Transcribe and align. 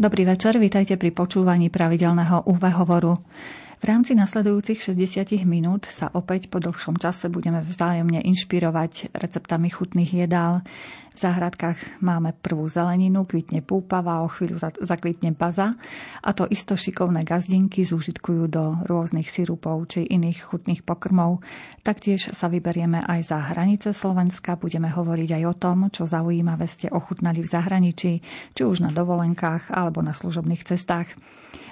Dobrý 0.00 0.24
večer, 0.24 0.56
vítajte 0.56 0.96
pri 0.96 1.12
počúvaní 1.12 1.68
pravidelného 1.68 2.48
UV 2.48 2.62
hovoru. 2.72 3.20
V 3.80 3.88
rámci 3.88 4.12
nasledujúcich 4.12 4.92
60 4.92 5.40
minút 5.48 5.88
sa 5.88 6.12
opäť 6.12 6.52
po 6.52 6.60
dlhšom 6.60 7.00
čase 7.00 7.32
budeme 7.32 7.64
vzájomne 7.64 8.20
inšpirovať 8.28 9.08
receptami 9.16 9.72
chutných 9.72 10.20
jedál. 10.20 10.60
V 11.16 11.18
záhradkách 11.18 12.04
máme 12.04 12.36
prvú 12.44 12.68
zeleninu, 12.68 13.24
kvitne 13.24 13.64
púpava, 13.64 14.20
o 14.20 14.28
chvíľu 14.28 14.60
zakvitne 14.84 15.32
baza 15.32 15.80
a 16.20 16.30
to 16.36 16.44
isto 16.52 16.76
šikovné 16.76 17.24
gazdinky 17.24 17.80
zúžitkujú 17.88 18.52
do 18.52 18.84
rôznych 18.84 19.32
sirupov 19.32 19.88
či 19.88 20.04
iných 20.04 20.52
chutných 20.52 20.84
pokrmov. 20.84 21.40
Taktiež 21.80 22.36
sa 22.36 22.52
vyberieme 22.52 23.00
aj 23.00 23.32
za 23.32 23.40
hranice 23.48 23.96
Slovenska, 23.96 24.60
budeme 24.60 24.92
hovoriť 24.92 25.40
aj 25.40 25.44
o 25.48 25.54
tom, 25.56 25.88
čo 25.88 26.04
zaujímavé 26.04 26.68
ste 26.68 26.92
ochutnali 26.92 27.40
v 27.40 27.48
zahraničí, 27.48 28.12
či 28.52 28.60
už 28.60 28.84
na 28.84 28.92
dovolenkách 28.92 29.72
alebo 29.72 30.04
na 30.04 30.12
služobných 30.12 30.68
cestách. 30.68 31.16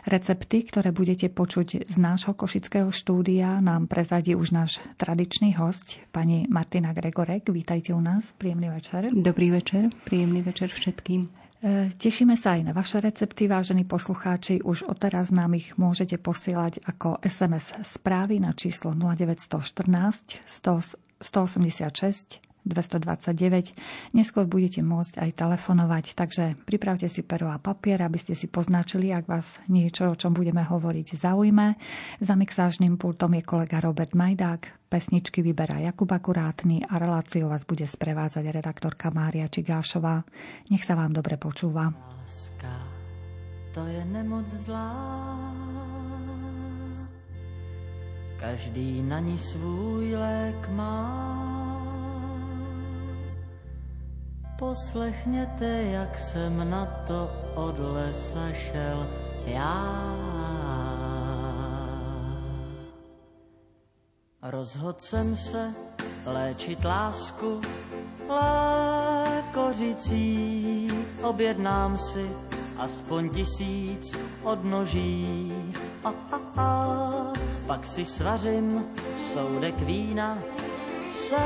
Recepty, 0.07 0.63
ktoré 0.63 0.95
budete 0.95 1.27
počuť 1.33 1.91
z 1.91 1.97
nášho 1.99 2.37
košického 2.37 2.93
štúdia, 2.95 3.59
nám 3.59 3.91
prezradí 3.91 4.39
už 4.39 4.55
náš 4.55 4.79
tradičný 5.01 5.59
host, 5.59 5.99
pani 6.15 6.47
Martina 6.47 6.95
Gregorek. 6.95 7.51
Vítajte 7.51 7.91
u 7.95 8.01
nás. 8.01 8.33
Príjemný 8.37 8.71
večer. 8.71 9.11
Dobrý 9.11 9.51
večer. 9.51 9.91
Príjemný 10.07 10.47
večer 10.47 10.71
všetkým. 10.71 11.27
E, 11.59 11.91
tešíme 11.99 12.39
sa 12.39 12.55
aj 12.55 12.71
na 12.71 12.73
vaše 12.77 13.03
recepty, 13.03 13.51
vážení 13.51 13.83
poslucháči. 13.83 14.63
Už 14.63 14.87
odteraz 14.87 15.35
nám 15.35 15.59
ich 15.59 15.75
môžete 15.75 16.15
posielať 16.15 16.87
ako 16.87 17.19
SMS 17.27 17.75
správy 17.83 18.39
na 18.39 18.55
číslo 18.55 18.95
0914 18.95 20.39
186 20.47 22.48
229. 22.69 23.73
Neskôr 24.13 24.45
budete 24.45 24.85
môcť 24.85 25.25
aj 25.25 25.31
telefonovať, 25.35 26.13
takže 26.13 26.55
pripravte 26.69 27.09
si 27.09 27.25
pero 27.25 27.49
a 27.49 27.57
papier, 27.57 28.05
aby 28.05 28.21
ste 28.21 28.37
si 28.37 28.47
poznačili, 28.47 29.11
ak 29.11 29.25
vás 29.25 29.57
niečo, 29.73 30.13
o 30.13 30.19
čom 30.19 30.37
budeme 30.37 30.61
hovoriť, 30.63 31.17
zaujme. 31.17 31.81
Za 32.21 32.37
mixážnym 32.37 33.01
pultom 33.01 33.33
je 33.35 33.43
kolega 33.43 33.81
Robert 33.81 34.13
Majdák, 34.13 34.89
pesničky 34.93 35.41
vyberá 35.41 35.81
Jakub 35.81 36.13
Akurátny 36.13 36.85
a 36.85 37.01
reláciu 37.01 37.49
vás 37.49 37.65
bude 37.65 37.89
sprevádzať 37.89 38.45
redaktorka 38.53 39.09
Mária 39.09 39.49
Čigášová. 39.49 40.25
Nech 40.69 40.85
sa 40.85 40.93
vám 40.97 41.17
dobre 41.17 41.41
počúva. 41.41 41.89
Láska, 41.89 42.75
to 43.73 43.85
je 43.89 44.05
nemoc 44.05 44.49
zlá, 44.49 44.93
každý 48.41 49.03
na 49.03 49.19
ní 49.19 49.39
svůj 49.39 50.17
lék 50.17 50.69
má. 50.69 51.18
Poslechněte, 54.59 55.83
jak 55.83 56.19
jsem 56.19 56.71
na 56.71 56.87
to 57.07 57.31
od 57.55 57.79
lesa 57.79 58.53
šel 58.53 59.09
já. 59.47 60.15
Rozhodl 64.43 64.99
jsem 64.99 65.37
se 65.37 65.75
léčit 66.27 66.85
lásku 66.85 67.61
lékořicí. 69.49 70.89
Objednám 71.23 71.99
si 71.99 72.31
aspoň 72.79 73.29
tisíc 73.29 74.17
odnoží. 74.43 75.53
A, 76.05 76.09
a, 76.09 76.41
a, 76.57 77.33
pak 77.67 77.87
si 77.87 78.05
svařím 78.05 78.85
soudek 79.17 79.79
vína 79.79 80.39
se 81.11 81.37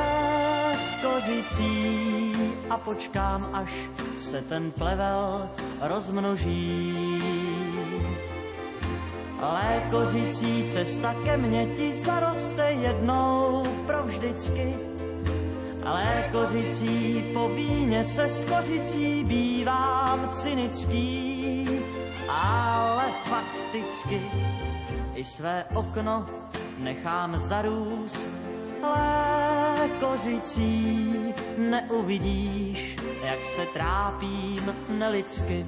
skořicí 0.79 2.33
a 2.71 2.77
počkám, 2.77 3.51
až 3.53 3.73
se 4.19 4.43
ten 4.43 4.71
plevel 4.71 5.49
rozmnoží. 5.81 7.23
Lékořící 9.43 10.65
cesta 10.69 11.15
ke 11.25 11.37
mně 11.37 11.67
ti 11.67 11.95
zaroste 11.95 12.71
jednou 12.71 13.63
provždycky. 13.87 14.75
Lékořící 15.85 17.25
po 17.35 17.49
víně 17.49 18.05
se 18.05 18.29
skořicí 18.29 19.25
bývám 19.25 20.31
cynický, 20.35 21.69
ale 22.29 23.05
fakticky 23.25 24.21
i 25.15 25.25
své 25.25 25.65
okno 25.75 26.27
nechám 26.79 27.41
zarůst 27.41 28.29
kořicí 30.01 31.15
neuvidíš, 31.59 32.97
jak 33.25 33.47
se 33.47 33.67
trápím 33.67 34.75
nelidsky. 34.89 35.67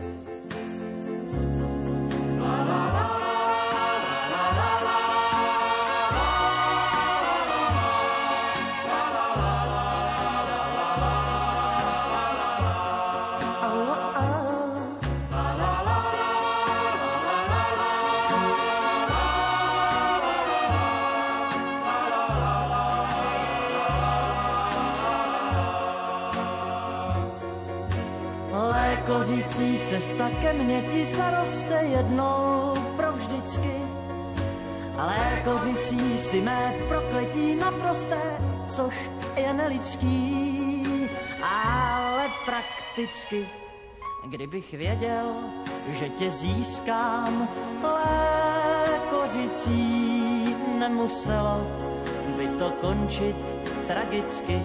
Cesta 29.94 30.27
ke 30.43 30.53
mně 30.53 30.82
ti 30.82 31.06
zaroste 31.06 31.75
jednou 31.82 32.75
provždycky. 32.97 33.75
Ale 34.99 35.43
kořící 35.44 36.19
si 36.19 36.41
mé 36.41 36.75
prokletí 36.88 37.55
naprosté, 37.55 38.22
což 38.69 38.94
je 39.37 39.53
nelidský, 39.53 41.09
ale 41.43 42.27
prakticky. 42.44 43.49
Kdybych 44.27 44.72
věděl, 44.72 45.27
že 45.88 46.09
tě 46.09 46.31
získám, 46.31 47.49
kořící 49.11 50.56
nemuselo 50.78 51.66
by 52.37 52.49
to 52.59 52.71
končit 52.81 53.37
tragicky. 53.87 54.62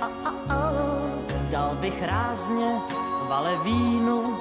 A, 0.00 0.06
a, 0.24 0.30
a, 0.54 0.72
dal 1.50 1.74
bych 1.74 2.02
rázně 2.02 2.80
vale 3.28 3.56
vínu 3.64 4.36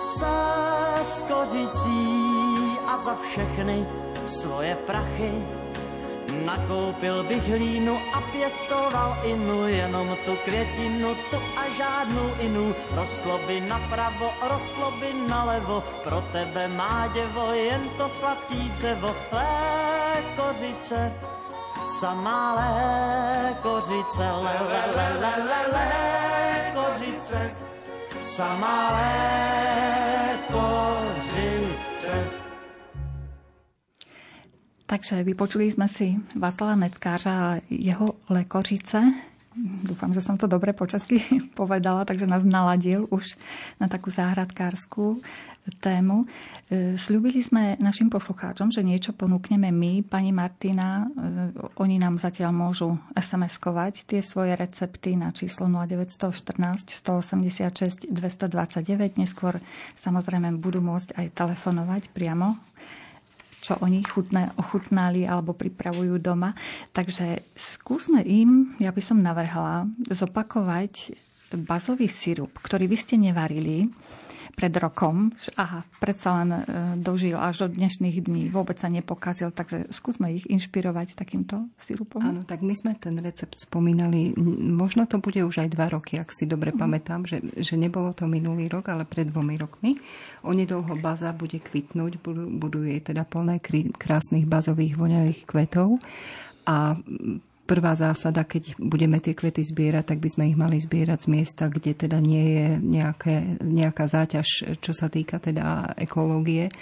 se 0.00 0.26
skořicí 1.02 2.02
a 2.86 2.98
za 2.98 3.14
všechny 3.22 3.86
svoje 4.26 4.74
prachy 4.74 5.32
Nakoupil 6.44 7.24
bych 7.24 7.48
hlínu 7.48 7.98
a 8.14 8.20
pěstoval 8.20 9.16
inu, 9.24 9.68
jenom 9.68 10.16
tu 10.24 10.36
květinu, 10.44 11.14
tu 11.30 11.36
a 11.56 11.68
žádnou 11.76 12.34
inu. 12.40 12.74
Rostlo 12.94 13.40
by 13.46 13.60
napravo, 13.60 14.30
rostlo 14.48 14.90
by 14.90 15.12
nalevo, 15.28 15.84
pro 16.04 16.20
tebe 16.32 16.68
má 16.68 17.10
děvo, 17.14 17.52
jen 17.52 17.88
to 17.96 18.08
sladký 18.08 18.70
dřevo. 18.76 19.16
Lékořice, 19.32 21.12
samá 22.00 22.54
lékořice, 22.54 24.22
le, 24.22 24.56
le, 24.68 24.84
le, 24.96 25.08
le, 25.20 25.32
le, 25.44 25.92
lékořice 26.74 27.67
sama 28.28 28.92
lékořice. 30.36 31.08
Takže 34.84 35.24
vypočuli 35.24 35.72
sme 35.72 35.88
si 35.88 36.16
Václava 36.36 36.76
Neckářa 36.76 37.32
a 37.32 37.60
jeho 37.72 38.20
lékořice. 38.28 39.00
Dúfam, 39.84 40.14
že 40.14 40.20
som 40.20 40.36
to 40.36 40.46
dobre 40.46 40.76
počasky 40.76 41.24
povedala, 41.58 42.04
takže 42.04 42.28
nás 42.28 42.44
naladil 42.44 43.08
už 43.08 43.34
na 43.80 43.88
takú 43.88 44.12
záhradkárskú 44.12 45.24
tému. 45.76 46.24
E, 46.68 46.96
sľubili 46.96 47.44
sme 47.44 47.76
našim 47.76 48.08
poslucháčom, 48.08 48.72
že 48.72 48.80
niečo 48.80 49.12
ponúkneme 49.12 49.68
my. 49.68 50.04
Pani 50.08 50.32
Martina, 50.32 51.04
e, 51.04 51.52
oni 51.80 52.00
nám 52.00 52.16
zatiaľ 52.16 52.52
môžu 52.56 52.96
SMS-kovať 53.12 54.08
tie 54.08 54.20
svoje 54.24 54.56
recepty 54.56 55.14
na 55.14 55.30
číslo 55.36 55.68
0914 55.68 56.88
186 56.88 58.08
229. 58.08 59.20
Neskôr 59.20 59.60
samozrejme 60.00 60.56
budú 60.56 60.80
môcť 60.80 61.14
aj 61.16 61.26
telefonovať 61.36 62.02
priamo 62.12 62.56
čo 63.58 63.74
oni 63.82 64.06
chutné, 64.06 64.54
ochutnali 64.54 65.26
alebo 65.26 65.50
pripravujú 65.50 66.22
doma. 66.22 66.54
Takže 66.94 67.42
skúsme 67.58 68.22
im, 68.22 68.78
ja 68.78 68.94
by 68.94 69.02
som 69.02 69.18
navrhla, 69.18 69.90
zopakovať 70.06 71.18
bazový 71.56 72.06
sirup, 72.06 72.52
ktorý 72.60 72.86
vy 72.86 72.96
ste 72.98 73.16
nevarili 73.16 73.88
pred 74.58 74.74
rokom. 74.74 75.30
Aha, 75.54 75.86
predsa 76.02 76.42
len 76.42 76.50
e, 76.50 76.62
dožil 76.98 77.38
až 77.38 77.70
do 77.70 77.78
dnešných 77.78 78.26
dní, 78.26 78.50
vôbec 78.50 78.74
sa 78.74 78.90
nepokazil, 78.90 79.54
takže 79.54 79.86
skúsme 79.94 80.34
ich 80.34 80.50
inšpirovať 80.50 81.14
takýmto 81.14 81.70
sirupom. 81.78 82.18
Áno, 82.18 82.42
tak 82.42 82.66
my 82.66 82.74
sme 82.74 82.98
ten 82.98 83.14
recept 83.22 83.54
spomínali, 83.54 84.34
možno 84.58 85.06
to 85.06 85.22
bude 85.22 85.38
už 85.46 85.62
aj 85.62 85.68
dva 85.70 85.86
roky, 85.86 86.18
ak 86.18 86.34
si 86.34 86.50
dobre 86.50 86.74
mm. 86.74 86.78
pamätám, 86.82 87.22
že, 87.22 87.38
že 87.54 87.78
nebolo 87.78 88.10
to 88.10 88.26
minulý 88.26 88.66
rok, 88.66 88.90
ale 88.90 89.06
pred 89.06 89.30
dvomi 89.30 89.54
rokmi. 89.54 89.94
Onedlho 90.42 90.98
baza 90.98 91.30
bude 91.30 91.62
kvitnúť, 91.62 92.18
budú, 92.18 92.50
budú 92.50 92.82
jej 92.82 92.98
teda 92.98 93.22
plné 93.22 93.62
krásnych 93.94 94.50
bazových 94.50 94.98
voňavých 94.98 95.46
kvetov 95.46 96.02
a 96.66 96.98
prvá 97.68 97.92
zásada, 97.92 98.48
keď 98.48 98.80
budeme 98.80 99.20
tie 99.20 99.36
kvety 99.36 99.60
zbierať, 99.60 100.16
tak 100.16 100.18
by 100.24 100.28
sme 100.32 100.44
ich 100.48 100.56
mali 100.56 100.80
zbierať 100.80 101.28
z 101.28 101.28
miesta, 101.28 101.68
kde 101.68 101.92
teda 101.92 102.16
nie 102.16 102.44
je 102.56 102.66
nejaké, 102.80 103.60
nejaká 103.60 104.08
záťaž, 104.08 104.80
čo 104.80 104.92
sa 104.96 105.12
týka 105.12 105.36
teda 105.36 105.92
ekológie, 106.00 106.66
e, 106.66 106.72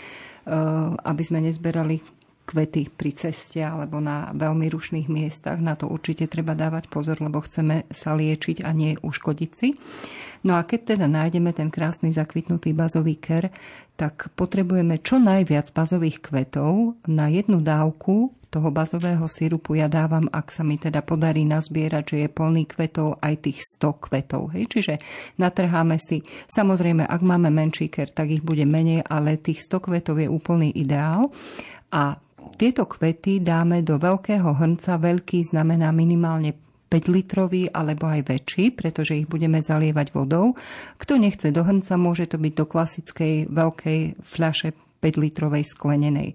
aby 1.03 1.23
sme 1.27 1.43
nezberali 1.43 1.99
kvety 2.47 2.95
pri 2.95 3.11
ceste 3.11 3.59
alebo 3.59 3.99
na 3.99 4.31
veľmi 4.31 4.71
rušných 4.71 5.11
miestach. 5.11 5.59
Na 5.59 5.75
to 5.75 5.91
určite 5.91 6.31
treba 6.31 6.55
dávať 6.55 6.87
pozor, 6.87 7.19
lebo 7.19 7.43
chceme 7.43 7.91
sa 7.91 8.15
liečiť 8.15 8.63
a 8.63 8.71
nie 8.71 8.95
uškodiť 9.03 9.51
si. 9.51 9.75
No 10.47 10.55
a 10.55 10.63
keď 10.63 10.95
teda 10.95 11.11
nájdeme 11.11 11.51
ten 11.51 11.75
krásny 11.75 12.15
zakvitnutý 12.15 12.71
bazový 12.71 13.19
ker, 13.19 13.51
tak 13.99 14.31
potrebujeme 14.39 15.03
čo 15.03 15.19
najviac 15.19 15.75
bazových 15.75 16.23
kvetov 16.23 16.95
na 17.11 17.27
jednu 17.27 17.59
dávku 17.59 18.36
toho 18.51 18.71
bazového 18.71 19.27
sirupu 19.27 19.75
ja 19.77 19.91
dávam, 19.91 20.31
ak 20.31 20.49
sa 20.55 20.63
mi 20.63 20.79
teda 20.79 21.03
podarí 21.03 21.43
nazbierať, 21.45 22.05
že 22.07 22.17
je 22.25 22.29
plný 22.31 22.65
kvetov, 22.71 23.19
aj 23.21 23.35
tých 23.51 23.59
100 23.77 24.05
kvetov. 24.07 24.55
Hej? 24.55 24.65
Čiže 24.71 24.95
natrháme 25.37 25.99
si, 25.99 26.23
samozrejme, 26.47 27.05
ak 27.05 27.21
máme 27.21 27.51
menší 27.51 27.91
ker, 27.91 28.09
tak 28.11 28.31
ich 28.31 28.43
bude 28.47 28.65
menej, 28.65 29.03
ale 29.05 29.43
tých 29.43 29.67
100 29.67 29.87
kvetov 29.91 30.17
je 30.23 30.29
úplný 30.31 30.71
ideál. 30.73 31.29
A 31.91 32.17
tieto 32.57 32.87
kvety 32.87 33.43
dáme 33.43 33.83
do 33.83 33.99
veľkého 33.99 34.55
hrnca, 34.57 34.97
veľký 34.97 35.43
znamená 35.45 35.91
minimálne 35.91 36.55
5 36.87 37.11
litrový 37.11 37.67
alebo 37.67 38.07
aj 38.07 38.31
väčší, 38.31 38.71
pretože 38.73 39.19
ich 39.19 39.27
budeme 39.27 39.59
zalievať 39.59 40.15
vodou. 40.15 40.55
Kto 40.97 41.19
nechce 41.19 41.51
do 41.51 41.67
hrnca, 41.67 41.99
môže 41.99 42.31
to 42.31 42.39
byť 42.39 42.53
do 42.55 42.65
klasickej 42.65 43.35
veľkej 43.51 44.01
fľaše 44.23 44.86
5 44.99 45.23
litrovej 45.23 45.65
sklenenej. 45.67 46.35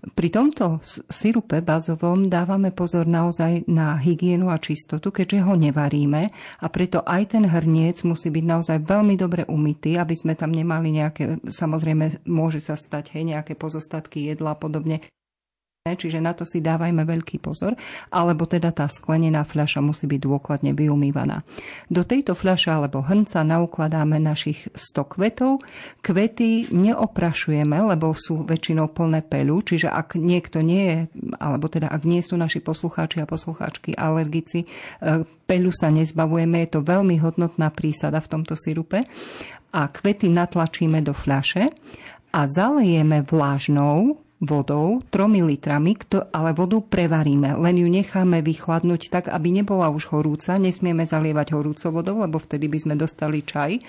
Pri 0.00 0.32
tomto 0.32 0.80
sirupe 1.12 1.60
bazovom 1.60 2.24
dávame 2.24 2.72
pozor 2.72 3.04
naozaj 3.04 3.68
na 3.68 4.00
hygienu 4.00 4.48
a 4.48 4.56
čistotu, 4.56 5.12
keďže 5.12 5.44
ho 5.44 5.52
nevaríme 5.60 6.24
a 6.64 6.66
preto 6.72 7.04
aj 7.04 7.36
ten 7.36 7.44
hrniec 7.44 8.00
musí 8.08 8.32
byť 8.32 8.44
naozaj 8.48 8.78
veľmi 8.80 9.20
dobre 9.20 9.44
umytý, 9.44 10.00
aby 10.00 10.16
sme 10.16 10.32
tam 10.32 10.56
nemali 10.56 10.96
nejaké, 10.96 11.44
samozrejme 11.44 12.24
môže 12.24 12.64
sa 12.64 12.80
stať 12.80 13.12
hej, 13.12 13.36
nejaké 13.36 13.52
pozostatky 13.60 14.24
jedla 14.24 14.56
a 14.56 14.60
podobne 14.60 15.04
čiže 15.80 16.20
na 16.20 16.36
to 16.36 16.44
si 16.44 16.60
dávajme 16.60 17.08
veľký 17.08 17.40
pozor, 17.40 17.72
alebo 18.12 18.44
teda 18.44 18.68
tá 18.68 18.84
sklenená 18.84 19.48
fľaša 19.48 19.80
musí 19.80 20.04
byť 20.04 20.20
dôkladne 20.20 20.76
vyumývaná. 20.76 21.40
Do 21.88 22.04
tejto 22.04 22.36
fľaše 22.36 22.68
alebo 22.68 23.00
hrnca 23.00 23.40
naukladáme 23.40 24.20
našich 24.20 24.68
100 24.76 25.12
kvetov. 25.16 25.64
Kvety 26.04 26.68
neoprašujeme, 26.68 27.96
lebo 27.96 28.12
sú 28.12 28.44
väčšinou 28.44 28.92
plné 28.92 29.24
pelu, 29.24 29.64
čiže 29.64 29.88
ak 29.88 30.20
niekto 30.20 30.60
nie 30.60 30.84
je, 30.84 30.98
alebo 31.40 31.72
teda 31.72 31.88
ak 31.88 32.04
nie 32.04 32.20
sú 32.20 32.36
naši 32.36 32.60
poslucháči 32.60 33.24
a 33.24 33.30
poslucháčky 33.30 33.96
alergici, 33.96 34.68
e, 35.00 35.24
peľu 35.24 35.72
sa 35.72 35.88
nezbavujeme, 35.88 36.60
je 36.68 36.76
to 36.76 36.84
veľmi 36.84 37.16
hodnotná 37.24 37.72
prísada 37.72 38.20
v 38.20 38.28
tomto 38.28 38.52
sirupe 38.52 39.00
a 39.72 39.80
kvety 39.88 40.28
natlačíme 40.28 41.00
do 41.00 41.16
fľaše 41.16 41.72
a 42.36 42.40
zalejeme 42.44 43.24
vlážnou 43.24 44.28
vodou, 44.40 45.04
tromi 45.12 45.44
litrami, 45.44 45.92
ale 46.32 46.56
vodu 46.56 46.80
prevaríme. 46.80 47.60
Len 47.60 47.76
ju 47.76 47.88
necháme 47.92 48.40
vychladnúť 48.40 49.12
tak, 49.12 49.24
aby 49.28 49.52
nebola 49.52 49.92
už 49.92 50.08
horúca. 50.16 50.56
Nesmieme 50.56 51.04
zalievať 51.04 51.52
horúcou 51.52 52.00
vodou, 52.00 52.24
lebo 52.24 52.40
vtedy 52.40 52.72
by 52.72 52.78
sme 52.80 52.94
dostali 52.96 53.44
čaj. 53.44 53.84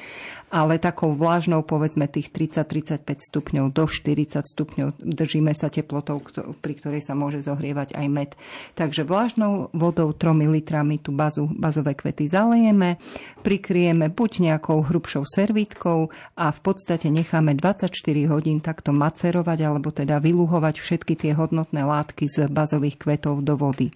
Ale 0.52 0.76
takou 0.76 1.16
vlážnou, 1.16 1.64
povedzme 1.64 2.12
tých 2.12 2.36
30-35 2.36 3.00
stupňov 3.32 3.66
do 3.72 3.88
40 3.88 4.44
stupňov 4.44 5.00
držíme 5.00 5.56
sa 5.56 5.72
teplotou, 5.72 6.20
pri 6.60 6.74
ktorej 6.76 7.00
sa 7.00 7.16
môže 7.16 7.40
zohrievať 7.48 7.96
aj 7.96 8.08
med. 8.12 8.36
Takže 8.76 9.08
vlážnou 9.08 9.72
vodou 9.72 10.12
tromi 10.12 10.52
litrami 10.52 11.00
tú 11.00 11.16
bazu, 11.16 11.48
bazové 11.48 11.96
kvety 11.96 12.28
zalejeme, 12.28 13.00
prikrieme 13.40 14.12
buď 14.12 14.52
nejakou 14.52 14.84
hrubšou 14.84 15.24
servítkou 15.24 16.12
a 16.36 16.52
v 16.52 16.60
podstate 16.60 17.08
necháme 17.08 17.56
24 17.56 17.88
hodín 18.28 18.60
takto 18.60 18.92
macerovať 18.92 19.60
alebo 19.64 19.96
teda 19.96 20.20
vylúčiť 20.20 20.41
vyluhovať 20.42 20.82
všetky 20.82 21.14
tie 21.14 21.32
hodnotné 21.38 21.86
látky 21.86 22.26
z 22.26 22.50
bazových 22.50 22.98
kvetov 22.98 23.46
do 23.46 23.54
vody. 23.54 23.94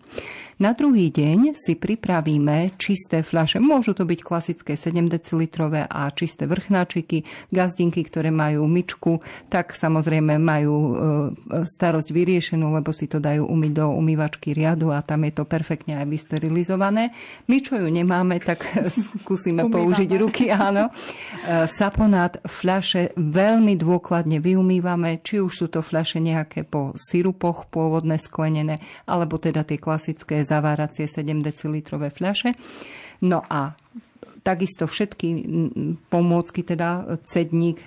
Na 0.61 0.77
druhý 0.77 1.09
deň 1.09 1.57
si 1.57 1.73
pripravíme 1.73 2.77
čisté 2.77 3.25
fľaše. 3.25 3.57
Môžu 3.57 3.97
to 3.97 4.05
byť 4.05 4.19
klasické 4.21 4.77
7 4.77 5.09
decilitrové 5.09 5.89
a 5.89 6.05
čisté 6.13 6.45
vrchnáčiky, 6.45 7.25
gazdinky, 7.49 8.05
ktoré 8.05 8.29
majú 8.29 8.69
myčku, 8.69 9.25
tak 9.49 9.73
samozrejme 9.73 10.37
majú 10.37 10.75
e, 10.77 10.93
starosť 11.65 12.13
vyriešenú, 12.13 12.71
lebo 12.77 12.93
si 12.93 13.09
to 13.09 13.17
dajú 13.17 13.49
umyť 13.49 13.71
do 13.73 13.85
umývačky 13.89 14.53
riadu 14.53 14.93
a 14.93 15.01
tam 15.01 15.25
je 15.25 15.33
to 15.33 15.43
perfektne 15.49 15.97
aj 15.97 16.05
vysterilizované. 16.05 17.11
My, 17.49 17.57
čo 17.59 17.81
ju 17.81 17.89
nemáme, 17.89 18.37
tak 18.37 18.63
skúsime 19.25 19.65
použiť 19.65 20.09
ruky, 20.15 20.53
áno. 20.53 20.87
E, 20.87 21.65
saponát, 21.65 22.37
fľaše 22.45 23.17
veľmi 23.17 23.75
dôkladne 23.75 24.37
vyumývame, 24.39 25.19
či 25.25 25.41
už 25.41 25.51
sú 25.51 25.67
to 25.67 25.81
fľaše 25.81 26.21
nejaké 26.35 26.67
po 26.67 26.91
sirupoch 26.99 27.71
pôvodné 27.71 28.19
sklenené, 28.19 28.83
alebo 29.07 29.39
teda 29.39 29.63
tie 29.63 29.79
klasické 29.79 30.43
zaváracie 30.43 31.07
7 31.07 31.39
decilitrové 31.39 32.11
fľaše. 32.11 32.51
No 33.23 33.39
a 33.47 33.79
Takisto 34.45 34.85
všetky 34.85 35.41
pomôcky, 36.05 36.61
teda 36.61 37.17
cedník, 37.25 37.81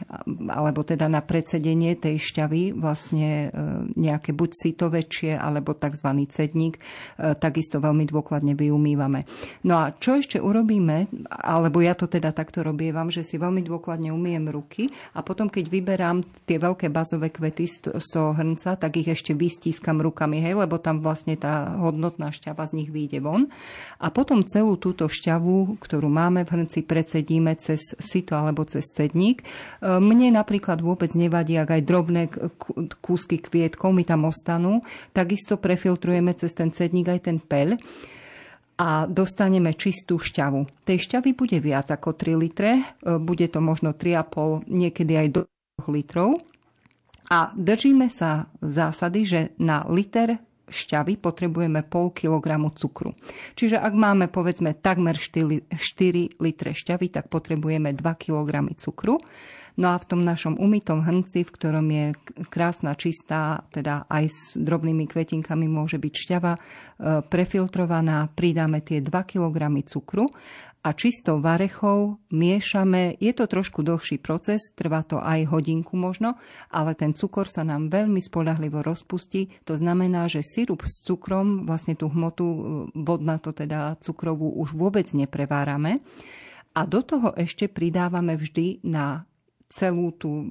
alebo 0.50 0.82
teda 0.82 1.06
na 1.06 1.22
predsedenie 1.22 1.94
tej 1.94 2.19
šťavy, 2.19 2.75
vlastne 2.75 3.30
e, 3.30 3.49
nejaké 3.94 4.35
buď 4.35 4.50
sito 4.59 4.90
väčšie, 4.90 5.38
alebo 5.38 5.78
tzv. 5.78 6.11
cedník, 6.26 6.82
e, 6.82 7.38
takisto 7.38 7.78
veľmi 7.78 8.11
dôkladne 8.11 8.59
vyumývame. 8.59 9.23
No 9.71 9.87
a 9.87 9.94
čo 9.94 10.18
ešte 10.18 10.42
urobíme, 10.42 11.06
alebo 11.30 11.78
ja 11.78 11.94
to 11.94 12.11
teda 12.11 12.35
takto 12.35 12.66
robievam, 12.66 13.06
že 13.06 13.23
si 13.23 13.38
veľmi 13.38 13.62
dôkladne 13.62 14.11
umiem 14.11 14.50
ruky 14.50 14.90
a 15.14 15.23
potom, 15.23 15.47
keď 15.47 15.62
vyberám 15.71 16.26
tie 16.42 16.59
veľké 16.59 16.90
bazové 16.90 17.30
kvety 17.30 17.71
z 18.02 18.02
toho 18.11 18.35
hrnca, 18.35 18.75
tak 18.75 18.99
ich 18.99 19.06
ešte 19.06 19.30
vystískam 19.30 20.02
rukami, 20.02 20.42
hej, 20.42 20.59
lebo 20.59 20.82
tam 20.82 21.06
vlastne 21.06 21.38
tá 21.38 21.78
hodnotná 21.78 22.35
šťava 22.35 22.66
z 22.66 22.82
nich 22.82 22.90
vyjde 22.90 23.23
von. 23.23 23.47
A 24.02 24.11
potom 24.11 24.42
celú 24.42 24.75
túto 24.75 25.06
šťavu, 25.06 25.78
ktorú 25.78 26.11
máme 26.11 26.48
hrnci 26.49 26.88
predsedíme 26.88 27.55
cez 27.61 27.95
sito 28.00 28.35
alebo 28.35 28.64
cez 28.64 28.88
cedník. 28.88 29.45
E, 29.45 29.47
mne 30.00 30.35
napríklad 30.35 30.81
vôbec 30.81 31.12
nevadí, 31.12 31.61
ak 31.61 31.78
aj 31.78 31.83
drobné 31.85 32.23
kúsky 33.05 33.38
kvietkov 33.38 33.93
mi 33.93 34.09
tam 34.09 34.26
ostanú. 34.26 34.81
Takisto 35.12 35.61
prefiltrujeme 35.61 36.33
cez 36.33 36.57
ten 36.57 36.73
cedník 36.73 37.12
aj 37.12 37.21
ten 37.28 37.38
peľ 37.38 37.76
a 38.78 39.11
dostaneme 39.11 39.75
čistú 39.75 40.23
šťavu. 40.23 40.87
Tej 40.87 40.99
šťavy 41.11 41.35
bude 41.35 41.59
viac 41.59 41.90
ako 41.90 42.14
3 42.14 42.38
litre, 42.38 42.73
e, 42.78 42.83
bude 43.19 43.45
to 43.50 43.59
možno 43.59 43.93
3,5, 43.93 44.64
niekedy 44.71 45.12
aj 45.19 45.28
do 45.35 45.40
2 45.83 45.93
litrov. 45.93 46.38
A 47.28 47.52
držíme 47.52 48.09
sa 48.09 48.49
zásady, 48.64 49.21
že 49.28 49.40
na 49.61 49.85
liter 49.85 50.40
šťavy 50.68 51.18
potrebujeme 51.18 51.82
pol 51.84 52.12
kilogramu 52.12 52.70
cukru. 52.72 53.16
Čiže 53.58 53.80
ak 53.80 53.92
máme 53.96 54.28
povedzme 54.28 54.76
takmer 54.76 55.16
4, 55.16 55.68
4 55.72 56.40
litre 56.40 56.70
šťavy, 56.72 57.08
tak 57.12 57.32
potrebujeme 57.32 57.92
2 57.92 58.04
kg 58.14 58.68
cukru. 58.76 59.18
No 59.78 59.94
a 59.94 59.97
v 60.02 60.08
tom 60.11 60.26
našom 60.26 60.58
umytom 60.58 61.06
hrnci, 61.06 61.47
v 61.47 61.54
ktorom 61.54 61.87
je 61.87 62.06
krásna, 62.50 62.99
čistá, 62.99 63.62
teda 63.70 64.11
aj 64.11 64.25
s 64.26 64.40
drobnými 64.58 65.06
kvetinkami 65.06 65.70
môže 65.70 66.02
byť 66.02 66.14
šťava, 66.18 66.52
e, 66.58 66.61
prefiltrovaná, 67.23 68.26
pridáme 68.35 68.82
tie 68.82 68.99
2 68.99 69.06
kg 69.23 69.70
cukru 69.87 70.26
a 70.82 70.90
čistou 70.99 71.38
varechou 71.38 72.18
miešame. 72.35 73.23
Je 73.23 73.30
to 73.30 73.47
trošku 73.47 73.87
dlhší 73.87 74.18
proces, 74.18 74.75
trvá 74.75 75.06
to 75.06 75.23
aj 75.23 75.47
hodinku 75.47 75.94
možno, 75.94 76.35
ale 76.75 76.99
ten 76.99 77.14
cukor 77.14 77.47
sa 77.47 77.62
nám 77.62 77.87
veľmi 77.87 78.18
spolahlivo 78.18 78.82
rozpustí. 78.82 79.62
To 79.62 79.78
znamená, 79.78 80.26
že 80.26 80.42
sirup 80.42 80.82
s 80.90 81.06
cukrom, 81.06 81.70
vlastne 81.70 81.94
tú 81.94 82.11
hmotu 82.11 82.47
e, 82.50 82.58
vodná 82.99 83.38
to 83.38 83.54
teda 83.54 83.94
cukrovú 84.02 84.58
už 84.58 84.75
vôbec 84.75 85.06
neprevárame. 85.14 86.02
A 86.75 86.82
do 86.82 86.99
toho 87.06 87.30
ešte 87.38 87.70
pridávame 87.70 88.35
vždy 88.35 88.82
na 88.82 89.27
celú 89.68 90.16
tú 90.16 90.48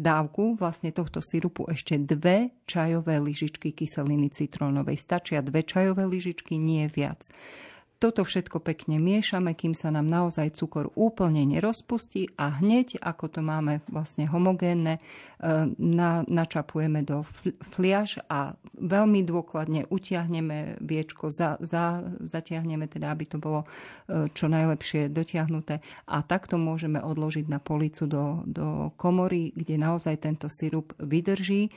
dávku 0.00 0.54
vlastne 0.54 0.94
tohto 0.94 1.18
sirupu 1.18 1.66
ešte 1.66 1.98
dve 1.98 2.54
čajové 2.62 3.18
lyžičky 3.18 3.74
kyseliny 3.74 4.30
citrónovej. 4.30 4.94
Stačia 4.94 5.42
dve 5.42 5.66
čajové 5.66 6.06
lyžičky, 6.06 6.54
nie 6.54 6.86
viac. 6.86 7.26
Toto 8.04 8.20
všetko 8.20 8.60
pekne 8.60 9.00
miešame, 9.00 9.56
kým 9.56 9.72
sa 9.72 9.88
nám 9.88 10.04
naozaj 10.04 10.60
cukor 10.60 10.92
úplne 10.92 11.40
nerozpustí 11.48 12.36
a 12.36 12.52
hneď, 12.60 13.00
ako 13.00 13.32
to 13.32 13.40
máme 13.40 13.80
vlastne 13.88 14.28
homogénne, 14.28 15.00
e, 15.00 15.00
na, 15.80 16.20
načapujeme 16.28 17.00
do 17.00 17.24
fliaž 17.72 18.20
a 18.28 18.60
veľmi 18.76 19.24
dôkladne 19.24 19.88
utiahneme 19.88 20.84
viečko, 20.84 21.32
za, 21.32 21.56
za, 21.64 22.04
zatiahneme 22.20 22.84
teda, 22.92 23.08
aby 23.08 23.24
to 23.24 23.40
bolo 23.40 23.64
e, 23.64 24.28
čo 24.36 24.52
najlepšie 24.52 25.08
dotiahnuté. 25.08 25.80
A 26.04 26.20
takto 26.20 26.60
môžeme 26.60 27.00
odložiť 27.00 27.48
na 27.48 27.56
policu 27.56 28.04
do, 28.04 28.44
do 28.44 28.92
komory, 29.00 29.48
kde 29.56 29.80
naozaj 29.80 30.20
tento 30.20 30.52
sirup 30.52 30.92
vydrží 31.00 31.72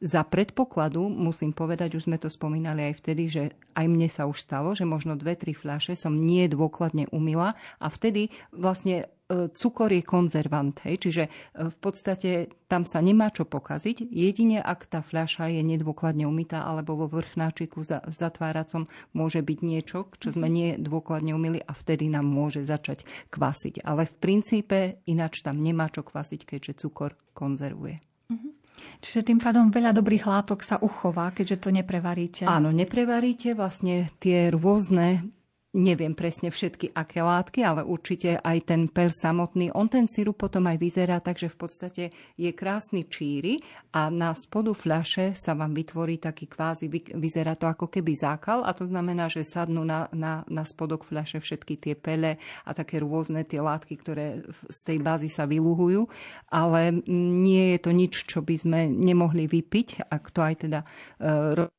za 0.00 0.24
predpokladu, 0.24 1.12
musím 1.12 1.52
povedať, 1.52 2.00
už 2.00 2.08
sme 2.08 2.16
to 2.16 2.32
spomínali 2.32 2.88
aj 2.88 2.94
vtedy, 3.04 3.24
že 3.28 3.42
aj 3.76 3.84
mne 3.84 4.08
sa 4.08 4.24
už 4.24 4.40
stalo, 4.40 4.72
že 4.72 4.88
možno 4.88 5.12
dve, 5.12 5.36
tri 5.36 5.52
fľaše 5.52 5.92
som 5.92 6.16
nie 6.16 6.48
dôkladne 6.48 7.12
umila 7.12 7.52
a 7.76 7.86
vtedy 7.92 8.32
vlastne 8.48 9.04
e, 9.28 9.52
cukor 9.52 9.92
je 9.92 10.00
konzervant, 10.00 10.72
hej, 10.88 10.96
čiže 11.04 11.24
e, 11.28 11.30
v 11.68 11.76
podstate 11.84 12.48
tam 12.64 12.88
sa 12.88 13.04
nemá 13.04 13.28
čo 13.28 13.44
pokaziť, 13.44 14.08
jedine 14.08 14.64
ak 14.64 14.88
tá 14.88 15.04
fľaša 15.04 15.52
je 15.52 15.60
nedôkladne 15.68 16.24
umytá 16.24 16.64
alebo 16.64 16.96
vo 17.04 17.06
vrchnáčiku 17.20 17.84
za, 17.84 18.00
zatváracom 18.08 18.88
môže 19.12 19.44
byť 19.44 19.58
niečo, 19.60 20.08
čo 20.16 20.32
sme 20.32 20.48
nie 20.48 20.80
dôkladne 20.80 21.36
umili 21.36 21.60
a 21.60 21.76
vtedy 21.76 22.08
nám 22.08 22.24
môže 22.24 22.64
začať 22.64 23.04
kvasiť. 23.28 23.84
Ale 23.84 24.08
v 24.08 24.14
princípe 24.16 24.78
ináč 25.04 25.44
tam 25.44 25.60
nemá 25.60 25.92
čo 25.92 26.00
kvasiť, 26.00 26.40
keďže 26.48 26.88
cukor 26.88 27.20
konzervuje. 27.36 28.00
Mm-hmm. 28.32 28.59
Čiže 29.00 29.32
tým 29.32 29.38
pádom 29.40 29.72
veľa 29.72 29.96
dobrých 29.96 30.28
látok 30.28 30.60
sa 30.60 30.76
uchová, 30.80 31.32
keďže 31.32 31.56
to 31.62 31.68
neprevaríte. 31.72 32.44
Áno, 32.44 32.68
neprevaríte 32.70 33.56
vlastne 33.56 34.08
tie 34.20 34.52
rôzne 34.52 35.24
neviem 35.70 36.18
presne 36.18 36.50
všetky 36.50 36.90
aké 36.90 37.22
látky, 37.22 37.62
ale 37.62 37.86
určite 37.86 38.42
aj 38.42 38.58
ten 38.66 38.90
per 38.90 39.14
samotný. 39.14 39.70
On 39.70 39.86
ten 39.86 40.10
sirup 40.10 40.42
potom 40.42 40.66
aj 40.66 40.82
vyzerá 40.82 41.22
tak, 41.22 41.38
že 41.38 41.46
v 41.46 41.56
podstate 41.56 42.04
je 42.34 42.50
krásny 42.50 43.06
číry 43.06 43.62
a 43.94 44.10
na 44.10 44.34
spodu 44.34 44.74
fľaše 44.74 45.38
sa 45.38 45.54
vám 45.54 45.70
vytvorí 45.70 46.18
taký 46.18 46.50
kvázi, 46.50 46.90
vyzerá 47.14 47.54
to 47.54 47.70
ako 47.70 47.86
keby 47.86 48.18
zákal 48.18 48.66
a 48.66 48.74
to 48.74 48.82
znamená, 48.82 49.30
že 49.30 49.46
sadnú 49.46 49.86
na, 49.86 50.10
na, 50.10 50.42
na 50.50 50.66
spodok 50.66 51.06
fľaše 51.06 51.38
všetky 51.38 51.78
tie 51.78 51.94
pele 51.94 52.42
a 52.66 52.70
také 52.74 52.98
rôzne 52.98 53.46
tie 53.46 53.62
látky, 53.62 53.94
ktoré 54.02 54.42
z 54.66 54.80
tej 54.82 54.98
bázy 54.98 55.30
sa 55.30 55.46
vyluhujú, 55.46 56.10
ale 56.50 56.98
nie 57.06 57.74
je 57.74 57.78
to 57.78 57.90
nič, 57.94 58.26
čo 58.26 58.42
by 58.42 58.54
sme 58.58 58.80
nemohli 58.90 59.46
vypiť, 59.46 60.10
ak 60.10 60.24
to 60.34 60.40
aj 60.42 60.54
teda 60.66 60.80
uh, 61.22 61.70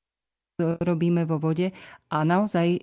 robíme 0.79 1.25
vo 1.25 1.41
vode. 1.41 1.73
A 2.11 2.23
naozaj 2.27 2.81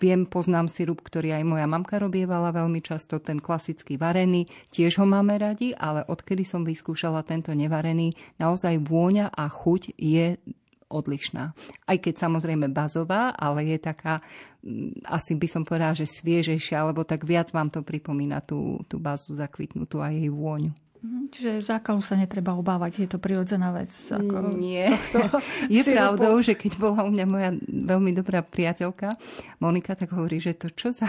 viem, 0.00 0.20
poznám 0.24 0.70
sirup, 0.70 1.04
ktorý 1.04 1.36
aj 1.38 1.44
moja 1.44 1.66
mamka 1.68 2.00
robievala 2.00 2.54
veľmi 2.54 2.80
často, 2.80 3.20
ten 3.20 3.38
klasický 3.42 4.00
varený. 4.00 4.48
Tiež 4.72 5.02
ho 5.02 5.06
máme 5.06 5.36
radi, 5.36 5.76
ale 5.76 6.04
odkedy 6.06 6.42
som 6.46 6.64
vyskúšala 6.64 7.24
tento 7.26 7.52
nevarený, 7.52 8.14
naozaj 8.40 8.80
vôňa 8.82 9.30
a 9.32 9.44
chuť 9.50 9.94
je 9.98 10.40
odlišná. 10.88 11.52
Aj 11.84 11.98
keď 12.00 12.14
samozrejme 12.16 12.72
bazová, 12.72 13.36
ale 13.36 13.76
je 13.76 13.78
taká, 13.78 14.24
asi 15.04 15.36
by 15.36 15.48
som 15.48 15.62
povedala, 15.62 15.92
že 15.92 16.08
sviežejšia, 16.08 16.80
alebo 16.80 17.04
tak 17.04 17.28
viac 17.28 17.52
vám 17.52 17.68
to 17.68 17.84
pripomína 17.84 18.40
tú, 18.40 18.80
tú 18.88 18.96
bazu 18.96 19.36
zakvitnutú 19.36 20.00
a 20.00 20.08
jej 20.08 20.32
vôňu. 20.32 20.72
Mhm, 20.98 21.30
čiže 21.30 21.50
zákalu 21.62 22.02
sa 22.02 22.18
netreba 22.18 22.58
obávať, 22.58 23.06
je 23.06 23.08
to 23.08 23.22
prirodzená 23.22 23.70
vec. 23.70 23.94
Ako 23.94 24.50
Nie. 24.58 24.90
je 25.70 25.82
pravdou, 25.86 26.34
že 26.42 26.58
keď 26.58 26.74
bola 26.74 27.06
u 27.06 27.10
mňa 27.14 27.26
moja 27.30 27.50
veľmi 27.70 28.10
dobrá 28.18 28.42
priateľka 28.42 29.14
Monika, 29.62 29.94
tak 29.94 30.10
hovorí, 30.10 30.42
že 30.42 30.58
to 30.58 30.66
čo 30.74 30.90
za 30.90 31.06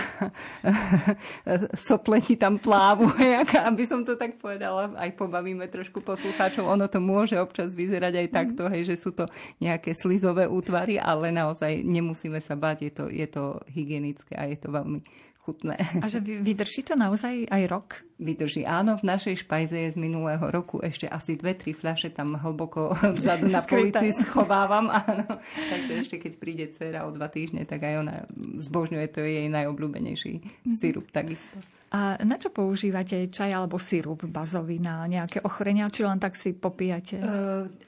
sopleti 1.89 2.37
tam 2.37 2.61
plávu, 2.61 3.09
aby 3.69 3.83
som 3.89 4.05
to 4.05 4.13
tak 4.13 4.37
povedala, 4.37 4.93
aj 4.93 5.09
pobavíme 5.17 5.65
trošku 5.65 6.05
poslucháčov, 6.05 6.69
ono 6.69 6.85
to 6.85 7.01
môže 7.01 7.33
občas 7.41 7.73
vyzerať 7.73 8.13
aj 8.25 8.27
takto, 8.29 8.69
hej, 8.69 8.93
že 8.93 8.95
sú 8.97 9.09
to 9.09 9.25
nejaké 9.57 9.97
slizové 9.97 10.45
útvary, 10.45 11.01
ale 11.01 11.33
naozaj 11.33 11.81
nemusíme 11.81 12.37
sa 12.37 12.53
báť, 12.53 12.77
je 12.85 12.91
to, 12.93 13.05
je 13.09 13.25
to 13.25 13.57
hygienické 13.73 14.37
a 14.37 14.45
je 14.45 14.57
to 14.61 14.69
veľmi 14.69 15.01
chutné. 15.41 15.81
A 15.97 16.05
že 16.05 16.21
vydrží 16.21 16.85
to 16.85 16.93
naozaj 16.93 17.49
aj 17.49 17.63
rok? 17.65 18.08
Vydrží, 18.19 18.67
áno. 18.67 18.99
V 18.99 19.07
našej 19.07 19.47
špajze 19.47 19.79
je 19.79 19.95
z 19.95 19.97
minulého 19.97 20.43
roku 20.51 20.83
ešte 20.83 21.07
asi 21.07 21.39
dve, 21.39 21.55
tri 21.55 21.71
fľaše 21.71 22.11
tam 22.11 22.35
hlboko 22.35 22.91
vzadu 23.15 23.47
na 23.47 23.63
polici 23.63 24.11
schovávam. 24.11 24.91
Áno. 24.91 25.39
Takže 25.55 26.03
ešte 26.03 26.15
keď 26.19 26.33
príde 26.35 26.67
dcera 26.67 27.07
o 27.07 27.15
dva 27.15 27.31
týždne, 27.31 27.63
tak 27.63 27.79
aj 27.87 27.95
ona 27.95 28.15
zbožňuje, 28.59 29.07
to 29.07 29.23
je 29.23 29.31
jej 29.39 29.47
najobľúbenejší 29.47 30.33
mm-hmm. 30.35 30.75
sirup 30.75 31.07
takisto. 31.15 31.55
A 31.89 32.21
na 32.21 32.37
čo 32.37 32.53
používate 32.53 33.33
čaj 33.33 33.49
alebo 33.49 33.81
sirup 33.81 34.21
bazový? 34.29 34.77
Na 34.77 35.09
nejaké 35.09 35.41
ochorenia, 35.41 35.89
či 35.89 36.05
len 36.05 36.21
tak 36.21 36.37
si 36.37 36.53
popíjate? 36.53 37.17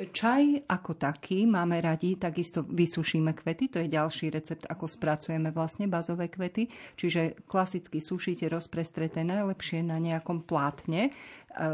Čaj 0.10 0.66
ako 0.66 0.98
taký 0.98 1.46
máme 1.46 1.78
radi, 1.78 2.18
takisto 2.18 2.66
vysušíme 2.66 3.30
kvety, 3.38 3.70
to 3.70 3.78
je 3.78 3.94
ďalší 3.94 4.34
recept, 4.34 4.66
ako 4.66 4.90
spracujeme 4.90 5.54
vlastne 5.54 5.86
bazové 5.86 6.34
kvety. 6.34 6.66
Čiže 6.98 7.46
klasicky 7.46 8.02
sušíte 8.02 8.50
rozprestreté 8.50 9.22
najlepšie 9.22 9.86
na 9.86 10.02
nejakom 10.22 10.46
plátne, 10.46 11.10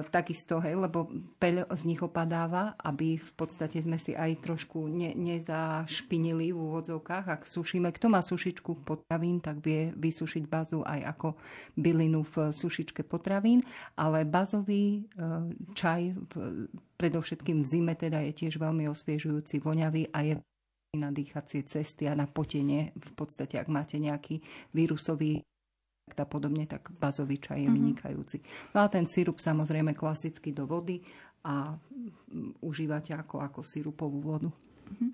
takisto, 0.08 0.64
hej, 0.64 0.80
lebo 0.80 1.12
peľ 1.36 1.68
z 1.76 1.84
nich 1.84 2.00
opadáva, 2.00 2.80
aby 2.80 3.20
v 3.20 3.32
podstate 3.36 3.84
sme 3.84 4.00
si 4.00 4.16
aj 4.16 4.40
trošku 4.40 4.88
ne, 4.88 5.12
nezašpinili 5.12 6.56
v 6.56 6.58
úvodzovkách. 6.58 7.28
Ak 7.28 7.44
sušíme, 7.44 7.92
kto 7.92 8.08
má 8.08 8.24
sušičku 8.24 8.88
potravín, 8.88 9.44
tak 9.44 9.60
vie 9.60 9.92
vysušiť 9.92 10.44
bazu 10.48 10.82
aj 10.88 11.12
ako 11.12 11.36
bylinu 11.76 12.24
v 12.24 12.56
sušičke 12.56 13.04
potravín, 13.04 13.60
ale 14.00 14.24
bazový 14.24 15.04
e, 15.04 15.22
čaj 15.76 16.16
predovšetkým 16.96 17.62
v 17.62 17.68
zime 17.68 17.94
teda 17.94 18.24
je 18.32 18.34
tiež 18.34 18.58
veľmi 18.58 18.88
osviežujúci, 18.88 19.60
voňavý 19.60 20.10
a 20.16 20.20
je 20.24 20.34
na 20.96 21.12
dýchacie 21.12 21.68
cesty 21.68 22.08
a 22.08 22.16
na 22.16 22.26
potenie. 22.26 22.96
V 22.96 23.12
podstate, 23.14 23.60
ak 23.60 23.68
máte 23.68 24.00
nejaký 24.00 24.40
vírusový 24.72 25.44
a 26.16 26.26
podobne, 26.26 26.64
tak 26.66 26.90
bazový 26.96 27.38
čaj 27.38 27.60
je 27.62 27.70
mhm. 27.70 27.76
vynikajúci. 27.76 28.38
No 28.74 28.82
a 28.84 28.88
ten 28.88 29.06
sirup 29.06 29.44
samozrejme 29.44 29.94
klasicky 29.94 30.56
do 30.56 30.64
vody 30.66 31.04
a 31.48 31.76
užívate 32.64 33.16
ako, 33.16 33.40
ako 33.40 33.60
sirupovú 33.64 34.20
vodu. 34.20 34.50
Mm-hmm. 34.52 35.12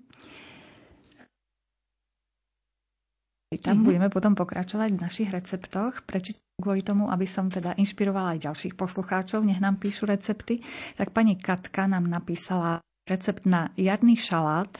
Tam 3.54 3.78
mm-hmm. 3.78 3.86
budeme 3.86 4.08
potom 4.10 4.34
pokračovať 4.34 4.90
v 4.98 5.02
našich 5.02 5.30
receptoch. 5.30 6.02
Prečítam 6.02 6.42
kvôli 6.58 6.82
tomu, 6.82 7.06
aby 7.06 7.22
som 7.22 7.46
teda 7.46 7.78
inšpirovala 7.78 8.34
aj 8.34 8.50
ďalších 8.50 8.74
poslucháčov, 8.74 9.46
nech 9.46 9.62
nám 9.62 9.78
píšu 9.78 10.10
recepty. 10.10 10.58
Tak 10.98 11.14
pani 11.14 11.38
Katka 11.38 11.86
nám 11.86 12.10
napísala 12.10 12.82
recept 13.06 13.46
na 13.46 13.70
jarný 13.78 14.18
šalát, 14.18 14.74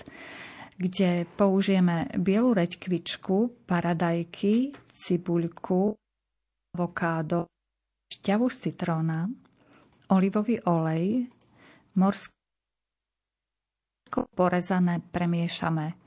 kde 0.75 1.27
použijeme 1.39 2.11
bielu 2.19 2.51
reďkvičku, 2.51 3.63
paradajky, 3.63 4.75
cibuľku, 4.91 5.95
avokádo, 6.75 7.47
šťavu 8.11 8.47
z 8.51 8.57
citróna, 8.69 9.31
olivový 10.11 10.59
olej, 10.67 11.31
morské 11.95 12.35
porezané 14.35 15.01
premiešame 15.01 16.05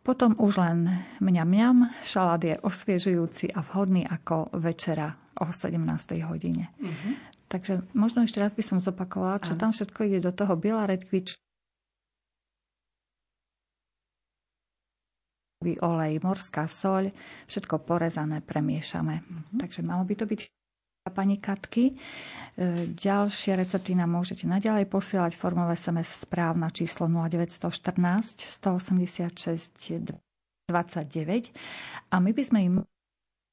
potom 0.00 0.32
už 0.40 0.56
len 0.56 0.78
mňam 1.20 1.48
mňam, 1.48 1.76
šalát 2.02 2.40
je 2.40 2.56
osviežujúci 2.56 3.52
a 3.52 3.60
vhodný 3.60 4.08
ako 4.08 4.48
večera 4.56 5.12
o 5.36 5.52
17. 5.52 5.76
hodine. 6.24 6.72
Uh-huh. 6.80 7.14
Takže 7.52 7.84
možno 7.92 8.24
ešte 8.24 8.40
raz 8.40 8.56
by 8.56 8.64
som 8.64 8.78
zopakovala, 8.80 9.44
čo 9.44 9.60
tam 9.60 9.76
všetko 9.76 10.00
ide 10.08 10.24
do 10.24 10.32
toho. 10.32 10.56
Biela 10.56 10.88
redkvič, 10.88 11.36
olej, 15.60 16.24
morská 16.24 16.64
soľ, 16.64 17.12
všetko 17.44 17.84
porezané, 17.84 18.40
premiešame. 18.40 19.20
Uh-huh. 19.20 19.60
Takže 19.60 19.84
malo 19.84 20.08
by 20.08 20.14
to 20.16 20.24
byť 20.24 20.40
pani 21.12 21.36
Katky. 21.36 21.92
E, 21.92 21.94
ďalšie 22.96 23.60
recepty 23.60 23.92
nám 23.92 24.08
môžete 24.14 24.48
naďalej 24.48 24.88
posielať 24.88 25.36
formou 25.36 25.68
SMS 25.68 26.24
správ 26.24 26.56
na 26.56 26.72
číslo 26.72 27.10
0914 27.12 28.40
186 28.40 30.16
29 30.70 31.50
a 32.08 32.16
my 32.22 32.30
by 32.30 32.42
sme 32.46 32.58
im 32.62 32.74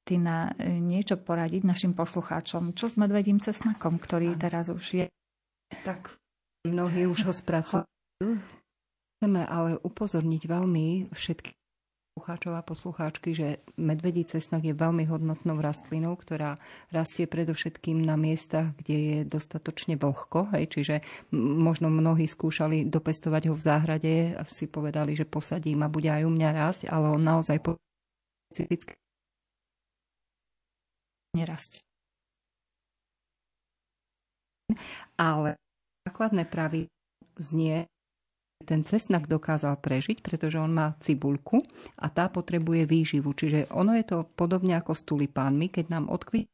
na 0.08 0.54
e, 0.56 0.80
niečo 0.80 1.20
poradiť 1.20 1.68
našim 1.68 1.92
poslucháčom. 1.92 2.72
Čo 2.72 2.88
s 2.88 2.96
medvedím 2.96 3.36
cesnakom, 3.36 4.00
ktorý 4.00 4.32
teraz 4.40 4.72
už 4.72 5.04
je? 5.04 5.06
Tak 5.84 6.16
mnohí 6.64 7.04
už 7.04 7.28
ho 7.28 7.32
spracujú. 7.34 7.84
Chceme 9.18 9.42
ale 9.44 9.76
upozorniť 9.82 10.42
veľmi 10.48 11.12
všetky 11.12 11.57
poslucháčov 12.18 12.58
a 12.58 12.66
poslucháčky, 12.66 13.30
že 13.30 13.48
medvedí 13.78 14.26
cesnak 14.26 14.66
je 14.66 14.74
veľmi 14.74 15.06
hodnotnou 15.06 15.62
rastlinou, 15.62 16.18
ktorá 16.18 16.58
rastie 16.90 17.30
predovšetkým 17.30 18.02
na 18.02 18.18
miestach, 18.18 18.74
kde 18.82 18.96
je 18.98 19.18
dostatočne 19.22 19.94
vlhko. 19.94 20.50
Hej, 20.50 20.74
čiže 20.74 20.94
možno 21.30 21.86
mnohí 21.86 22.26
skúšali 22.26 22.90
dopestovať 22.90 23.42
ho 23.46 23.54
v 23.54 23.62
záhrade 23.62 24.14
a 24.34 24.42
si 24.50 24.66
povedali, 24.66 25.14
že 25.14 25.30
posadím 25.30 25.86
a 25.86 25.92
bude 25.92 26.10
aj 26.10 26.26
u 26.26 26.30
mňa 26.34 26.50
rásť, 26.50 26.82
ale 26.90 27.06
on 27.06 27.22
naozaj 27.22 27.62
specifické 28.50 28.98
nerastie. 31.38 31.86
Ale 35.14 35.54
základné 36.02 36.50
pravidlo 36.50 36.90
znie, 37.38 37.86
ten 38.66 38.82
cesnak 38.82 39.30
dokázal 39.30 39.78
prežiť, 39.78 40.20
pretože 40.20 40.58
on 40.58 40.74
má 40.74 40.98
cibulku 40.98 41.62
a 41.94 42.10
tá 42.10 42.26
potrebuje 42.26 42.84
výživu. 42.90 43.30
Čiže 43.30 43.70
ono 43.70 43.94
je 43.94 44.04
to 44.04 44.18
podobne 44.34 44.74
ako 44.78 44.92
s 44.92 45.02
tulipánmi, 45.06 45.70
keď 45.70 45.94
nám 45.94 46.10
odkvitne 46.10 46.50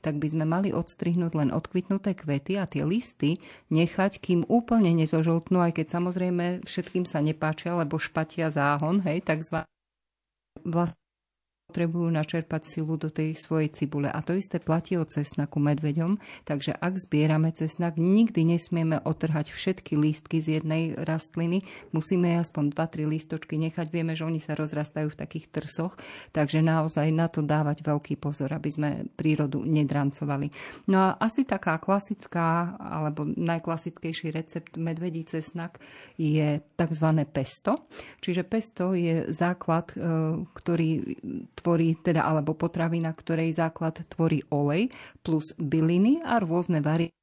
tak 0.00 0.16
by 0.16 0.28
sme 0.32 0.48
mali 0.48 0.72
odstrihnúť 0.72 1.32
len 1.36 1.52
odkvitnuté 1.52 2.16
kvety 2.16 2.56
a 2.56 2.64
tie 2.64 2.88
listy 2.88 3.36
nechať, 3.68 4.16
kým 4.16 4.48
úplne 4.48 4.96
nezožltnú, 4.96 5.60
aj 5.60 5.76
keď 5.76 5.86
samozrejme 6.00 6.64
všetkým 6.64 7.04
sa 7.04 7.20
nepáčia, 7.20 7.76
lebo 7.76 8.00
špatia 8.00 8.48
záhon, 8.48 9.04
hej, 9.04 9.20
takzvaný 9.20 9.68
vlastne 10.64 11.01
potrebujú 11.72 12.12
načerpať 12.12 12.68
silu 12.68 13.00
do 13.00 13.08
tej 13.08 13.32
svojej 13.32 13.72
cibule. 13.72 14.12
A 14.12 14.20
to 14.20 14.36
isté 14.36 14.60
platí 14.60 15.00
o 15.00 15.08
cesnaku 15.08 15.56
medveďom, 15.56 16.20
takže 16.44 16.76
ak 16.76 17.00
zbierame 17.00 17.48
cesnak, 17.56 17.96
nikdy 17.96 18.44
nesmieme 18.44 19.00
otrhať 19.00 19.48
všetky 19.48 19.96
lístky 19.96 20.44
z 20.44 20.60
jednej 20.60 20.92
rastliny, 21.00 21.64
musíme 21.96 22.36
aspoň 22.36 22.76
2-3 22.76 23.08
lístočky 23.08 23.56
nechať. 23.56 23.88
Vieme, 23.88 24.12
že 24.12 24.28
oni 24.28 24.36
sa 24.36 24.52
rozrastajú 24.52 25.08
v 25.08 25.16
takých 25.16 25.48
trsoch, 25.48 25.96
takže 26.36 26.60
naozaj 26.60 27.08
na 27.08 27.32
to 27.32 27.40
dávať 27.40 27.80
veľký 27.80 28.20
pozor, 28.20 28.52
aby 28.52 28.68
sme 28.68 28.90
prírodu 29.16 29.64
nedrancovali. 29.64 30.52
No 30.92 31.08
a 31.08 31.08
asi 31.16 31.48
taká 31.48 31.80
klasická, 31.80 32.76
alebo 32.76 33.24
najklasickejší 33.24 34.28
recept 34.28 34.76
medvedí 34.76 35.24
cesnak 35.24 35.80
je 36.20 36.60
tzv. 36.60 37.08
pesto. 37.32 37.88
Čiže 38.20 38.44
pesto 38.44 38.92
je 38.92 39.32
základ, 39.32 39.94
e, 39.94 40.04
ktorý 40.52 40.90
tvorí, 41.62 41.94
teda, 41.94 42.26
alebo 42.26 42.58
potravina, 42.58 43.14
ktorej 43.14 43.54
základ 43.54 44.02
tvorí 44.10 44.42
olej 44.50 44.90
plus 45.22 45.54
byliny 45.54 46.18
a 46.26 46.42
rôzne 46.42 46.82
varianty 46.82 47.14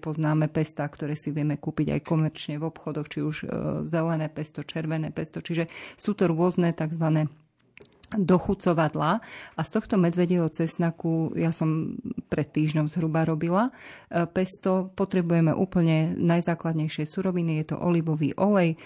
poznáme 0.00 0.46
pesta, 0.48 0.86
ktoré 0.86 1.18
si 1.18 1.34
vieme 1.34 1.58
kúpiť 1.58 1.98
aj 1.98 2.00
komerčne 2.06 2.62
v 2.62 2.68
obchodoch, 2.70 3.10
či 3.10 3.20
už 3.26 3.36
e, 3.42 3.46
zelené 3.90 4.30
pesto, 4.30 4.62
červené 4.62 5.10
pesto. 5.10 5.42
Čiže 5.42 5.66
sú 5.98 6.14
to 6.14 6.30
rôzne 6.30 6.70
tzv 6.70 7.26
dochucovadla 8.14 9.22
a 9.54 9.60
z 9.62 9.70
tohto 9.70 9.94
medvedieho 9.94 10.46
cesnaku 10.50 11.34
ja 11.38 11.54
som 11.54 11.94
pred 12.26 12.48
týždňom 12.50 12.90
zhruba 12.90 13.22
robila. 13.22 13.70
E, 14.10 14.26
pesto 14.26 14.90
potrebujeme 14.94 15.54
úplne 15.54 16.18
najzákladnejšie 16.18 17.06
suroviny, 17.06 17.62
je 17.62 17.74
to 17.74 17.76
olivový 17.78 18.34
olej, 18.34 18.74
e, 18.74 18.78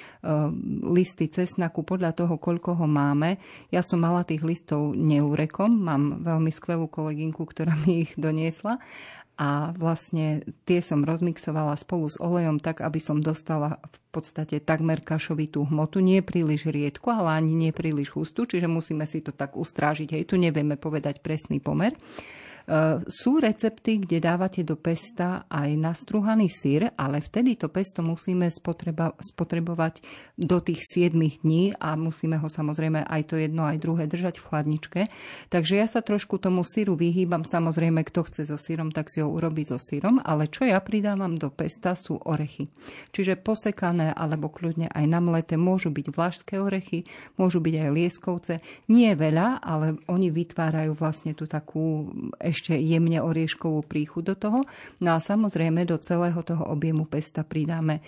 listy 0.93 1.29
cesnaku 1.29 1.85
podľa 1.85 2.13
toho, 2.13 2.37
koľko 2.37 2.77
ho 2.77 2.87
máme. 2.89 3.41
Ja 3.73 3.81
som 3.81 4.05
mala 4.05 4.29
tých 4.29 4.45
listov 4.45 4.93
neurekom, 4.93 5.73
mám 5.73 6.21
veľmi 6.25 6.53
skvelú 6.53 6.89
kolegynku, 6.89 7.45
ktorá 7.49 7.73
mi 7.85 8.05
ich 8.05 8.13
doniesla 8.21 8.81
a 9.35 9.75
vlastne 9.75 10.47
tie 10.63 10.79
som 10.79 11.03
rozmixovala 11.03 11.75
spolu 11.75 12.07
s 12.07 12.17
olejom 12.23 12.63
tak, 12.63 12.87
aby 12.87 13.03
som 13.03 13.19
dostala 13.19 13.83
v 13.83 13.97
podstate 14.15 14.63
takmer 14.63 15.03
kašovitú 15.03 15.67
hmotu, 15.67 15.99
nie 15.99 16.23
príliš 16.23 16.71
riedku, 16.71 17.11
ale 17.11 17.35
ani 17.35 17.59
nie 17.59 17.73
príliš 17.75 18.15
hustú, 18.15 18.47
čiže 18.47 18.71
musíme 18.71 19.03
si 19.11 19.19
to 19.19 19.35
tak 19.35 19.59
ustrážiť. 19.59 20.15
Hej, 20.15 20.31
tu 20.31 20.39
nevieme 20.39 20.79
povedať 20.79 21.19
presný 21.19 21.59
pomer. 21.59 21.99
E, 22.65 23.05
sú 23.13 23.37
recepty, 23.41 24.01
kde 24.01 24.25
dávate 24.25 24.65
do 24.65 24.77
pesta 24.81 25.45
aj 25.53 25.69
nastruhaný 25.77 26.49
sír, 26.49 26.89
ale 26.97 27.21
vtedy 27.21 27.61
to 27.61 27.69
pesto 27.69 28.01
musíme 28.01 28.49
spotreba, 28.49 29.13
spotrebovať 29.21 30.01
do 30.41 30.59
tých 30.65 30.81
7 31.13 31.13
dní 31.45 31.77
a 31.77 31.93
musíme 31.97 32.41
ho 32.41 32.49
samozrejme 32.49 33.05
aj 33.05 33.23
to 33.29 33.37
jedno, 33.37 33.69
aj 33.69 33.79
druhé 33.81 34.09
držať 34.09 34.41
v 34.41 34.47
chladničke. 34.49 35.01
Takže 35.53 35.75
ja 35.77 35.87
sa 35.89 36.01
trošku 36.01 36.41
tomu 36.41 36.65
síru 36.65 36.97
vyhýbam. 36.97 37.45
Samozrejme, 37.45 38.01
kto 38.09 38.25
chce 38.25 38.49
so 38.49 38.57
sírom, 38.57 38.89
tak 38.89 39.13
si 39.13 39.21
ho 39.21 39.29
urobí 39.29 39.69
so 39.69 39.77
sírom, 39.77 40.17
ale 40.25 40.49
čo 40.49 40.65
ja 40.65 40.81
pridávam 40.81 41.37
do 41.37 41.53
pesta 41.53 41.93
sú 41.93 42.17
orechy. 42.25 42.73
Čiže 43.13 43.37
posekané 43.37 44.04
alebo 44.13 44.53
kľudne 44.53 44.93
aj 44.93 45.05
namleté 45.09 45.55
môžu 45.57 45.89
byť 45.89 46.07
vlašské 46.13 46.55
orechy, 46.61 47.09
môžu 47.41 47.65
byť 47.65 47.75
aj 47.79 47.91
lieskovce. 47.95 48.55
Nie 48.93 49.17
veľa, 49.17 49.63
ale 49.65 50.03
oni 50.11 50.29
vytvárajú 50.29 50.93
vlastne 50.93 51.33
tú 51.33 51.49
takú 51.49 52.13
ešte 52.37 52.77
jemne 52.77 53.23
orieškovú 53.25 53.87
príchu 53.87 54.21
do 54.21 54.37
toho. 54.37 54.67
No 55.01 55.17
a 55.17 55.23
samozrejme 55.23 55.89
do 55.89 55.97
celého 55.97 56.43
toho 56.45 56.67
objemu 56.69 57.09
pesta 57.09 57.47
pridáme 57.47 58.05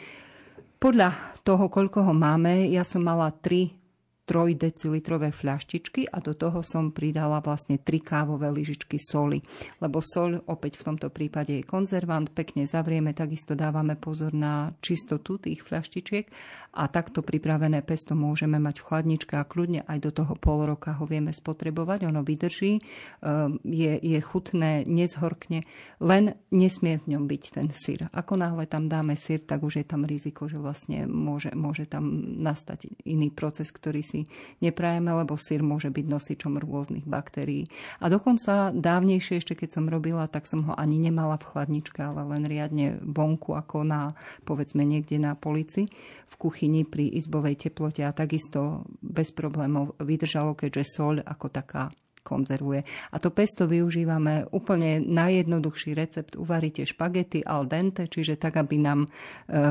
podľa 0.76 1.40
toho, 1.40 1.72
koľko 1.72 2.04
ho 2.04 2.12
máme, 2.12 2.68
ja 2.68 2.84
som 2.84 3.00
mala 3.00 3.32
3 3.32 3.85
3 4.26 4.58
decilitrové 4.58 5.30
fľaštičky 5.30 6.10
a 6.10 6.18
do 6.18 6.34
toho 6.34 6.60
som 6.66 6.90
pridala 6.90 7.38
vlastne 7.38 7.78
3 7.78 8.02
kávové 8.02 8.50
lyžičky 8.50 8.98
soli. 8.98 9.38
Lebo 9.78 10.02
sol 10.02 10.42
opäť 10.50 10.82
v 10.82 10.92
tomto 10.92 11.08
prípade 11.14 11.54
je 11.54 11.62
konzervant, 11.62 12.26
pekne 12.34 12.66
zavrieme, 12.66 13.14
takisto 13.14 13.54
dávame 13.54 13.94
pozor 13.94 14.34
na 14.34 14.74
čistotu 14.82 15.38
tých 15.38 15.62
fľaštičiek 15.62 16.26
a 16.74 16.90
takto 16.90 17.22
pripravené 17.22 17.86
pesto 17.86 18.18
môžeme 18.18 18.58
mať 18.58 18.82
v 18.82 18.86
chladničke 18.90 19.34
a 19.38 19.46
kľudne 19.46 19.86
aj 19.86 19.98
do 20.02 20.10
toho 20.10 20.34
pol 20.34 20.66
roka 20.66 20.98
ho 20.98 21.06
vieme 21.06 21.30
spotrebovať, 21.30 22.10
ono 22.10 22.26
vydrží, 22.26 22.82
ehm, 22.82 23.62
je, 23.62 23.92
je 24.02 24.18
chutné, 24.18 24.82
nezhorkne, 24.84 25.62
len 26.02 26.34
nesmie 26.50 26.98
v 26.98 27.16
ňom 27.16 27.24
byť 27.30 27.42
ten 27.54 27.68
syr. 27.70 28.10
Ako 28.10 28.34
náhle 28.34 28.66
tam 28.66 28.90
dáme 28.90 29.14
syr, 29.14 29.46
tak 29.46 29.62
už 29.62 29.80
je 29.80 29.86
tam 29.86 30.02
riziko, 30.02 30.50
že 30.50 30.58
vlastne 30.58 31.06
môže, 31.06 31.54
môže 31.54 31.86
tam 31.86 32.34
nastať 32.40 32.90
iný 33.06 33.30
proces, 33.30 33.70
ktorý 33.70 34.00
si 34.02 34.15
si 34.16 34.24
neprajeme, 34.64 35.12
lebo 35.12 35.36
sír 35.36 35.60
môže 35.60 35.92
byť 35.92 36.06
nosičom 36.08 36.56
rôznych 36.56 37.04
baktérií. 37.04 37.68
A 38.00 38.08
dokonca 38.08 38.72
dávnejšie, 38.72 39.44
ešte 39.44 39.52
keď 39.52 39.76
som 39.76 39.92
robila, 39.92 40.24
tak 40.24 40.48
som 40.48 40.64
ho 40.64 40.72
ani 40.72 40.96
nemala 40.96 41.36
v 41.36 41.52
chladničke, 41.52 42.00
ale 42.00 42.24
len 42.24 42.48
riadne 42.48 42.96
vonku, 43.04 43.52
ako 43.52 43.84
na, 43.84 44.16
povedzme, 44.48 44.80
niekde 44.88 45.20
na 45.20 45.36
polici, 45.36 45.84
v 46.26 46.34
kuchyni 46.40 46.88
pri 46.88 47.12
izbovej 47.12 47.68
teplote 47.68 48.00
a 48.00 48.16
takisto 48.16 48.88
bez 49.04 49.28
problémov 49.36 50.00
vydržalo, 50.00 50.56
keďže 50.56 50.96
soľ 50.96 51.14
ako 51.28 51.46
taká 51.52 51.92
konzervuje. 52.26 52.82
A 53.14 53.16
to 53.22 53.30
pesto 53.30 53.70
využívame 53.70 54.50
úplne 54.50 54.98
najjednoduchší 54.98 55.94
recept. 55.94 56.34
Uvaríte 56.34 56.82
špagety 56.82 57.46
al 57.46 57.70
dente, 57.70 58.10
čiže 58.10 58.34
tak, 58.34 58.58
aby 58.58 58.82
nám 58.82 59.06
e, 59.06 59.08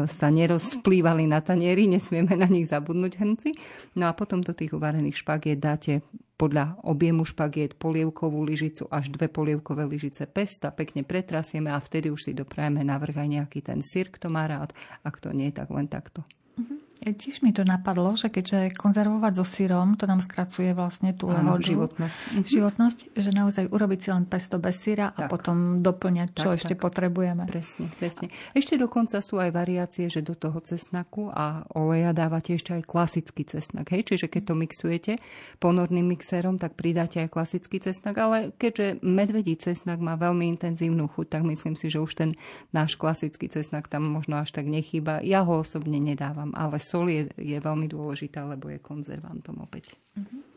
sa 0.08 0.32
nerozplývali 0.32 1.28
na 1.28 1.44
tanieri, 1.44 1.84
nesmieme 2.00 2.40
na 2.40 2.48
nich 2.48 2.72
zabudnúť 2.72 3.14
hrnci. 3.20 3.50
No 4.00 4.08
a 4.08 4.16
potom 4.16 4.40
do 4.40 4.56
tých 4.56 4.72
uvarených 4.72 5.20
špagiet 5.20 5.60
dáte 5.60 6.00
podľa 6.36 6.84
objemu 6.84 7.24
špagiet 7.24 7.80
polievkovú 7.80 8.44
lyžicu 8.44 8.92
až 8.92 9.08
dve 9.08 9.32
polievkové 9.32 9.88
lyžice 9.88 10.28
pesta, 10.28 10.72
pekne 10.72 11.08
pretrasieme 11.08 11.72
a 11.72 11.80
vtedy 11.80 12.12
už 12.12 12.28
si 12.28 12.32
doprajeme 12.36 12.84
na 12.84 13.00
vrch 13.00 13.16
aj 13.16 13.30
nejaký 13.40 13.60
ten 13.64 13.80
sír, 13.80 14.12
kto 14.12 14.28
má 14.28 14.44
rád, 14.44 14.76
a 15.04 15.08
kto 15.12 15.32
nie, 15.32 15.52
tak 15.56 15.72
len 15.72 15.88
takto. 15.88 16.28
Mm-hmm. 16.60 16.85
Tiež 17.04 17.44
mi 17.44 17.52
to 17.52 17.68
napadlo, 17.68 18.16
že 18.16 18.32
keďže 18.32 18.80
konzervovať 18.80 19.34
so 19.36 19.44
syrom, 19.44 20.00
to 20.00 20.08
nám 20.08 20.24
skracuje 20.24 20.72
vlastne 20.72 21.12
tú 21.12 21.28
lehodu. 21.28 21.60
životnosť. 21.60 22.18
Mhm. 22.32 22.48
Životnosť, 22.48 23.00
že 23.12 23.30
naozaj 23.36 23.66
urobiť 23.68 24.00
si 24.00 24.10
len 24.16 24.24
pesto 24.24 24.56
bez 24.56 24.80
syra 24.80 25.12
tak. 25.12 25.28
a 25.28 25.30
potom 25.30 25.84
doplňať, 25.84 26.32
čo 26.32 26.56
tak, 26.56 26.58
ešte 26.64 26.74
tak. 26.80 26.82
potrebujeme. 26.88 27.44
Presne, 27.52 27.92
presne. 28.00 28.32
Ešte 28.56 28.80
dokonca 28.80 29.20
sú 29.20 29.44
aj 29.44 29.52
variácie, 29.52 30.08
že 30.08 30.24
do 30.24 30.40
toho 30.40 30.56
cesnaku 30.64 31.28
a 31.36 31.68
oleja 31.76 32.16
dávate 32.16 32.56
ešte 32.56 32.72
aj 32.72 32.88
klasický 32.88 33.44
cesnak. 33.44 33.92
Hej? 33.92 34.16
Čiže 34.16 34.32
keď 34.32 34.42
to 34.50 34.54
mixujete 34.56 35.14
ponorným 35.60 36.16
mixérom, 36.16 36.56
tak 36.56 36.80
pridáte 36.80 37.20
aj 37.20 37.30
klasický 37.34 37.84
cesnak, 37.84 38.16
ale 38.16 38.56
keďže 38.56 39.04
medvedí 39.04 39.60
cesnak 39.60 40.00
má 40.00 40.16
veľmi 40.16 40.48
intenzívnu 40.56 41.12
chuť, 41.12 41.28
tak 41.28 41.42
myslím 41.44 41.76
si, 41.76 41.92
že 41.92 42.00
už 42.00 42.12
ten 42.16 42.32
náš 42.72 42.96
klasický 42.96 43.52
cesnak 43.52 43.92
tam 43.92 44.08
možno 44.08 44.40
až 44.40 44.56
tak 44.56 44.70
nechýba. 44.70 45.20
Ja 45.26 45.44
ho 45.44 45.60
osobne 45.60 46.00
nedávam, 46.00 46.56
ale 46.56 46.85
sol 46.86 47.10
je, 47.10 47.26
je 47.42 47.58
veľmi 47.58 47.90
dôležitá, 47.90 48.46
lebo 48.46 48.70
je 48.70 48.78
konzervantom 48.78 49.58
opäť. 49.66 49.98
Mm-hmm. 50.14 50.55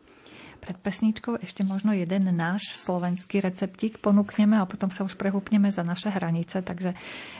Pred 0.59 0.77
pesničkou 0.83 1.39
ešte 1.39 1.63
možno 1.63 1.95
jeden 1.95 2.27
náš 2.35 2.75
slovenský 2.75 3.39
receptík 3.39 4.03
ponúkneme 4.03 4.59
a 4.59 4.67
potom 4.67 4.91
sa 4.91 5.07
už 5.07 5.15
prehúpneme 5.15 5.71
za 5.71 5.81
naše 5.87 6.11
hranice. 6.11 6.59
Takže 6.59 6.93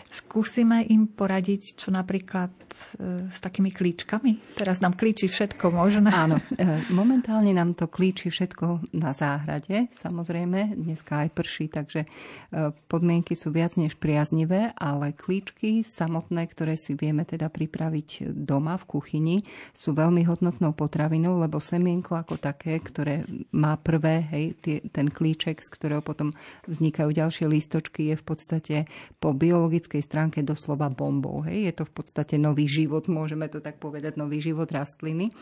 skúsime 0.10 0.82
im 0.90 1.06
poradiť, 1.06 1.78
čo 1.78 1.94
napríklad 1.94 2.50
e, 2.50 3.30
s 3.30 3.38
takými 3.44 3.70
klíčkami. 3.70 4.58
Teraz 4.58 4.82
nám 4.82 4.98
klíči 4.98 5.30
všetko 5.30 5.70
možné. 5.70 6.10
Áno, 6.10 6.42
e, 6.58 6.82
momentálne 6.94 7.54
nám 7.54 7.78
to 7.78 7.86
klíči 7.86 8.34
všetko 8.34 8.94
na 8.98 9.14
záhrade. 9.14 9.92
Samozrejme, 9.94 10.80
dneska 10.80 11.26
aj 11.26 11.30
prší, 11.34 11.66
takže 11.70 12.06
e, 12.06 12.08
podmienky 12.90 13.38
sú 13.38 13.54
viac 13.54 13.78
než 13.78 13.98
priaznivé, 13.98 14.74
ale 14.78 15.14
klíčky 15.14 15.86
samotné, 15.86 16.46
ktoré 16.50 16.74
si 16.78 16.98
vieme 16.98 17.26
teda 17.26 17.50
pripraviť 17.50 18.34
doma 18.34 18.78
v 18.82 18.86
kuchyni, 18.86 19.38
sú 19.74 19.94
veľmi 19.94 20.26
hodnotnou 20.26 20.74
potravinou, 20.74 21.42
lebo 21.42 21.58
semienko 21.58 22.18
ako 22.18 22.38
také, 22.38 22.78
ktoré 22.78 23.09
ktoré 23.10 23.26
má 23.50 23.74
prvé, 23.74 24.22
hej, 24.30 24.46
tie, 24.62 24.78
ten 24.94 25.10
klíček, 25.10 25.66
z 25.66 25.70
ktorého 25.74 26.06
potom 26.06 26.30
vznikajú 26.70 27.10
ďalšie 27.10 27.50
lístočky, 27.50 28.14
je 28.14 28.16
v 28.22 28.26
podstate 28.26 28.76
po 29.18 29.34
biologickej 29.34 30.06
stránke 30.06 30.46
doslova 30.46 30.94
bombou. 30.94 31.42
Hej. 31.42 31.58
Je 31.66 31.74
to 31.74 31.84
v 31.90 31.94
podstate 31.98 32.38
nový 32.38 32.70
život, 32.70 33.10
môžeme 33.10 33.50
to 33.50 33.66
tak 33.66 33.82
povedať, 33.82 34.14
nový 34.14 34.38
život 34.38 34.70
rastliny. 34.70 35.34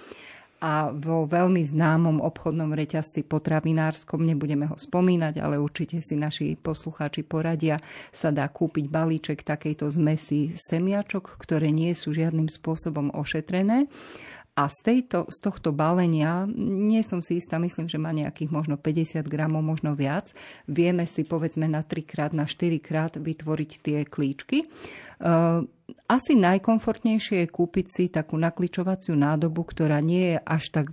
a 0.58 0.90
vo 0.90 1.30
veľmi 1.30 1.62
známom 1.62 2.18
obchodnom 2.18 2.74
reťazci 2.74 3.22
potravinárskom, 3.30 4.26
nebudeme 4.26 4.66
ho 4.66 4.74
spomínať, 4.74 5.38
ale 5.38 5.62
určite 5.62 6.02
si 6.02 6.18
naši 6.18 6.58
poslucháči 6.58 7.22
poradia, 7.22 7.78
sa 8.10 8.34
dá 8.34 8.50
kúpiť 8.50 8.90
balíček 8.90 9.46
takejto 9.46 9.86
zmesi 9.94 10.58
semiačok, 10.58 11.38
ktoré 11.38 11.70
nie 11.70 11.94
sú 11.94 12.10
žiadnym 12.10 12.50
spôsobom 12.50 13.14
ošetrené 13.14 13.86
a 14.58 14.66
z, 14.74 14.78
tejto, 14.82 15.30
z 15.30 15.38
tohto 15.38 15.70
balenia, 15.70 16.50
nie 16.58 17.06
som 17.06 17.22
si 17.22 17.38
istá, 17.38 17.62
myslím, 17.62 17.86
že 17.86 18.02
má 18.02 18.10
nejakých 18.10 18.50
možno 18.50 18.74
50 18.74 19.22
gramov, 19.30 19.62
možno 19.62 19.94
viac, 19.94 20.34
vieme 20.66 21.06
si 21.06 21.22
povedzme 21.22 21.70
na 21.70 21.86
3 21.86 22.02
krát, 22.02 22.32
na 22.34 22.50
4 22.50 22.82
krát 22.82 23.14
vytvoriť 23.22 23.72
tie 23.86 23.98
klíčky. 24.10 24.66
Ehm, 25.22 25.70
asi 26.10 26.34
najkomfortnejšie 26.34 27.46
je 27.46 27.54
kúpiť 27.54 27.86
si 27.86 28.04
takú 28.10 28.34
nakličovaciu 28.42 29.14
nádobu, 29.14 29.62
ktorá 29.62 30.02
nie 30.02 30.34
je 30.34 30.38
až 30.42 30.64
tak 30.74 30.86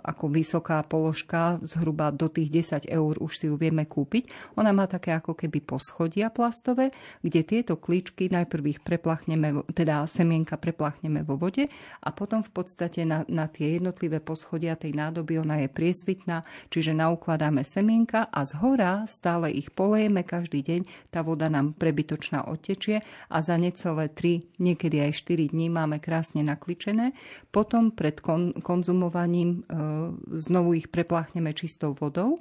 ako 0.00 0.32
vysoká 0.32 0.82
položka, 0.82 1.62
zhruba 1.62 2.10
do 2.10 2.26
tých 2.26 2.50
10 2.50 2.90
eur 2.90 3.14
už 3.20 3.32
si 3.34 3.46
ju 3.46 3.54
vieme 3.54 3.86
kúpiť. 3.86 4.54
Ona 4.58 4.74
má 4.74 4.90
také 4.90 5.14
ako 5.14 5.36
keby 5.38 5.62
poschodia 5.62 6.32
plastové, 6.32 6.90
kde 7.20 7.40
tieto 7.46 7.78
klíčky 7.78 8.32
najprv 8.32 8.64
ich 8.74 8.80
preplachneme, 8.80 9.66
teda 9.70 10.08
semienka 10.10 10.56
preplachneme 10.58 11.22
vo 11.22 11.36
vode 11.38 11.68
a 12.00 12.08
potom 12.10 12.42
v 12.42 12.50
podstate 12.50 13.04
na, 13.04 13.22
na 13.28 13.46
tie 13.46 13.78
jednotlivé 13.78 14.18
poschodia 14.18 14.74
tej 14.74 14.96
nádoby 14.96 15.38
ona 15.38 15.62
je 15.62 15.68
priesvitná, 15.68 16.42
čiže 16.72 16.96
naukladáme 16.96 17.62
semienka 17.62 18.26
a 18.30 18.42
z 18.48 18.58
hora 18.62 19.04
stále 19.04 19.52
ich 19.52 19.70
polejeme 19.74 20.24
každý 20.24 20.64
deň, 20.64 20.80
tá 21.12 21.20
voda 21.20 21.46
nám 21.50 21.76
prebytočná 21.76 22.46
odtečie 22.46 23.04
a 23.30 23.38
za 23.44 23.58
necelé 23.60 24.08
3, 24.08 24.62
niekedy 24.62 25.04
aj 25.04 25.12
4 25.20 25.52
dní 25.52 25.68
máme 25.68 25.98
krásne 26.00 26.40
nakličené. 26.46 27.12
Potom 27.50 27.92
pred 27.92 28.18
kon, 28.18 28.56
konzumovaním 28.62 29.62
e, 29.66 29.82
znovu 30.30 30.78
ich 30.78 30.88
prepláchneme 30.88 31.54
čistou 31.54 31.94
vodou 31.94 32.38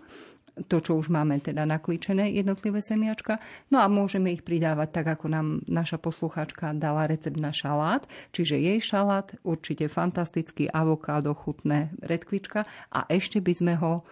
to, 0.70 0.78
čo 0.78 1.02
už 1.02 1.10
máme 1.10 1.42
teda 1.42 1.66
nakličené 1.66 2.30
jednotlivé 2.30 2.78
semiačka. 2.78 3.42
No 3.74 3.82
a 3.82 3.90
môžeme 3.90 4.30
ich 4.30 4.46
pridávať 4.46 5.02
tak, 5.02 5.06
ako 5.18 5.26
nám 5.34 5.48
naša 5.66 5.98
poslucháčka 5.98 6.78
dala 6.78 7.10
recept 7.10 7.42
na 7.42 7.50
šalát. 7.50 8.06
Čiže 8.30 8.62
jej 8.62 8.80
šalát, 8.80 9.34
určite 9.42 9.90
fantastický 9.90 10.70
avokádo, 10.70 11.34
chutné 11.34 11.90
redkvička 12.06 12.70
a 12.94 13.00
ešte 13.10 13.42
by 13.42 13.54
sme 13.54 13.74
ho 13.82 13.94
e, 13.98 14.04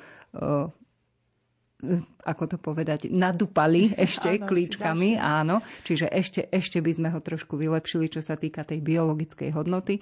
ako 2.21 2.43
to 2.45 2.57
povedať, 2.61 3.09
nadupali 3.09 3.97
ešte 3.97 4.37
áno, 4.37 4.45
klíčkami, 4.45 5.17
áno. 5.17 5.65
Čiže 5.81 6.05
ešte, 6.13 6.41
ešte 6.53 6.77
by 6.77 6.91
sme 6.93 7.09
ho 7.09 7.19
trošku 7.19 7.57
vylepšili, 7.57 8.05
čo 8.07 8.21
sa 8.21 8.37
týka 8.37 8.61
tej 8.61 8.85
biologickej 8.85 9.49
hodnoty. 9.57 9.97
E, 9.97 10.01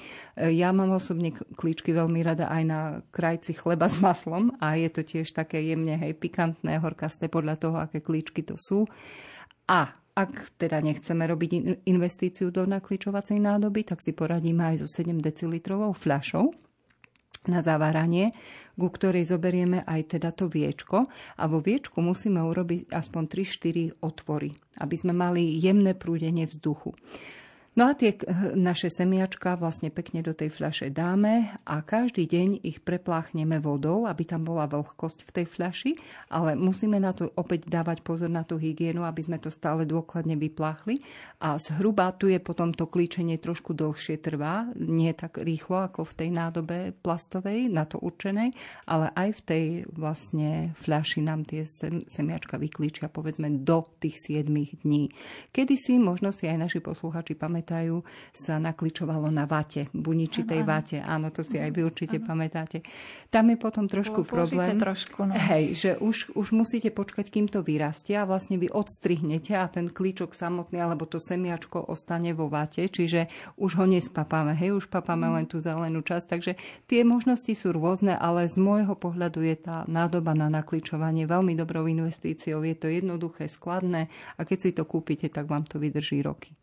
ja 0.52 0.76
mám 0.76 0.92
osobne 0.92 1.32
klíčky 1.34 1.96
veľmi 1.96 2.20
rada 2.20 2.52
aj 2.52 2.64
na 2.68 2.80
krajci 3.16 3.56
chleba 3.56 3.88
s 3.88 3.98
maslom 4.04 4.52
a 4.60 4.76
je 4.76 4.90
to 4.92 5.02
tiež 5.08 5.32
také 5.32 5.64
jemne, 5.64 5.96
hej, 5.96 6.16
pikantné, 6.20 6.84
horkasté 6.84 7.32
podľa 7.32 7.56
toho, 7.56 7.76
aké 7.80 8.04
klíčky 8.04 8.44
to 8.44 8.60
sú. 8.60 8.84
A 9.72 9.96
ak 10.20 10.60
teda 10.60 10.84
nechceme 10.84 11.24
robiť 11.24 11.52
investíciu 11.88 12.52
do 12.52 12.68
nakličovacej 12.68 13.40
nádoby, 13.40 13.88
tak 13.88 14.04
si 14.04 14.12
poradíme 14.12 14.76
aj 14.76 14.84
so 14.84 14.88
7 14.92 15.16
decilitrovou 15.24 15.96
fľašou 15.96 16.69
na 17.48 17.64
zaváranie, 17.64 18.36
ku 18.76 18.92
ktorej 18.92 19.30
zoberieme 19.30 19.86
aj 19.88 20.20
teda 20.20 20.36
to 20.36 20.52
viečko 20.52 21.08
a 21.40 21.44
vo 21.48 21.64
viečku 21.64 22.04
musíme 22.04 22.44
urobiť 22.44 22.92
aspoň 22.92 23.24
3-4 23.32 24.04
otvory, 24.04 24.52
aby 24.84 24.96
sme 25.00 25.16
mali 25.16 25.56
jemné 25.56 25.96
prúdenie 25.96 26.50
vzduchu. 26.50 26.96
No 27.80 27.88
a 27.88 27.96
tie 27.96 28.12
naše 28.60 28.92
semiačka 28.92 29.56
vlastne 29.56 29.88
pekne 29.88 30.20
do 30.20 30.36
tej 30.36 30.52
fľaše 30.52 30.92
dáme 30.92 31.48
a 31.64 31.80
každý 31.80 32.28
deň 32.28 32.60
ich 32.68 32.84
prepláchneme 32.84 33.56
vodou, 33.64 34.04
aby 34.04 34.28
tam 34.28 34.44
bola 34.44 34.68
vlhkosť 34.68 35.24
v 35.24 35.32
tej 35.32 35.46
fľaši, 35.48 35.92
ale 36.28 36.60
musíme 36.60 37.00
na 37.00 37.16
to 37.16 37.32
opäť 37.40 37.72
dávať 37.72 38.04
pozor 38.04 38.28
na 38.28 38.44
tú 38.44 38.60
hygienu, 38.60 39.08
aby 39.08 39.24
sme 39.24 39.40
to 39.40 39.48
stále 39.48 39.88
dôkladne 39.88 40.36
vypláchli. 40.36 41.00
A 41.40 41.56
zhruba 41.56 42.12
tu 42.12 42.28
je 42.28 42.44
potom 42.44 42.76
to 42.76 42.84
klíčenie 42.84 43.40
trošku 43.40 43.72
dlhšie 43.72 44.20
trvá, 44.20 44.68
nie 44.76 45.16
tak 45.16 45.40
rýchlo 45.40 45.88
ako 45.88 46.04
v 46.04 46.18
tej 46.20 46.30
nádobe 46.36 46.92
plastovej, 47.00 47.72
na 47.72 47.88
to 47.88 47.96
určenej, 48.04 48.52
ale 48.92 49.08
aj 49.16 49.40
v 49.40 49.42
tej 49.48 49.66
vlastne 49.96 50.76
fľaši 50.84 51.24
nám 51.24 51.48
tie 51.48 51.64
semiačka 52.12 52.60
vyklíčia 52.60 53.08
povedzme 53.08 53.48
do 53.64 53.88
tých 54.04 54.20
7 54.20 54.84
dní. 54.84 55.08
Kedy 55.56 55.76
si, 55.80 55.96
možno 55.96 56.36
si 56.36 56.44
aj 56.44 56.60
naši 56.60 56.84
posluchači 56.84 57.40
pamätajú, 57.40 57.68
pamätajú, 57.70 58.02
sa 58.34 58.58
nakličovalo 58.58 59.30
na 59.30 59.46
vate, 59.46 59.94
buničitej 59.94 60.66
ano, 60.66 60.70
vate. 60.74 60.98
Áno, 60.98 61.30
to 61.30 61.46
si 61.46 61.62
aj 61.62 61.70
vy 61.70 61.86
určite 61.86 62.18
ano. 62.18 62.26
pamätáte. 62.26 62.82
Tam 63.30 63.46
je 63.54 63.58
potom 63.62 63.86
trošku 63.86 64.26
Bolo 64.26 64.50
problém. 64.50 64.74
trošku, 64.82 65.30
no. 65.30 65.38
Hej, 65.38 65.66
že 65.78 65.92
už, 66.02 66.34
už 66.34 66.48
musíte 66.50 66.90
počkať, 66.90 67.30
kým 67.30 67.46
to 67.46 67.62
vyrastie 67.62 68.18
a 68.18 68.26
vlastne 68.26 68.58
vy 68.58 68.74
odstrihnete 68.74 69.54
a 69.54 69.70
ten 69.70 69.94
klíčok 69.94 70.34
samotný 70.34 70.82
alebo 70.82 71.06
to 71.06 71.22
semiačko 71.22 71.86
ostane 71.86 72.34
vo 72.34 72.50
vate, 72.50 72.90
čiže 72.90 73.30
už 73.62 73.78
ho 73.78 73.86
nespapáme. 73.86 74.58
Hej, 74.58 74.82
už 74.82 74.86
papáme 74.90 75.30
mm. 75.30 75.34
len 75.38 75.46
tú 75.46 75.62
zelenú 75.62 76.02
časť. 76.02 76.26
Takže 76.26 76.52
tie 76.90 77.06
možnosti 77.06 77.54
sú 77.54 77.70
rôzne, 77.70 78.18
ale 78.18 78.50
z 78.50 78.58
môjho 78.58 78.98
pohľadu 78.98 79.46
je 79.46 79.56
tá 79.62 79.86
nádoba 79.86 80.34
na 80.34 80.50
nakličovanie 80.50 81.30
veľmi 81.30 81.54
dobrou 81.54 81.86
investíciou. 81.86 82.66
Je 82.66 82.74
to 82.74 82.90
jednoduché, 82.90 83.46
skladné 83.46 84.10
a 84.40 84.42
keď 84.42 84.58
si 84.58 84.70
to 84.74 84.88
kúpite, 84.90 85.30
tak 85.30 85.46
vám 85.46 85.68
to 85.70 85.78
vydrží 85.78 86.26
roky. 86.26 86.56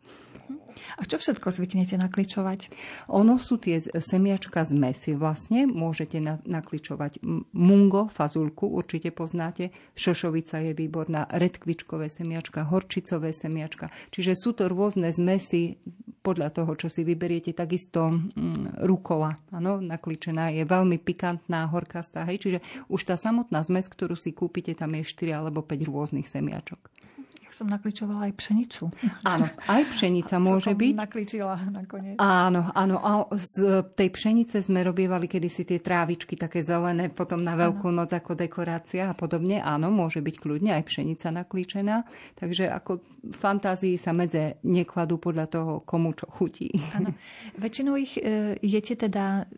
A 0.97 1.05
čo 1.05 1.19
všetko 1.19 1.51
zvyknete 1.51 1.99
nakličovať? 1.99 2.71
Ono 3.11 3.35
sú 3.37 3.59
tie 3.59 3.81
semiačka 3.81 4.63
z 4.63 4.71
mesy 4.73 5.11
vlastne. 5.13 5.67
Môžete 5.67 6.21
nakličovať 6.23 7.21
mungo, 7.53 8.07
fazulku, 8.09 8.69
určite 8.69 9.11
poznáte. 9.11 9.75
Šošovica 9.97 10.61
je 10.63 10.71
výborná, 10.73 11.27
redkvičkové 11.29 12.07
semiačka, 12.07 12.65
horčicové 12.65 13.35
semiačka. 13.35 13.91
Čiže 14.13 14.33
sú 14.37 14.55
to 14.55 14.69
rôzne 14.71 15.09
zmesy 15.11 15.77
podľa 16.21 16.51
toho, 16.51 16.71
čo 16.75 16.87
si 16.91 17.07
vyberiete. 17.07 17.55
Takisto 17.55 18.11
mm, 18.11 18.83
rukola, 18.83 19.35
áno, 19.53 19.79
nakličená 19.79 20.51
je 20.51 20.63
veľmi 20.67 20.99
pikantná, 20.99 21.67
horkastá. 21.71 22.27
Hej, 22.27 22.43
čiže 22.43 22.59
už 22.91 23.07
tá 23.07 23.15
samotná 23.15 23.63
zmes, 23.63 23.87
ktorú 23.87 24.15
si 24.19 24.35
kúpite, 24.35 24.75
tam 24.75 24.95
je 24.95 25.07
4 25.07 25.45
alebo 25.45 25.63
5 25.63 25.87
rôznych 25.87 26.27
semiačok 26.27 27.06
som 27.53 27.67
nakličovala 27.69 28.31
aj 28.31 28.33
pšenicu. 28.39 28.89
Áno, 29.23 29.45
aj 29.67 29.83
pšenica 29.91 30.35
môže 30.47 30.71
byť. 30.73 30.93
nakličila 30.95 31.55
nakoniec. 31.69 32.15
Áno, 32.17 32.71
áno. 32.71 32.95
A 33.01 33.11
z 33.35 33.83
tej 33.93 34.09
pšenice 34.13 34.63
sme 34.63 34.83
robievali 34.83 35.27
kedysi 35.27 35.67
tie 35.67 35.79
trávičky 35.83 36.39
také 36.39 36.63
zelené, 36.63 37.11
potom 37.11 37.41
na 37.41 37.57
Veľkú 37.57 37.89
noc 37.89 38.13
ako 38.13 38.37
dekorácia 38.37 39.09
a 39.09 39.17
podobne. 39.17 39.59
Áno, 39.59 39.89
môže 39.89 40.21
byť 40.21 40.35
kľudne 40.37 40.71
aj 40.77 40.83
pšenica 40.85 41.33
naklíčená. 41.33 42.05
Takže 42.37 42.69
ako 42.69 43.01
fantázii 43.33 43.97
sa 43.97 44.13
medze 44.13 44.61
nekladú 44.63 45.17
podľa 45.17 45.45
toho, 45.49 45.71
komu 45.83 46.13
čo 46.13 46.29
chutí. 46.29 46.71
Áno. 46.95 47.11
Väčšinou 47.63 47.97
ich 47.97 48.15
e, 48.21 48.55
jete 48.61 48.95
teda 48.95 49.49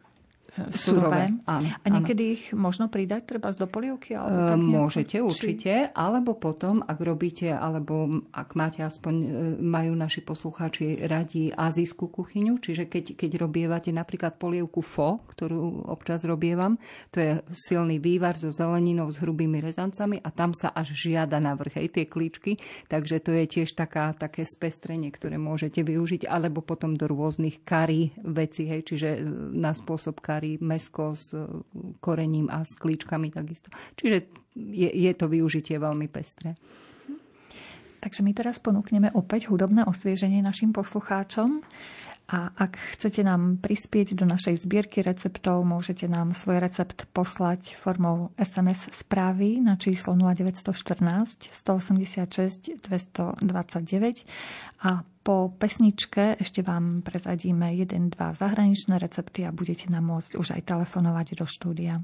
surové. 0.73 1.29
Áno, 1.45 1.69
a 1.69 1.87
niekedy 1.87 2.23
áno. 2.25 2.33
ich 2.35 2.43
možno 2.53 2.85
pridať 2.89 3.29
treba 3.29 3.53
z 3.53 3.61
dopolievky? 3.61 4.17
Alebo 4.17 4.41
tak 4.49 4.57
Môžete 4.59 5.17
či... 5.17 5.23
určite, 5.23 5.73
alebo 5.93 6.35
potom, 6.35 6.81
ak 6.81 6.97
robíte, 7.01 7.53
alebo 7.53 8.25
ak 8.33 8.57
máte 8.57 8.81
aspoň, 8.81 9.15
e, 9.15 9.27
majú 9.61 9.93
naši 9.93 10.25
poslucháči 10.25 11.05
radi 11.05 11.53
azijskú 11.53 12.09
kuchyňu, 12.09 12.57
čiže 12.57 12.89
keď, 12.89 13.13
keď 13.13 13.31
robievate 13.37 13.91
napríklad 13.93 14.41
polievku 14.41 14.81
fo, 14.81 15.21
ktorú 15.29 15.85
občas 15.85 16.25
robievam, 16.25 16.81
to 17.13 17.21
je 17.21 17.31
silný 17.53 18.01
vývar 18.01 18.33
so 18.35 18.49
zeleninou, 18.49 19.09
s 19.09 19.21
hrubými 19.21 19.61
rezancami 19.61 20.21
a 20.21 20.29
tam 20.33 20.53
sa 20.53 20.73
až 20.73 20.93
žiada 20.95 21.37
na 21.37 21.53
vrch, 21.53 21.81
tie 21.89 22.05
klíčky, 22.05 22.57
takže 22.89 23.21
to 23.21 23.33
je 23.33 23.45
tiež 23.45 23.73
taká, 23.77 24.13
také 24.17 24.45
spestrenie, 24.45 25.09
ktoré 25.13 25.37
môžete 25.37 25.81
využiť, 25.85 26.25
alebo 26.29 26.61
potom 26.65 26.93
do 26.93 27.05
rôznych 27.09 27.61
kary 27.65 28.13
veci, 28.21 28.65
hej, 28.65 28.85
čiže 28.85 29.09
e, 29.17 29.19
na 29.53 29.75
spôsob 29.75 30.21
kary 30.23 30.38
varí 30.39 30.55
mesko 30.63 31.11
s 31.11 31.35
e, 31.35 31.43
korením 31.99 32.47
a 32.47 32.63
s 32.63 32.79
klíčkami 32.79 33.27
takisto. 33.27 33.67
Čiže 33.99 34.31
je, 34.55 34.87
je 34.87 35.11
to 35.19 35.27
využitie 35.27 35.75
veľmi 35.75 36.07
pestré. 36.07 36.55
Takže 37.99 38.23
my 38.23 38.31
teraz 38.31 38.63
ponúkneme 38.63 39.11
opäť 39.11 39.51
hudobné 39.51 39.83
osvieženie 39.83 40.39
našim 40.39 40.71
poslucháčom. 40.71 41.59
A 42.29 42.53
ak 42.53 42.77
chcete 42.93 43.25
nám 43.25 43.57
prispieť 43.57 44.13
do 44.13 44.21
našej 44.21 44.61
zbierky 44.61 45.01
receptov, 45.01 45.65
môžete 45.65 46.05
nám 46.05 46.37
svoj 46.37 46.61
recept 46.61 47.09
poslať 47.09 47.73
formou 47.81 48.29
SMS 48.37 48.85
správy 48.93 49.57
na 49.57 49.81
číslo 49.81 50.13
0914 50.13 51.49
186 51.49 52.85
229 52.85 54.85
a 54.85 55.01
po 55.25 55.49
pesničke 55.57 56.37
ešte 56.37 56.61
vám 56.61 57.01
prezadíme 57.01 57.73
jeden, 57.73 58.13
dva 58.13 58.37
zahraničné 58.37 59.01
recepty 59.01 59.41
a 59.43 59.49
budete 59.49 59.89
nám 59.89 60.05
môcť 60.05 60.37
už 60.37 60.53
aj 60.53 60.69
telefonovať 60.69 61.33
do 61.33 61.49
štúdia. 61.49 61.97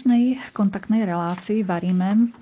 Dnešnej 0.00 0.56
kontaktnej 0.56 1.04
relácii 1.04 1.60
varíme. 1.60 2.32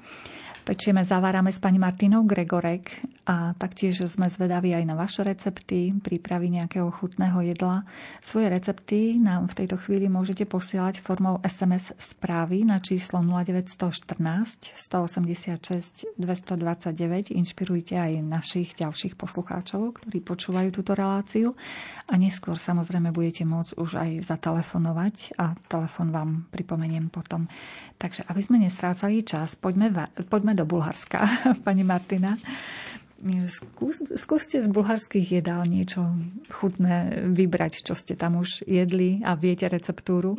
Pečieme, 0.63 1.03
zavárame 1.03 1.51
s 1.51 1.59
pani 1.59 1.75
Martinou 1.75 2.23
Gregorek 2.23 2.87
a 3.29 3.53
taktiež 3.61 4.09
sme 4.09 4.33
zvedaví 4.33 4.73
aj 4.73 4.89
na 4.89 4.97
vaše 4.97 5.21
recepty, 5.21 5.93
prípravy 6.01 6.49
nejakého 6.49 6.89
chutného 6.89 7.45
jedla. 7.45 7.85
Svoje 8.25 8.49
recepty 8.49 9.21
nám 9.21 9.53
v 9.53 9.57
tejto 9.65 9.77
chvíli 9.77 10.09
môžete 10.09 10.49
posielať 10.49 11.05
formou 11.05 11.37
SMS 11.45 11.93
správy 12.01 12.65
na 12.65 12.81
číslo 12.81 13.21
0914 13.21 14.73
186 14.73 16.17
229. 16.17 17.37
Inšpirujte 17.37 18.01
aj 18.01 18.25
našich 18.25 18.73
ďalších 18.81 19.21
poslucháčov, 19.21 20.01
ktorí 20.01 20.25
počúvajú 20.25 20.73
túto 20.73 20.97
reláciu 20.97 21.53
a 22.09 22.17
neskôr 22.17 22.57
samozrejme 22.57 23.13
budete 23.13 23.45
môcť 23.45 23.77
už 23.77 23.91
aj 24.01 24.11
zatelefonovať 24.25 25.37
a 25.37 25.53
telefon 25.69 26.17
vám 26.17 26.31
pripomeniem 26.49 27.13
potom. 27.13 27.45
Takže 28.01 28.25
aby 28.25 28.41
sme 28.41 28.57
nestrácali 28.57 29.21
čas, 29.21 29.53
poďme, 29.53 29.93
poďme 30.33 30.57
do 30.57 30.65
Bulharska, 30.65 31.29
pani 31.67 31.85
Martina. 31.85 32.33
Skús, 33.19 33.99
skúste 34.15 34.63
z 34.63 34.71
bulharských 34.71 35.43
jedál 35.43 35.67
niečo 35.67 36.07
chutné 36.55 37.27
vybrať, 37.27 37.83
čo 37.83 37.99
ste 37.99 38.15
tam 38.15 38.39
už 38.39 38.63
jedli 38.63 39.19
a 39.27 39.35
viete 39.35 39.67
receptúru. 39.67 40.39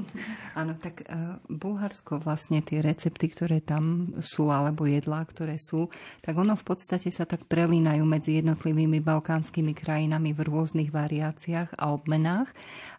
Áno, 0.56 0.80
tak 0.80 1.04
uh, 1.04 1.44
Bulharsko 1.52 2.24
vlastne 2.24 2.64
tie 2.64 2.80
recepty, 2.80 3.28
ktoré 3.28 3.60
tam 3.60 4.16
sú, 4.24 4.48
alebo 4.48 4.88
jedlá, 4.88 5.28
ktoré 5.28 5.60
sú, 5.60 5.92
tak 6.24 6.40
ono 6.40 6.56
v 6.56 6.64
podstate 6.64 7.12
sa 7.12 7.28
tak 7.28 7.52
prelínajú 7.52 8.00
medzi 8.08 8.40
jednotlivými 8.40 9.04
balkánskymi 9.04 9.76
krajinami 9.76 10.32
v 10.32 10.48
rôznych 10.48 10.96
variáciách 10.96 11.76
a 11.76 11.92
obmenách. 11.92 12.48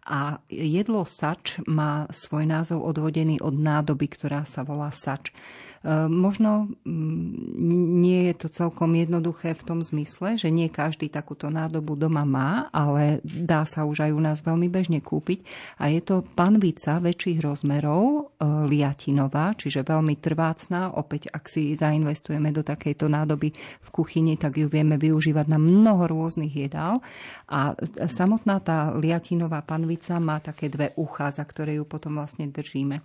A 0.04 0.44
jedlo 0.52 1.08
sač 1.08 1.56
má 1.64 2.04
svoj 2.12 2.44
názov 2.44 2.84
odvodený 2.84 3.40
od 3.40 3.56
nádoby, 3.56 4.12
ktorá 4.12 4.44
sa 4.44 4.60
volá 4.60 4.92
sač. 4.92 5.32
Uh, 5.80 6.04
možno 6.04 6.68
mm, 6.84 8.04
nie 8.04 8.28
je 8.28 8.44
to 8.44 8.52
celkom 8.52 8.92
jednoduché 8.92 9.56
v 9.56 9.69
tom 9.70 9.86
zmysle, 9.86 10.34
že 10.34 10.50
nie 10.50 10.66
každý 10.66 11.06
takúto 11.06 11.46
nádobu 11.46 11.94
doma 11.94 12.26
má, 12.26 12.66
ale 12.74 13.22
dá 13.22 13.62
sa 13.62 13.86
už 13.86 14.02
aj 14.02 14.10
u 14.10 14.18
nás 14.18 14.42
veľmi 14.42 14.66
bežne 14.66 14.98
kúpiť. 14.98 15.46
A 15.78 15.94
je 15.94 16.02
to 16.02 16.26
panvica 16.26 16.98
väčších 16.98 17.38
rozmerov, 17.38 18.02
e, 18.02 18.22
liatinová, 18.66 19.54
čiže 19.54 19.86
veľmi 19.86 20.18
trvácná. 20.18 20.98
Opäť, 20.98 21.30
ak 21.30 21.46
si 21.46 21.70
zainvestujeme 21.78 22.50
do 22.50 22.66
takejto 22.66 23.06
nádoby 23.06 23.54
v 23.54 23.88
kuchyni, 23.94 24.34
tak 24.34 24.58
ju 24.58 24.66
vieme 24.66 24.98
využívať 24.98 25.46
na 25.46 25.62
mnoho 25.62 26.10
rôznych 26.10 26.50
jedál. 26.50 26.98
A 27.46 27.78
samotná 28.10 28.58
tá 28.58 28.90
liatinová 28.98 29.62
panvica 29.62 30.18
má 30.18 30.42
také 30.42 30.66
dve 30.66 30.90
ucha, 30.98 31.30
za 31.30 31.46
ktoré 31.46 31.78
ju 31.78 31.86
potom 31.86 32.18
vlastne 32.18 32.50
držíme 32.50 32.98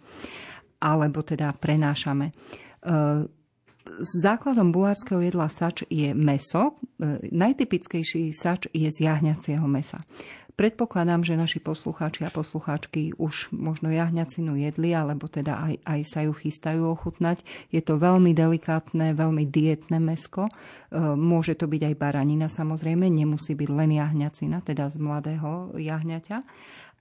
alebo 0.75 1.25
teda 1.25 1.49
prenášame. 1.55 2.29
Základom 4.01 4.73
bulharského 4.73 5.21
jedla 5.21 5.45
sač 5.45 5.85
je 5.93 6.11
meso. 6.17 6.73
E, 6.97 7.21
najtypickejší 7.29 8.33
sač 8.33 8.65
je 8.73 8.89
z 8.89 8.97
jahňacieho 9.05 9.63
mesa. 9.69 10.01
Predpokladám, 10.55 11.19
že 11.21 11.35
naši 11.35 11.59
poslucháči 11.59 12.23
a 12.23 12.31
poslucháčky 12.31 13.11
už 13.19 13.51
možno 13.51 13.91
jahňacinu 13.91 14.55
jedli, 14.55 14.95
alebo 14.95 15.27
teda 15.27 15.59
aj, 15.59 15.73
aj 15.83 15.99
sa 16.07 16.19
ju 16.23 16.31
chystajú 16.31 16.87
ochutnať. 16.95 17.43
Je 17.75 17.83
to 17.83 17.99
veľmi 17.99 18.31
delikátne, 18.31 19.11
veľmi 19.13 19.43
dietné 19.45 20.01
mesko. 20.01 20.47
E, 20.47 20.51
môže 21.13 21.53
to 21.53 21.69
byť 21.69 21.81
aj 21.91 21.95
baranina 21.99 22.47
samozrejme, 22.49 23.05
nemusí 23.05 23.53
byť 23.53 23.69
len 23.69 24.01
jahňacina, 24.01 24.65
teda 24.65 24.89
z 24.89 24.97
mladého 24.97 25.75
jahňaťa. 25.77 26.37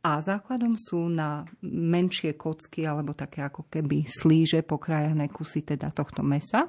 A 0.05 0.21
základom 0.21 0.77
sú 0.77 1.09
na 1.09 1.49
menšie 1.65 2.37
kocky 2.37 2.85
alebo 2.85 3.17
také 3.17 3.41
ako 3.41 3.73
keby 3.73 4.05
slíže 4.05 4.61
pokrájané 4.61 5.33
kusy 5.33 5.65
teda 5.65 5.89
tohto 5.97 6.21
mesa. 6.21 6.69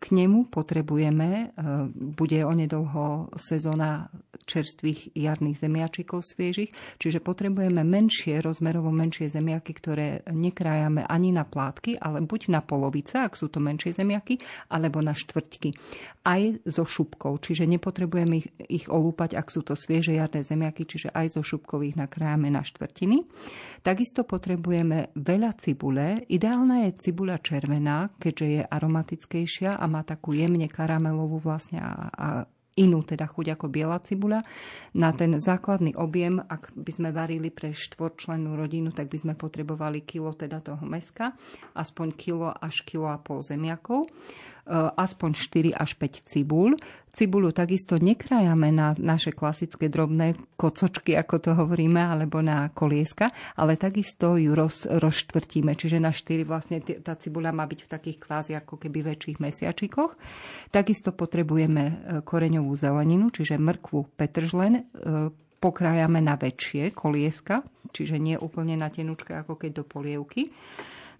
K 0.00 0.16
nemu 0.16 0.48
potrebujeme, 0.48 1.28
e, 1.28 1.46
bude 1.92 2.40
onedlho 2.40 3.36
sezóna 3.36 4.08
čerstvých 4.48 5.12
jarných 5.12 5.60
zemiačikov 5.60 6.24
sviežich, 6.24 6.72
čiže 6.96 7.20
potrebujeme 7.20 7.84
menšie, 7.84 8.40
rozmerovo 8.40 8.88
menšie 8.88 9.28
zemiaky, 9.28 9.72
ktoré 9.76 10.08
nekrájame 10.32 11.04
ani 11.04 11.36
na 11.36 11.44
plátky, 11.44 12.00
ale 12.00 12.24
buď 12.24 12.48
na 12.48 12.64
polovice, 12.64 13.20
ak 13.20 13.36
sú 13.36 13.52
to 13.52 13.60
menšie 13.60 13.92
zemiaky, 13.92 14.40
alebo 14.72 15.04
na 15.04 15.12
štvrťky. 15.12 15.76
Aj 16.24 16.42
so 16.64 16.88
šupkou, 16.88 17.36
čiže 17.36 17.68
nepotrebujeme 17.68 18.40
ich, 18.40 18.48
ich 18.72 18.86
olúpať, 18.88 19.36
ak 19.36 19.52
sú 19.52 19.60
to 19.60 19.76
svieže 19.76 20.16
jarné 20.16 20.40
zemiaky, 20.40 20.88
čiže 20.88 21.12
aj 21.12 21.36
so 21.36 21.44
šupkou 21.44 21.84
ich 21.84 22.00
nakrájame 22.00 22.48
na 22.48 22.64
štvrtiny. 22.64 23.20
Takisto 23.84 24.24
potrebujeme 24.24 25.12
veľa 25.12 25.60
cibule. 25.60 26.24
Ideálna 26.24 26.88
je 26.88 26.96
cibula 26.96 27.36
červená, 27.36 28.16
keďže 28.16 28.46
je 28.48 28.62
aromatickejšia 28.64 29.76
a 29.76 29.89
má 29.90 30.06
takú 30.06 30.30
jemne 30.30 30.70
karamelovú 30.70 31.42
vlastne 31.42 31.82
a, 31.82 31.92
a 32.14 32.28
inú 32.78 33.02
teda 33.02 33.26
chuť 33.26 33.58
ako 33.58 33.66
biela 33.66 33.98
cibuľa. 33.98 34.40
Na 34.96 35.10
ten 35.10 35.34
základný 35.34 35.98
objem, 35.98 36.38
ak 36.38 36.70
by 36.72 36.92
sme 36.94 37.10
varili 37.10 37.50
pre 37.50 37.74
štvorčlennú 37.74 38.54
rodinu, 38.54 38.94
tak 38.94 39.10
by 39.10 39.18
sme 39.18 39.34
potrebovali 39.34 40.06
kilo 40.06 40.32
teda 40.32 40.62
toho 40.62 40.80
meska, 40.86 41.34
aspoň 41.74 42.06
kilo 42.14 42.48
až 42.48 42.86
kilo 42.86 43.10
a 43.10 43.18
pol 43.18 43.42
zemiakov. 43.42 44.06
E, 44.70 44.94
aspoň 44.94 45.30
4 45.34 45.74
až 45.74 45.98
5 45.98 46.30
cibul. 46.30 46.78
Cibulu 47.10 47.50
takisto 47.50 47.98
nekrájame 47.98 48.70
na 48.70 48.94
naše 48.94 49.34
klasické 49.34 49.90
drobné 49.90 50.38
kocočky, 50.54 51.18
ako 51.18 51.36
to 51.42 51.50
hovoríme, 51.58 51.98
alebo 51.98 52.38
na 52.38 52.70
kolieska, 52.70 53.34
ale 53.58 53.74
takisto 53.74 54.38
ju 54.38 54.54
roz, 54.54 54.86
rozštvrtíme. 54.86 55.74
Čiže 55.74 55.98
na 55.98 56.14
4 56.14 56.46
vlastne 56.46 56.78
tá 56.78 57.18
cibuľa 57.18 57.50
má 57.50 57.66
byť 57.66 57.80
v 57.82 57.92
takých 57.98 58.18
kvázi 58.22 58.52
ako 58.54 58.78
keby 58.78 59.10
väčších 59.10 59.42
mesiačikoch. 59.42 60.14
Takisto 60.70 61.10
potrebujeme 61.10 61.82
e, 61.82 61.92
koreňovú 62.22 62.70
zeleninu, 62.78 63.34
čiže 63.34 63.58
mrkvu, 63.58 64.14
petržlen, 64.14 64.72
e, 64.78 64.82
pokrájame 65.58 66.22
na 66.22 66.38
väčšie 66.38 66.94
kolieska, 66.94 67.66
čiže 67.90 68.22
nie 68.22 68.38
úplne 68.38 68.78
na 68.78 68.86
tenučke, 68.86 69.34
ako 69.34 69.58
keď 69.58 69.82
do 69.82 69.84
polievky. 69.84 70.46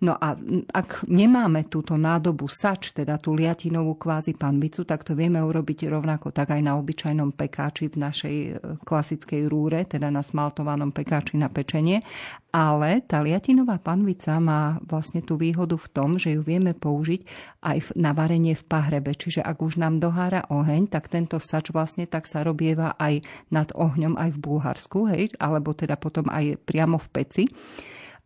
No 0.00 0.16
a 0.16 0.32
ak 0.72 1.04
nemáme 1.12 1.68
túto 1.68 2.00
nádobu 2.00 2.48
sač, 2.48 2.96
teda 2.96 3.20
tú 3.20 3.36
liatinovú 3.36 4.00
kvázi 4.00 4.32
panvicu, 4.32 4.88
tak 4.88 5.04
to 5.04 5.12
vieme 5.12 5.36
urobiť 5.36 5.92
rovnako 5.92 6.32
tak 6.32 6.56
aj 6.56 6.60
na 6.64 6.80
obyčajnom 6.80 7.36
pekáči 7.36 7.92
v 7.92 7.96
našej 8.00 8.36
e, 8.40 8.52
klasickej 8.80 9.44
rúre, 9.44 9.84
teda 9.84 10.08
na 10.08 10.24
smaltovanom 10.24 10.88
pekáči 10.96 11.36
na 11.36 11.52
pečenie. 11.52 12.00
Ale 12.48 13.04
tá 13.04 13.20
liatinová 13.20 13.76
panvica 13.76 14.40
má 14.40 14.80
vlastne 14.88 15.20
tú 15.20 15.36
výhodu 15.36 15.76
v 15.76 15.88
tom, 15.92 16.16
že 16.16 16.32
ju 16.32 16.40
vieme 16.40 16.72
použiť 16.72 17.20
aj 17.60 17.92
na 18.00 18.16
varenie 18.16 18.56
v 18.56 18.64
pahrebe. 18.64 19.12
Čiže 19.12 19.44
ak 19.44 19.60
už 19.60 19.76
nám 19.84 20.00
dohára 20.00 20.48
oheň, 20.48 20.88
tak 20.88 21.12
tento 21.12 21.36
sač 21.36 21.76
vlastne 21.76 22.08
tak 22.08 22.24
sa 22.24 22.40
robieva 22.40 22.96
aj 22.96 23.20
nad 23.52 23.68
ohňom 23.76 24.16
aj 24.16 24.32
v 24.32 24.42
Bulharsku, 24.48 25.12
hej, 25.12 25.36
alebo 25.36 25.76
teda 25.76 26.00
potom 26.00 26.24
aj 26.32 26.56
priamo 26.64 26.96
v 26.96 27.08
peci. 27.12 27.44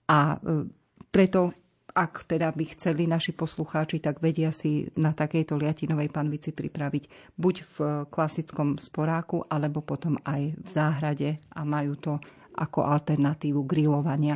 A 0.07 0.39
e, 0.39 0.71
preto 1.11 1.64
ak 1.95 2.27
teda 2.27 2.51
by 2.51 2.65
chceli 2.75 3.07
naši 3.07 3.31
poslucháči, 3.31 4.03
tak 4.03 4.19
vedia 4.19 4.51
si 4.51 4.91
na 4.99 5.15
takejto 5.15 5.55
liatinovej 5.55 6.11
panvici 6.11 6.51
pripraviť 6.51 7.35
buď 7.39 7.55
v 7.63 7.77
klasickom 8.11 8.83
sporáku, 8.83 9.47
alebo 9.47 9.79
potom 9.79 10.19
aj 10.27 10.59
v 10.59 10.69
záhrade 10.69 11.39
a 11.55 11.63
majú 11.63 11.95
to 11.95 12.13
ako 12.59 12.83
alternatívu 12.83 13.63
grilovania. 13.63 14.35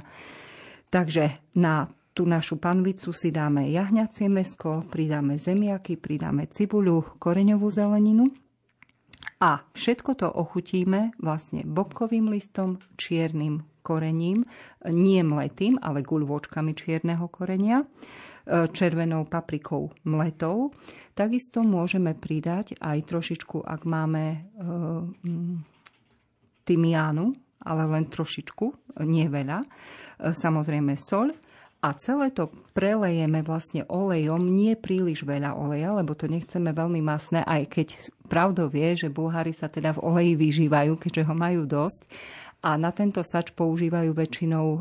Takže 0.89 1.55
na 1.59 1.91
tú 2.15 2.27
našu 2.27 2.59
panvicu 2.59 3.15
si 3.15 3.31
dáme 3.31 3.71
jahňacie 3.71 4.27
mesko, 4.27 4.87
pridáme 4.91 5.39
zemiaky, 5.39 5.99
pridáme 5.99 6.51
cibuľu, 6.51 7.19
koreňovú 7.23 7.71
zeleninu 7.71 8.27
a 9.39 9.63
všetko 9.71 10.11
to 10.19 10.27
ochutíme 10.27 11.15
vlastne 11.23 11.63
bobkovým 11.63 12.27
listom, 12.27 12.83
čiernym 12.99 13.63
korením, 13.89 14.45
nie 14.93 15.25
mletým, 15.25 15.81
ale 15.81 16.05
guľvočkami 16.05 16.77
čierneho 16.77 17.25
korenia, 17.33 17.81
e, 17.81 17.87
červenou 18.69 19.25
paprikou 19.25 19.89
mletou. 20.05 20.69
Takisto 21.17 21.65
môžeme 21.65 22.13
pridať 22.13 22.77
aj 22.77 23.09
trošičku, 23.09 23.65
ak 23.65 23.89
máme 23.89 24.25
e, 24.29 24.39
mm, 25.25 25.57
tymiánu, 26.69 27.33
ale 27.65 27.83
len 27.89 28.05
trošičku, 28.13 29.01
nie 29.09 29.25
veľa. 29.25 29.65
E, 29.65 29.67
samozrejme 30.37 31.01
sol 31.01 31.33
a 31.79 31.95
celé 31.95 32.35
to 32.35 32.51
prelejeme 32.75 33.39
vlastne 33.47 33.87
olejom, 33.87 34.43
nie 34.43 34.75
príliš 34.75 35.23
veľa 35.23 35.55
oleja, 35.55 35.95
lebo 35.95 36.11
to 36.19 36.27
nechceme 36.27 36.75
veľmi 36.75 36.99
masné, 36.99 37.47
aj 37.47 37.71
keď 37.71 37.89
pravdou 38.27 38.67
vie, 38.67 38.99
že 38.99 39.15
Bulhári 39.15 39.55
sa 39.55 39.71
teda 39.71 39.95
v 39.95 40.03
oleji 40.03 40.35
vyžívajú, 40.35 40.99
keďže 40.99 41.23
ho 41.31 41.35
majú 41.39 41.63
dosť 41.71 42.11
a 42.59 42.75
na 42.75 42.91
tento 42.91 43.23
sač 43.23 43.55
používajú 43.55 44.11
väčšinou 44.19 44.67
e, 44.67 44.79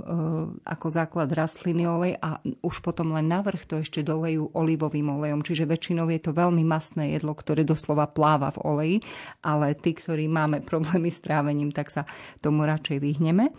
ako 0.65 0.87
základ 0.89 1.29
rastliny 1.29 1.85
olej 1.85 2.17
a 2.17 2.41
už 2.65 2.81
potom 2.81 3.13
len 3.13 3.29
navrh 3.29 3.61
to 3.69 3.85
ešte 3.85 4.01
dolejú 4.01 4.49
olivovým 4.57 5.13
olejom. 5.13 5.45
Čiže 5.45 5.69
väčšinou 5.69 6.09
je 6.09 6.17
to 6.17 6.33
veľmi 6.33 6.65
masné 6.65 7.13
jedlo, 7.13 7.37
ktoré 7.37 7.61
doslova 7.61 8.09
pláva 8.09 8.49
v 8.49 8.61
oleji, 8.65 8.97
ale 9.45 9.77
tí, 9.77 9.93
ktorí 9.93 10.25
máme 10.25 10.65
problémy 10.65 11.13
s 11.13 11.21
trávením, 11.21 11.69
tak 11.69 11.93
sa 11.93 12.09
tomu 12.41 12.65
radšej 12.65 12.97
vyhneme. 12.97 13.53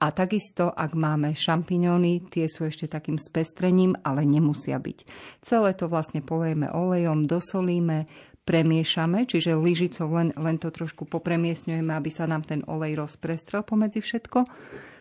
A 0.00 0.16
takisto, 0.16 0.72
ak 0.72 0.96
máme 0.96 1.36
šampiňóny, 1.36 2.32
tie 2.32 2.48
sú 2.48 2.64
ešte 2.64 2.88
takým 2.88 3.20
spestrením, 3.20 3.92
ale 4.00 4.24
nemusia 4.24 4.80
byť. 4.80 5.04
Celé 5.44 5.76
to 5.76 5.92
vlastne 5.92 6.24
polejeme 6.24 6.72
olejom, 6.72 7.28
dosolíme, 7.28 8.08
premiešame, 8.50 9.30
čiže 9.30 9.54
lyžicou 9.54 10.10
len, 10.10 10.34
len 10.34 10.58
to 10.58 10.74
trošku 10.74 11.06
popremiesňujeme, 11.06 11.94
aby 11.94 12.10
sa 12.10 12.26
nám 12.26 12.42
ten 12.42 12.66
olej 12.66 12.98
rozprestrel 12.98 13.62
pomedzi 13.62 14.02
všetko 14.02 14.42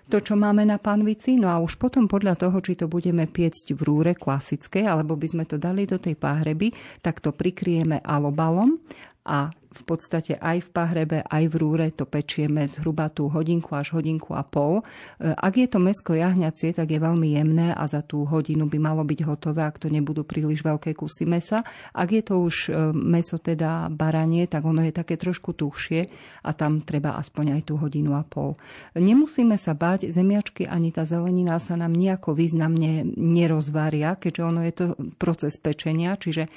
to, 0.10 0.18
čo 0.18 0.34
máme 0.34 0.66
na 0.66 0.82
panvici. 0.82 1.38
No 1.38 1.54
a 1.54 1.62
už 1.62 1.78
potom 1.78 2.10
podľa 2.10 2.34
toho, 2.34 2.58
či 2.66 2.74
to 2.74 2.90
budeme 2.90 3.30
piecť 3.30 3.78
v 3.78 3.82
rúre 3.86 4.12
klasickej, 4.18 4.90
alebo 4.90 5.14
by 5.14 5.28
sme 5.30 5.46
to 5.46 5.62
dali 5.62 5.86
do 5.86 6.02
tej 6.02 6.18
páhreby, 6.18 6.74
tak 7.06 7.22
to 7.22 7.30
prikrieme 7.30 8.02
alobalom 8.02 8.82
a 9.30 9.54
v 9.80 9.84
podstate 9.88 10.36
aj 10.36 10.68
v 10.68 10.70
pahrebe, 10.70 11.18
aj 11.24 11.44
v 11.48 11.56
rúre 11.56 11.88
to 11.96 12.04
pečieme 12.04 12.68
zhruba 12.68 13.08
tú 13.08 13.32
hodinku 13.32 13.72
až 13.80 13.96
hodinku 13.96 14.36
a 14.36 14.44
pol. 14.44 14.84
E, 14.84 15.32
ak 15.32 15.54
je 15.56 15.68
to 15.72 15.80
mesko 15.80 16.12
jahňacie, 16.20 16.76
tak 16.76 16.92
je 16.92 17.00
veľmi 17.00 17.40
jemné 17.40 17.72
a 17.72 17.84
za 17.88 18.04
tú 18.04 18.28
hodinu 18.28 18.68
by 18.68 18.78
malo 18.78 19.08
byť 19.08 19.20
hotové, 19.24 19.64
ak 19.64 19.80
to 19.80 19.88
nebudú 19.88 20.28
príliš 20.28 20.62
veľké 20.62 20.92
kusy 20.94 21.24
mesa. 21.24 21.64
Ak 21.96 22.12
je 22.12 22.20
to 22.20 22.44
už 22.44 22.56
e, 22.68 22.92
meso 22.92 23.40
teda 23.40 23.88
baranie, 23.88 24.46
tak 24.52 24.68
ono 24.68 24.84
je 24.84 24.92
také 24.92 25.16
trošku 25.16 25.56
tuhšie 25.56 26.06
a 26.44 26.52
tam 26.52 26.84
treba 26.84 27.16
aspoň 27.16 27.56
aj 27.56 27.62
tú 27.72 27.80
hodinu 27.80 28.20
a 28.20 28.28
pol. 28.28 28.60
Nemusíme 29.00 29.56
sa 29.56 29.72
báť, 29.72 30.12
zemiačky 30.12 30.68
ani 30.68 30.92
tá 30.92 31.08
zelenina 31.08 31.56
sa 31.64 31.80
nám 31.80 31.96
nejako 31.96 32.36
významne 32.36 33.08
nerozvária, 33.16 34.20
keďže 34.20 34.42
ono 34.44 34.62
je 34.68 34.74
to 34.76 34.86
proces 35.16 35.56
pečenia, 35.56 36.20
čiže 36.20 36.46
e, 36.46 36.50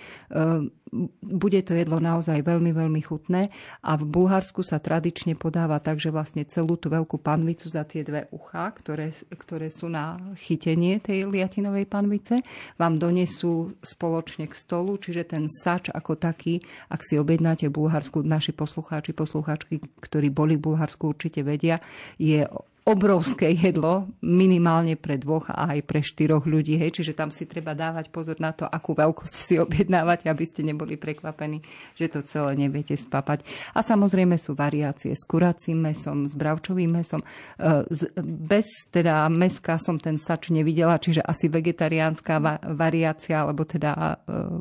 bude 1.25 1.61
to 1.65 1.73
jedlo 1.73 1.97
naozaj 1.97 2.45
veľmi, 2.45 2.71
veľmi 2.77 3.01
chutné 3.12 3.53
a 3.85 4.01
v 4.01 4.09
Bulharsku 4.09 4.64
sa 4.64 4.81
tradične 4.81 5.37
podáva 5.37 5.77
tak, 5.85 6.01
že 6.01 6.09
vlastne 6.09 6.48
celú 6.48 6.81
tú 6.81 6.88
veľkú 6.88 7.20
panvicu 7.20 7.68
za 7.68 7.85
tie 7.85 8.01
dve 8.01 8.25
ucha, 8.33 8.72
ktoré, 8.72 9.12
ktoré 9.29 9.68
sú 9.68 9.92
na 9.92 10.16
chytenie 10.40 10.96
tej 11.05 11.29
liatinovej 11.29 11.85
panvice, 11.85 12.40
vám 12.81 12.96
donesú 12.96 13.77
spoločne 13.85 14.48
k 14.48 14.55
stolu, 14.57 14.96
čiže 14.96 15.29
ten 15.29 15.44
sač 15.44 15.92
ako 15.92 16.16
taký, 16.16 16.64
ak 16.88 17.05
si 17.05 17.20
objednáte 17.20 17.68
v 17.68 17.77
Bulharsku, 17.85 18.25
naši 18.25 18.57
poslucháči, 18.57 19.12
poslucháčky, 19.12 19.85
ktorí 20.01 20.33
boli 20.33 20.57
v 20.57 20.72
Bulharsku 20.72 21.12
určite 21.12 21.44
vedia, 21.44 21.85
je 22.16 22.48
obrovské 22.83 23.55
jedlo, 23.55 24.11
minimálne 24.18 24.99
pre 24.99 25.14
dvoch 25.14 25.47
a 25.55 25.71
aj 25.71 25.87
pre 25.87 26.03
štyroch 26.03 26.42
ľudí. 26.42 26.75
Hej. 26.75 26.99
Čiže 26.99 27.14
tam 27.14 27.31
si 27.31 27.47
treba 27.47 27.79
dávať 27.79 28.11
pozor 28.11 28.42
na 28.42 28.51
to, 28.51 28.66
akú 28.66 28.99
veľkosť 28.99 29.35
si 29.35 29.55
objednávate, 29.64 30.27
aby 30.27 30.42
ste 30.42 30.66
neboli 30.66 30.99
prekvapení, 30.99 31.62
že 31.95 32.11
to 32.11 32.27
celé 32.27 32.59
neviete 32.59 32.99
spapať. 32.99 33.47
A 33.79 33.87
samozrejme 33.87 34.35
sú 34.35 34.59
variácie 34.59 35.14
s 35.14 35.23
kuracím 35.23 35.79
mesom, 35.79 36.27
s 36.27 36.35
bravčovým 36.35 36.90
mesom. 36.90 37.23
E, 37.23 37.87
bez 38.18 38.66
teda 38.90 39.31
meska 39.31 39.79
som 39.79 40.03
ten 40.03 40.18
sač 40.18 40.51
nevidela, 40.51 40.99
čiže 40.99 41.23
asi 41.23 41.47
vegetariánska 41.47 42.66
variácia, 42.75 43.47
alebo 43.47 43.62
teda 43.62 43.95
e, 43.95 44.14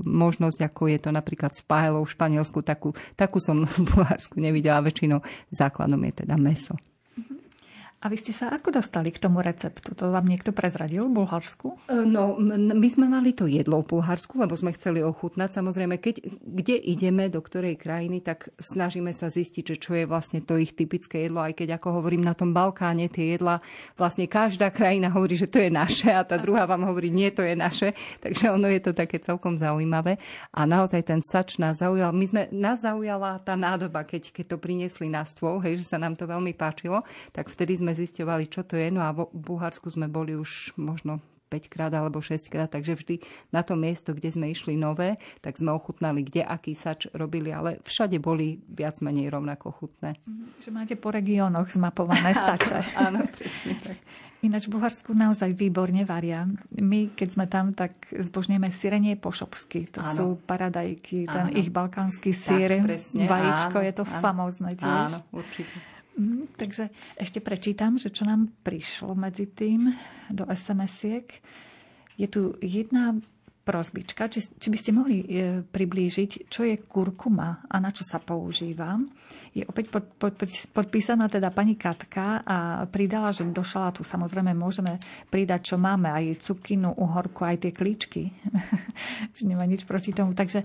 možnosť, 0.05 0.69
ako 0.69 0.93
je 0.93 0.99
to 1.01 1.09
napríklad 1.09 1.57
s 1.57 1.65
paelou 1.65 2.05
v 2.05 2.13
Španielsku, 2.13 2.61
takú, 2.61 2.93
takú 3.17 3.41
som 3.41 3.65
v 3.65 3.81
Bulharsku 3.81 4.37
nevidela. 4.37 4.85
Väčšinou 4.85 5.25
základom 5.49 6.05
je 6.05 6.13
teda 6.21 6.37
meso. 6.37 6.77
A 8.01 8.09
vy 8.09 8.17
ste 8.17 8.33
sa 8.33 8.49
ako 8.49 8.81
dostali 8.81 9.13
k 9.13 9.21
tomu 9.21 9.45
receptu? 9.45 9.93
To 9.93 10.09
vám 10.09 10.25
niekto 10.25 10.49
prezradil 10.49 11.05
v 11.05 11.21
Bulharsku? 11.21 11.77
E, 11.85 12.01
no, 12.01 12.33
my 12.73 12.89
sme 12.89 13.05
mali 13.05 13.29
to 13.29 13.45
jedlo 13.45 13.85
v 13.85 13.93
Bulharsku, 13.93 14.41
lebo 14.41 14.57
sme 14.57 14.73
chceli 14.73 15.05
ochutnať. 15.05 15.61
Samozrejme, 15.61 16.01
keď, 16.01 16.25
kde 16.41 16.81
ideme, 16.81 17.29
do 17.29 17.45
ktorej 17.45 17.77
krajiny, 17.77 18.25
tak 18.25 18.49
snažíme 18.57 19.13
sa 19.13 19.29
zistiť, 19.29 19.63
že 19.69 19.75
čo 19.77 19.91
je 19.93 20.09
vlastne 20.09 20.41
to 20.41 20.57
ich 20.57 20.73
typické 20.73 21.29
jedlo. 21.29 21.45
Aj 21.45 21.53
keď, 21.53 21.77
ako 21.77 22.01
hovorím, 22.01 22.25
na 22.25 22.33
tom 22.33 22.57
Balkáne 22.57 23.05
tie 23.05 23.37
jedla, 23.37 23.61
vlastne 23.93 24.25
každá 24.25 24.73
krajina 24.73 25.13
hovorí, 25.13 25.37
že 25.37 25.45
to 25.45 25.61
je 25.61 25.69
naše 25.69 26.09
a 26.09 26.25
tá 26.25 26.41
druhá 26.41 26.65
vám 26.65 26.89
hovorí, 26.89 27.13
nie, 27.13 27.29
to 27.29 27.45
je 27.45 27.53
naše. 27.53 27.93
Takže 28.17 28.49
ono 28.49 28.65
je 28.65 28.81
to 28.81 28.97
také 28.97 29.21
celkom 29.21 29.61
zaujímavé. 29.61 30.17
A 30.49 30.65
naozaj 30.65 31.05
ten 31.05 31.21
sač 31.21 31.61
nás 31.61 31.85
zaujal. 31.85 32.09
My 32.17 32.25
sme, 32.25 32.41
nás 32.49 32.81
zaujala 32.81 33.37
tá 33.45 33.53
nádoba, 33.53 34.01
keď, 34.09 34.33
keď 34.33 34.45
to 34.49 34.57
priniesli 34.57 35.05
na 35.05 35.21
stôl, 35.21 35.61
hej, 35.61 35.77
že 35.77 35.85
sa 35.85 36.01
nám 36.01 36.17
to 36.17 36.25
veľmi 36.25 36.57
páčilo, 36.57 37.05
tak 37.29 37.45
vtedy 37.45 37.77
sme 37.77 37.90
sme 37.91 38.07
zisťovali, 38.07 38.47
čo 38.47 38.63
to 38.63 38.79
je. 38.79 38.87
No 38.87 39.03
a 39.03 39.11
v 39.11 39.27
Bulharsku 39.35 39.91
sme 39.91 40.07
boli 40.07 40.39
už 40.39 40.79
možno 40.79 41.19
5 41.51 41.67
krát 41.67 41.91
alebo 41.91 42.23
6 42.23 42.47
krát, 42.47 42.71
takže 42.71 42.95
vždy 42.95 43.19
na 43.51 43.59
to 43.59 43.75
miesto, 43.75 44.15
kde 44.15 44.31
sme 44.31 44.47
išli 44.47 44.79
nové, 44.79 45.19
tak 45.43 45.59
sme 45.59 45.75
ochutnali, 45.75 46.23
kde 46.23 46.47
aký 46.47 46.71
sač 46.71 47.11
robili, 47.11 47.51
ale 47.51 47.83
všade 47.83 48.15
boli 48.23 48.63
viac 48.71 49.03
menej 49.03 49.27
rovnako 49.27 49.75
chutné. 49.75 50.15
Mhm, 50.23 50.63
že 50.63 50.69
máte 50.71 50.95
po 50.95 51.11
regiónoch 51.11 51.67
zmapované 51.67 52.31
sače. 52.47 52.95
Áno, 52.95 53.27
presne 53.27 53.75
tak. 53.83 53.99
Ináč 54.41 54.65
v 54.65 54.79
Bulharsku 54.79 55.13
naozaj 55.13 55.53
výborne 55.53 56.01
varia. 56.01 56.49
My, 56.73 57.13
keď 57.13 57.29
sme 57.29 57.45
tam, 57.45 57.77
tak 57.77 58.09
zbožňujeme 58.09 58.73
syrenie 58.73 59.13
pošopsky. 59.13 59.85
To 59.93 60.01
áno. 60.01 60.15
sú 60.15 60.25
paradajky, 60.49 61.29
ten 61.29 61.51
áno. 61.51 61.53
ich 61.53 61.69
balkánsky 61.69 62.33
sír, 62.33 62.81
vajíčko, 63.13 63.77
áno, 63.77 63.85
je 63.85 63.93
to 63.93 64.05
áno. 64.07 64.17
famózne 64.17 64.73
tiež. 64.73 65.13
Áno, 65.13 65.19
určite. 65.35 66.00
Mm, 66.19 66.51
takže 66.59 66.91
ešte 67.15 67.39
prečítam, 67.39 67.95
že 67.95 68.11
čo 68.11 68.27
nám 68.27 68.51
prišlo 68.67 69.15
medzi 69.15 69.47
tým 69.47 69.91
do 70.27 70.43
SMS-iek. 70.47 71.27
Je 72.19 72.27
tu 72.27 72.55
jedna 72.59 73.15
prozbička, 73.61 74.27
či, 74.27 74.41
či 74.43 74.67
by 74.67 74.77
ste 74.77 74.91
mohli 74.91 75.23
e, 75.23 75.61
priblížiť, 75.63 76.49
čo 76.49 76.65
je 76.65 76.75
kurkuma 76.81 77.63
a 77.69 77.75
na 77.77 77.93
čo 77.93 78.01
sa 78.01 78.17
používa. 78.17 78.97
Je 79.51 79.67
opäť 79.67 79.91
pod, 79.91 80.07
pod, 80.15 80.31
podpísaná 80.71 81.27
teda 81.27 81.51
pani 81.51 81.75
Katka 81.75 82.39
a 82.47 82.87
pridala, 82.87 83.35
že 83.35 83.43
došla 83.43 83.91
tu 83.91 84.01
samozrejme 84.07 84.55
môžeme 84.55 84.95
pridať, 85.27 85.73
čo 85.73 85.75
máme, 85.75 86.07
aj 86.07 86.39
cukinu, 86.39 86.95
uhorku, 86.95 87.43
aj 87.43 87.67
tie 87.67 87.71
klíčky. 87.75 88.31
že 89.35 89.43
nemá 89.43 89.67
nič 89.67 89.83
proti 89.83 90.15
tomu. 90.15 90.31
Takže 90.31 90.63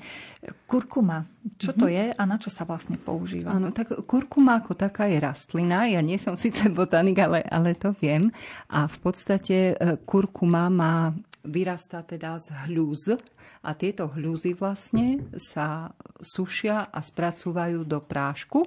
kurkuma, 0.71 1.27
čo 1.59 1.75
to 1.75 1.91
mhm. 1.91 1.95
je 1.99 2.05
a 2.15 2.23
na 2.23 2.37
čo 2.39 2.47
sa 2.47 2.63
vlastne 2.63 2.95
používa? 2.95 3.51
Áno, 3.51 3.75
tak 3.75 3.91
kurkuma 4.07 4.63
ako 4.63 4.79
taká 4.79 5.11
je 5.11 5.19
rastlina. 5.19 5.91
Ja 5.91 5.99
nie 5.99 6.23
som 6.23 6.39
síce 6.39 6.71
botanik, 6.71 7.19
ale, 7.19 7.43
ale 7.43 7.75
to 7.75 7.91
viem. 7.99 8.31
A 8.71 8.87
v 8.87 8.97
podstate 9.03 9.75
e, 9.75 9.99
kurkuma 10.07 10.71
má 10.71 11.11
vyrastá 11.47 12.03
teda 12.03 12.37
z 12.43 12.53
hľúz 12.67 13.17
a 13.63 13.71
tieto 13.73 14.11
hľúzy 14.11 14.53
vlastne 14.59 15.25
sa 15.39 15.91
sušia 16.21 16.91
a 16.91 17.01
spracúvajú 17.01 17.87
do 17.87 18.03
prášku. 18.03 18.67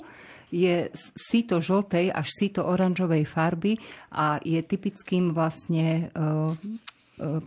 Je 0.50 0.90
síto 1.14 1.62
žltej 1.62 2.10
až 2.10 2.28
síto 2.34 2.66
oranžovej 2.66 3.24
farby 3.30 3.78
a 4.10 4.42
je 4.42 4.60
typickým 4.66 5.36
vlastne 5.36 6.10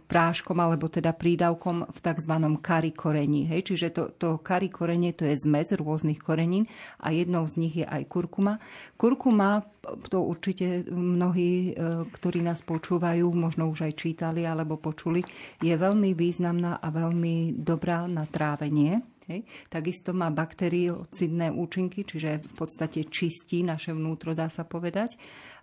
práškom 0.07 0.61
alebo 0.61 0.93
teda 0.93 1.17
prídavkom 1.17 1.89
v 1.89 1.99
tzv. 1.99 2.35
kari 2.61 2.93
korení. 2.93 3.49
Hej? 3.49 3.73
Čiže 3.73 3.89
to, 3.91 4.05
to 4.15 4.29
kari 4.45 4.69
korenie 4.69 5.17
to 5.17 5.25
je 5.25 5.37
zmes 5.37 5.73
rôznych 5.73 6.21
korenín 6.21 6.69
a 7.01 7.11
jednou 7.11 7.49
z 7.49 7.55
nich 7.65 7.75
je 7.81 7.87
aj 7.89 8.05
kurkuma. 8.07 8.61
Kurkuma, 9.01 9.65
to 10.13 10.21
určite 10.23 10.87
mnohí, 10.93 11.73
e, 11.73 12.05
ktorí 12.05 12.45
nás 12.45 12.61
počúvajú, 12.63 13.27
možno 13.33 13.73
už 13.73 13.89
aj 13.89 13.93
čítali 13.97 14.45
alebo 14.45 14.77
počuli, 14.77 15.25
je 15.65 15.75
veľmi 15.75 16.13
významná 16.13 16.79
a 16.79 16.89
veľmi 16.93 17.57
dobrá 17.57 18.05
na 18.07 18.29
trávenie. 18.29 19.01
Hej. 19.31 19.47
Takisto 19.71 20.11
má 20.11 20.35
bakteriocidné 20.35 21.55
účinky, 21.55 22.03
čiže 22.03 22.43
v 22.43 22.53
podstate 22.59 23.07
čistí 23.07 23.63
naše 23.63 23.95
vnútro, 23.95 24.35
dá 24.35 24.51
sa 24.51 24.67
povedať 24.67 25.15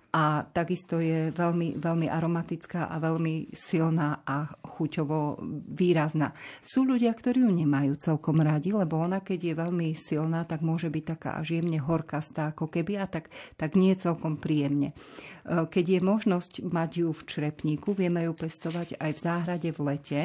a 0.09 0.41
takisto 0.41 0.97
je 0.97 1.29
veľmi, 1.29 1.77
veľmi 1.77 2.09
aromatická 2.09 2.89
a 2.89 2.97
veľmi 2.97 3.53
silná 3.53 4.25
a 4.25 4.49
chuťovo 4.49 5.37
výrazná. 5.69 6.33
Sú 6.65 6.81
ľudia, 6.81 7.13
ktorí 7.13 7.45
ju 7.45 7.51
nemajú 7.53 7.93
celkom 7.93 8.41
radi, 8.41 8.73
lebo 8.73 8.97
ona, 8.97 9.21
keď 9.21 9.53
je 9.53 9.53
veľmi 9.53 9.87
silná, 9.93 10.49
tak 10.49 10.65
môže 10.65 10.89
byť 10.89 11.03
taká 11.13 11.29
až 11.37 11.61
jemne 11.61 11.77
horkastá, 11.77 12.49
ako 12.49 12.73
keby, 12.73 12.97
a 12.97 13.05
tak, 13.05 13.29
tak 13.53 13.77
nie 13.77 13.93
celkom 13.93 14.41
príjemne. 14.41 14.97
E, 15.45 15.65
keď 15.69 15.85
je 15.85 15.99
možnosť 16.01 16.53
mať 16.65 16.91
ju 17.05 17.09
v 17.13 17.21
črepníku, 17.29 17.93
vieme 17.93 18.25
ju 18.25 18.33
pestovať 18.33 18.97
aj 18.97 19.11
v 19.13 19.19
záhrade 19.21 19.69
v 19.69 19.79
lete, 19.93 20.21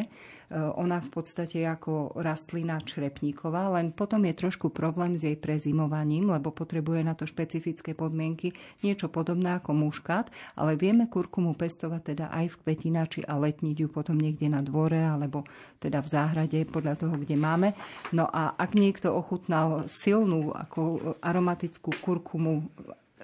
ona 0.52 1.00
v 1.00 1.10
podstate 1.10 1.64
ako 1.64 2.16
rastlina 2.20 2.80
črepníková, 2.82 3.72
len 3.74 3.90
potom 3.96 4.22
je 4.28 4.34
trošku 4.36 4.68
problém 4.68 5.16
s 5.16 5.24
jej 5.24 5.38
prezimovaním, 5.38 6.30
lebo 6.30 6.52
potrebuje 6.52 7.00
na 7.00 7.16
to 7.16 7.24
špecifické 7.24 7.96
podmienky, 7.96 8.52
niečo 8.84 9.08
podobné 9.08 9.56
ako 9.56 9.72
muškát, 9.72 10.28
ale 10.58 10.76
vieme 10.76 11.08
kurkumu 11.08 11.56
pestovať 11.56 12.02
teda 12.14 12.26
aj 12.30 12.46
v 12.52 12.58
kvetinači 12.60 13.20
a 13.24 13.40
letniť 13.40 13.76
ju 13.84 13.88
potom 13.88 14.20
niekde 14.20 14.52
na 14.52 14.60
dvore 14.60 15.00
alebo 15.00 15.48
teda 15.80 16.04
v 16.04 16.08
záhrade 16.08 16.60
podľa 16.68 16.94
toho, 17.00 17.14
kde 17.16 17.36
máme. 17.40 17.72
No 18.12 18.28
a 18.28 18.52
ak 18.54 18.76
niekto 18.76 19.12
ochutnal 19.16 19.88
silnú 19.88 20.52
ako 20.52 21.16
aromatickú 21.24 21.90
kurkumu 22.04 22.68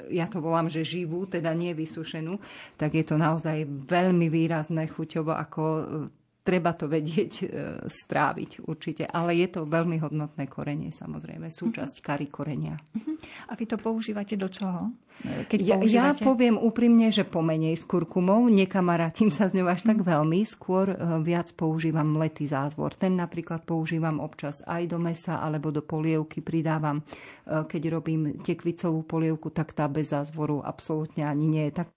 ja 0.09 0.25
to 0.25 0.41
volám, 0.41 0.73
že 0.73 0.81
živú, 0.81 1.29
teda 1.29 1.53
nie 1.53 1.77
vysušenú, 1.77 2.41
tak 2.81 2.97
je 2.97 3.05
to 3.05 3.21
naozaj 3.21 3.69
veľmi 3.69 4.33
výrazné 4.33 4.89
chuťovo, 4.89 5.29
ako 5.37 5.63
treba 6.51 6.75
to 6.75 6.91
vedieť 6.91 7.33
e, 7.39 7.45
stráviť 7.87 8.67
určite. 8.67 9.07
Ale 9.07 9.39
je 9.39 9.47
to 9.55 9.71
veľmi 9.71 10.03
hodnotné 10.03 10.51
korenie, 10.51 10.91
samozrejme, 10.91 11.47
súčasť 11.47 12.03
kary 12.03 12.27
korenia. 12.27 12.75
Mhm. 12.99 13.15
A 13.47 13.53
vy 13.55 13.65
to 13.71 13.79
používate 13.79 14.35
do 14.35 14.51
čoho? 14.51 14.91
Keď 15.21 15.61
ja, 15.61 15.77
ja 15.85 16.07
poviem 16.17 16.57
úprimne, 16.57 17.13
že 17.13 17.29
pomenej 17.29 17.77
s 17.77 17.85
kurkumou, 17.85 18.49
nekamarátim 18.49 19.29
sa 19.29 19.53
s 19.53 19.55
ňou 19.55 19.69
až 19.69 19.87
tak 19.87 20.03
mhm. 20.03 20.07
veľmi, 20.11 20.43
skôr 20.43 20.91
e, 20.91 20.97
viac 21.23 21.55
používam 21.55 22.19
letý 22.19 22.51
zázvor. 22.51 22.99
Ten 22.99 23.15
napríklad 23.15 23.63
používam 23.63 24.19
občas 24.19 24.67
aj 24.67 24.91
do 24.91 24.99
mesa 24.99 25.39
alebo 25.39 25.71
do 25.71 25.87
polievky 25.87 26.43
pridávam. 26.43 26.99
E, 26.99 27.05
keď 27.63 27.83
robím 27.95 28.43
tekvicovú 28.43 29.07
polievku, 29.07 29.55
tak 29.55 29.71
tá 29.71 29.87
bez 29.87 30.11
zázvoru 30.11 30.67
absolútne 30.67 31.23
ani 31.23 31.47
nie 31.47 31.65
je 31.71 31.85
tak 31.85 31.95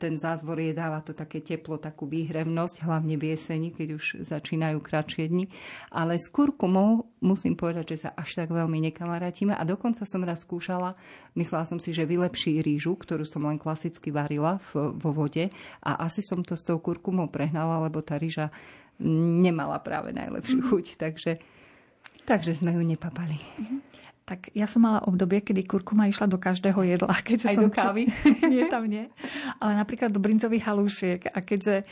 ten 0.00 0.16
zázvor 0.16 0.56
je, 0.60 0.72
dáva 0.72 1.04
to 1.04 1.12
také 1.12 1.44
teplo, 1.44 1.76
takú 1.76 2.08
výhrevnosť, 2.08 2.84
hlavne 2.84 3.20
v 3.20 3.36
jeseni, 3.36 3.68
keď 3.68 3.88
už 3.96 4.04
začínajú 4.24 4.80
kratšie 4.80 5.28
dni. 5.28 5.46
Ale 5.92 6.16
s 6.16 6.32
kurkumou 6.32 7.10
musím 7.20 7.56
povedať, 7.56 7.96
že 7.96 8.08
sa 8.08 8.10
až 8.16 8.44
tak 8.44 8.52
veľmi 8.52 8.80
nekamarátime 8.90 9.52
a 9.52 9.62
dokonca 9.64 10.04
som 10.08 10.24
raz 10.24 10.44
skúšala, 10.44 10.96
myslela 11.36 11.68
som 11.68 11.76
si, 11.80 11.92
že 11.92 12.08
vylepší 12.08 12.64
rýžu, 12.64 12.96
ktorú 12.96 13.28
som 13.28 13.44
len 13.44 13.60
klasicky 13.60 14.08
varila 14.12 14.60
v, 14.72 14.96
vo 14.96 15.10
vode 15.12 15.52
a 15.80 15.90
asi 16.04 16.24
som 16.24 16.40
to 16.40 16.56
s 16.56 16.64
tou 16.64 16.80
kurkumou 16.80 17.28
prehnala, 17.28 17.80
lebo 17.84 18.00
tá 18.00 18.16
rýža 18.20 18.48
nemala 19.02 19.82
práve 19.82 20.14
najlepšiu 20.14 20.58
mhm. 20.62 20.66
chuť, 20.70 20.86
takže, 20.96 21.32
takže 22.28 22.52
sme 22.54 22.76
ju 22.76 22.82
nepapali. 22.84 23.38
Tak 24.24 24.48
ja 24.56 24.64
som 24.64 24.88
mala 24.88 25.04
obdobie, 25.04 25.44
kedy 25.44 25.68
kurkuma 25.68 26.08
išla 26.08 26.24
do 26.24 26.40
každého 26.40 26.80
jedla. 26.80 27.12
Keďže 27.28 27.46
Aj 27.52 27.56
som 27.56 27.68
do 27.68 27.72
kávy? 27.72 28.02
nie, 28.52 28.64
tam 28.72 28.88
nie. 28.88 29.12
Ale 29.60 29.76
napríklad 29.76 30.08
do 30.08 30.20
brinzových 30.20 30.64
halúšiek. 30.64 31.20
A 31.28 31.44
keďže 31.44 31.84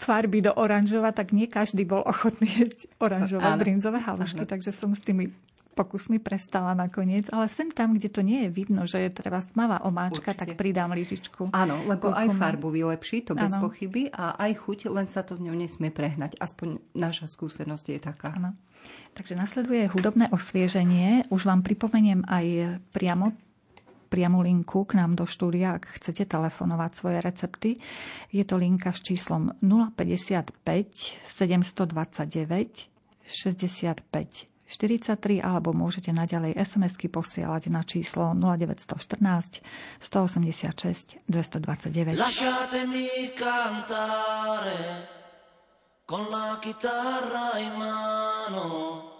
farby 0.00 0.40
do 0.40 0.56
oranžova, 0.56 1.12
tak 1.12 1.36
nie 1.36 1.44
každý 1.44 1.84
bol 1.84 2.00
ochotný 2.00 2.48
jesť 2.48 2.88
oranžové 2.96 3.44
Áno. 3.44 3.60
brinzové 3.60 4.00
halušky, 4.00 4.48
takže 4.48 4.72
som 4.72 4.96
s 4.96 5.04
tými 5.04 5.28
pokusmi 5.74 6.22
prestala 6.22 6.72
nakoniec, 6.72 7.26
ale 7.34 7.50
sem 7.50 7.68
tam, 7.68 7.98
kde 7.98 8.08
to 8.08 8.22
nie 8.22 8.46
je 8.46 8.50
vidno, 8.54 8.86
že 8.86 9.02
je 9.04 9.10
treba 9.10 9.42
tmavá 9.42 9.82
omáčka, 9.82 10.30
Určite. 10.30 10.40
tak 10.40 10.48
pridám 10.54 10.94
lyžičku. 10.94 11.50
Áno, 11.50 11.82
lebo 11.90 12.14
aj 12.14 12.30
farbu 12.30 12.70
vylepší, 12.70 13.26
to 13.26 13.34
bez 13.34 13.58
ano. 13.58 13.68
pochyby, 13.68 14.06
a 14.14 14.38
aj 14.38 14.54
chuť, 14.54 14.78
len 14.94 15.10
sa 15.10 15.26
to 15.26 15.34
z 15.34 15.50
ňou 15.50 15.58
nesmie 15.58 15.90
prehnať. 15.90 16.38
Aspoň 16.38 16.78
naša 16.94 17.26
skúsenosť 17.26 17.86
je 17.90 18.00
taká. 18.00 18.38
Áno. 18.38 18.54
Takže 19.14 19.38
nasleduje 19.38 19.86
hudobné 19.90 20.26
osvieženie. 20.34 21.30
Už 21.30 21.46
vám 21.46 21.62
pripomeniem 21.62 22.26
aj 22.26 22.78
priamo 22.90 23.30
priamu 24.14 24.46
linku 24.46 24.86
k 24.86 24.94
nám 24.94 25.18
do 25.18 25.26
štúdia, 25.26 25.74
ak 25.74 25.98
chcete 25.98 26.30
telefonovať 26.30 26.90
svoje 26.94 27.18
recepty. 27.18 27.70
Je 28.30 28.46
to 28.46 28.54
linka 28.54 28.94
s 28.94 29.02
číslom 29.02 29.58
055 29.58 30.54
729 31.26 32.94
65 33.26 34.54
43 34.64 35.44
alebo 35.44 35.76
môžete 35.76 36.14
naďalej 36.14 36.56
SMS-ky 36.56 37.12
posielať 37.12 37.68
na 37.74 37.82
číslo 37.82 38.32
0914 38.32 39.60
186 40.00 41.20
229. 41.26 42.16
Lasciatemi 42.16 43.34
cantare 43.36 45.23
con 46.04 46.26
la 46.28 46.58
chitarra 46.60 47.58
in 47.58 47.72
mano. 47.76 49.12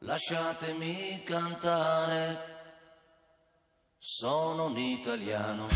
Lasciatemi 0.00 1.22
cantare. 1.24 2.54
Sono 3.98 4.66
un 4.66 4.78
italiano. 4.78 5.66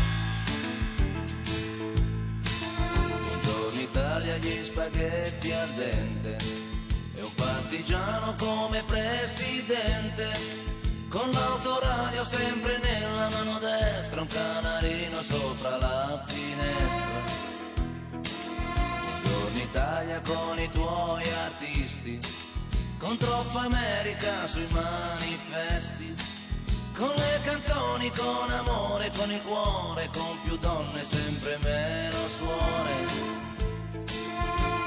Buongiorno 2.93 3.81
Italia 3.81 4.37
gli 4.37 4.63
spaghetti 4.63 5.51
al 5.51 5.69
dente. 5.71 6.37
E 7.15 7.21
un 7.21 7.33
partigiano 7.35 8.33
come 8.39 8.83
presidente, 8.83 10.29
con 11.09 11.29
l'autoradio 11.29 12.23
sempre 12.23 12.77
nella 12.77 13.29
mano 13.29 13.59
destra, 13.59 14.21
un 14.21 14.27
canarino 14.27 15.21
sopra 15.21 15.77
la 15.77 16.23
finestra. 16.25 17.30
Con 20.23 20.59
i 20.59 20.69
tuoi 20.71 21.23
artisti, 21.45 22.19
con 22.99 23.17
troppa 23.17 23.61
America 23.61 24.45
sui 24.45 24.67
manifesti, 24.69 26.15
con 26.95 27.11
le 27.15 27.39
canzoni, 27.43 28.11
con 28.11 28.51
amore, 28.51 29.11
con 29.17 29.31
il 29.31 29.41
cuore, 29.41 30.09
con 30.13 30.37
più 30.43 30.57
donne, 30.57 31.03
sempre 31.03 31.57
meno 31.63 32.27
suore. 32.27 32.93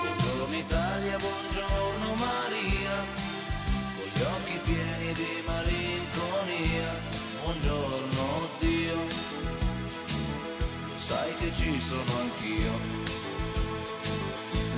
Buongiorno 0.01 0.57
Italia, 0.57 1.19
buongiorno 1.19 2.15
Maria, 2.15 3.05
con 3.97 4.07
gli 4.15 4.23
occhi 4.23 4.61
pieni 4.65 5.13
di 5.13 5.43
malinconia. 5.47 6.93
Buongiorno 7.43 8.49
Dio, 8.61 8.99
sai 10.97 11.37
che 11.37 11.53
ci 11.55 11.81
sono 11.81 12.21
anch'io. 12.21 13.04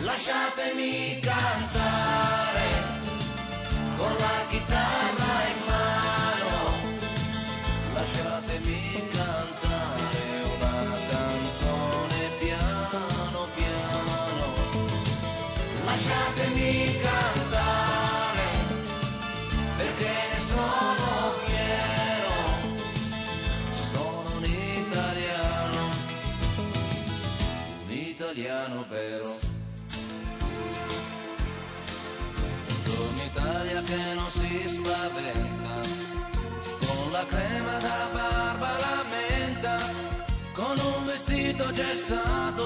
Lasciatemi 0.07 1.19
cantare 1.19 2.69
con 3.97 4.15
la 4.15 4.56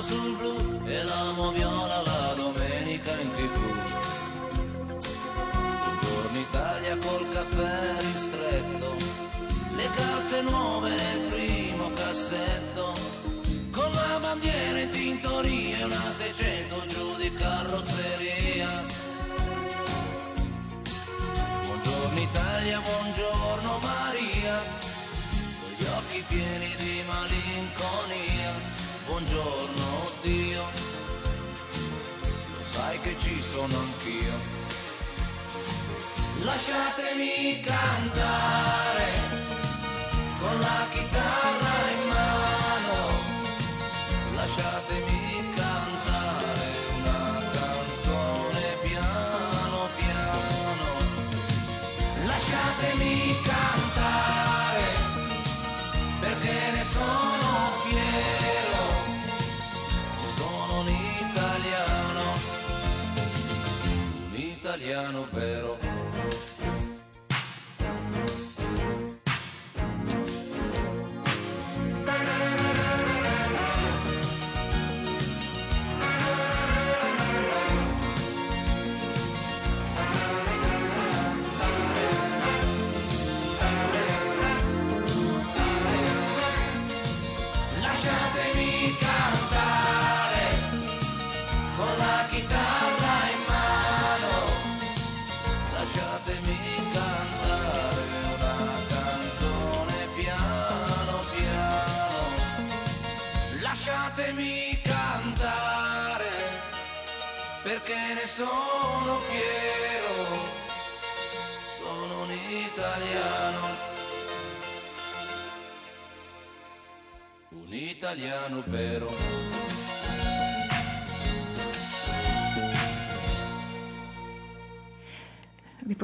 su 0.03 0.37
blu, 0.39 0.89
el 0.89 1.09
amo 1.13 1.53
mio 1.53 1.80
Lasciatemi 36.53 37.61
cantare 37.61 39.13
con 40.41 40.59
la 40.59 40.87
chitarra 40.91 41.91
in 41.95 42.00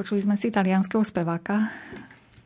Vypočuli 0.07 0.23
sme 0.23 0.39
si 0.39 0.47
italianského 0.47 1.03
speváka 1.03 1.67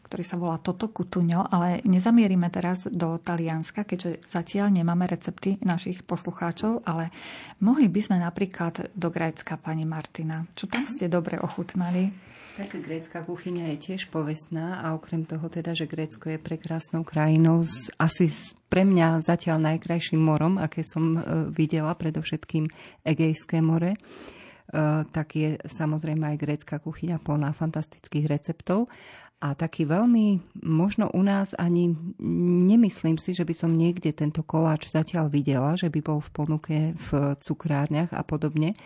ktorý 0.09 0.23
sa 0.25 0.41
volá 0.41 0.57
Toto 0.57 0.89
Kutuňo, 0.89 1.45
ale 1.45 1.85
nezamierime 1.85 2.49
teraz 2.49 2.89
do 2.89 3.21
Talianska, 3.21 3.85
keďže 3.85 4.25
zatiaľ 4.25 4.73
nemáme 4.73 5.05
recepty 5.05 5.61
našich 5.61 6.01
poslucháčov, 6.01 6.81
ale 6.89 7.13
mohli 7.61 7.85
by 7.85 8.01
sme 8.01 8.17
napríklad 8.17 8.91
do 8.97 9.07
Grécka, 9.13 9.61
pani 9.61 9.85
Martina. 9.85 10.43
Čo 10.57 10.73
tam 10.73 10.89
ste 10.89 11.05
dobre 11.05 11.37
ochutnali? 11.37 12.09
Tak 12.57 12.81
grécka 12.81 13.21
kuchyňa 13.23 13.71
je 13.71 13.77
tiež 13.77 14.09
povestná 14.09 14.81
a 14.81 14.97
okrem 14.97 15.23
toho 15.23 15.45
teda, 15.45 15.77
že 15.77 15.87
Grécko 15.87 16.33
je 16.33 16.41
prekrásnou 16.41 17.05
krajinou 17.05 17.61
s 17.61 17.93
asi 17.95 18.25
s 18.25 18.57
pre 18.73 18.83
mňa 18.83 19.21
zatiaľ 19.21 19.63
najkrajším 19.63 20.19
morom, 20.19 20.57
aké 20.57 20.81
som 20.83 21.15
e, 21.15 21.19
videla, 21.53 21.95
predovšetkým 21.95 22.67
Egejské 23.07 23.63
more, 23.63 23.95
tak 25.11 25.35
je 25.35 25.59
samozrejme 25.67 26.23
aj 26.31 26.37
grécka 26.39 26.75
kuchyňa 26.79 27.19
plná 27.19 27.51
fantastických 27.51 28.25
receptov. 28.25 28.87
A 29.41 29.57
taký 29.57 29.89
veľmi, 29.89 30.53
možno 30.61 31.09
u 31.09 31.25
nás 31.25 31.57
ani 31.57 31.97
nemyslím 32.61 33.17
si, 33.17 33.33
že 33.33 33.41
by 33.41 33.57
som 33.57 33.73
niekde 33.73 34.13
tento 34.13 34.45
koláč 34.45 34.85
zatiaľ 34.85 35.33
videla, 35.33 35.73
že 35.73 35.89
by 35.89 35.97
bol 35.97 36.21
v 36.21 36.29
ponuke 36.29 36.77
v 36.93 37.09
cukrárniach 37.41 38.13
a 38.13 38.21
podobne. 38.21 38.77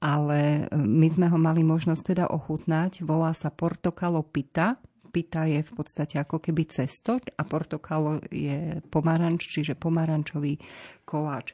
Ale 0.00 0.64
e, 0.64 0.80
my 0.80 1.04
sme 1.04 1.28
ho 1.28 1.36
mali 1.36 1.60
možnosť 1.60 2.16
teda 2.16 2.32
ochutnať. 2.32 3.04
Volá 3.04 3.36
sa 3.36 3.52
Portokalo 3.52 4.24
Pita. 4.24 4.80
Pita 5.12 5.44
je 5.44 5.60
v 5.60 5.72
podstate 5.76 6.16
ako 6.16 6.40
keby 6.40 6.64
cesto 6.72 7.20
a 7.20 7.42
portokalo 7.44 8.24
je 8.32 8.80
pomaranč, 8.88 9.52
čiže 9.52 9.76
pomarančový 9.76 10.56
koláč. 11.04 11.52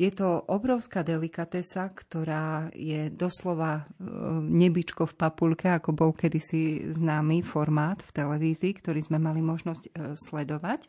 Je 0.00 0.08
to 0.08 0.40
obrovská 0.48 1.04
delikatesa, 1.04 1.92
ktorá 1.92 2.72
je 2.72 3.12
doslova 3.12 3.84
e, 3.84 4.08
nebičko 4.40 5.04
v 5.04 5.12
papulke, 5.12 5.68
ako 5.68 5.92
bol 5.92 6.10
kedysi 6.16 6.88
známy 6.96 7.44
formát 7.44 8.00
v 8.00 8.08
televízii, 8.16 8.80
ktorý 8.80 9.04
sme 9.04 9.20
mali 9.20 9.44
možnosť 9.44 9.84
e, 9.84 10.16
sledovať. 10.16 10.88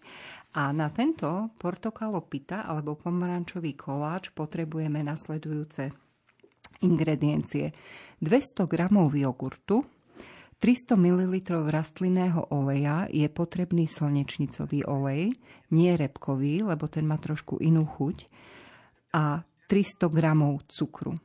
A 0.55 0.71
na 0.71 0.87
tento 0.95 1.51
portokalo 1.59 2.23
pita 2.23 2.63
alebo 2.63 2.95
pomarančový 2.95 3.75
koláč 3.75 4.31
potrebujeme 4.31 5.03
nasledujúce 5.03 5.91
ingrediencie. 6.79 7.75
200 8.23 8.63
g 8.63 8.73
jogurtu, 9.27 9.83
300 10.63 10.95
ml 10.95 11.35
rastlinného 11.67 12.47
oleja 12.55 13.11
je 13.11 13.27
potrebný 13.27 13.91
slnečnicový 13.91 14.87
olej, 14.87 15.35
nie 15.75 15.91
repkový, 15.99 16.63
lebo 16.63 16.87
ten 16.87 17.03
má 17.03 17.19
trošku 17.19 17.59
inú 17.59 17.83
chuť 17.83 18.47
a 19.11 19.43
300 19.67 20.11
gramov 20.11 20.67
cukru. 20.67 21.15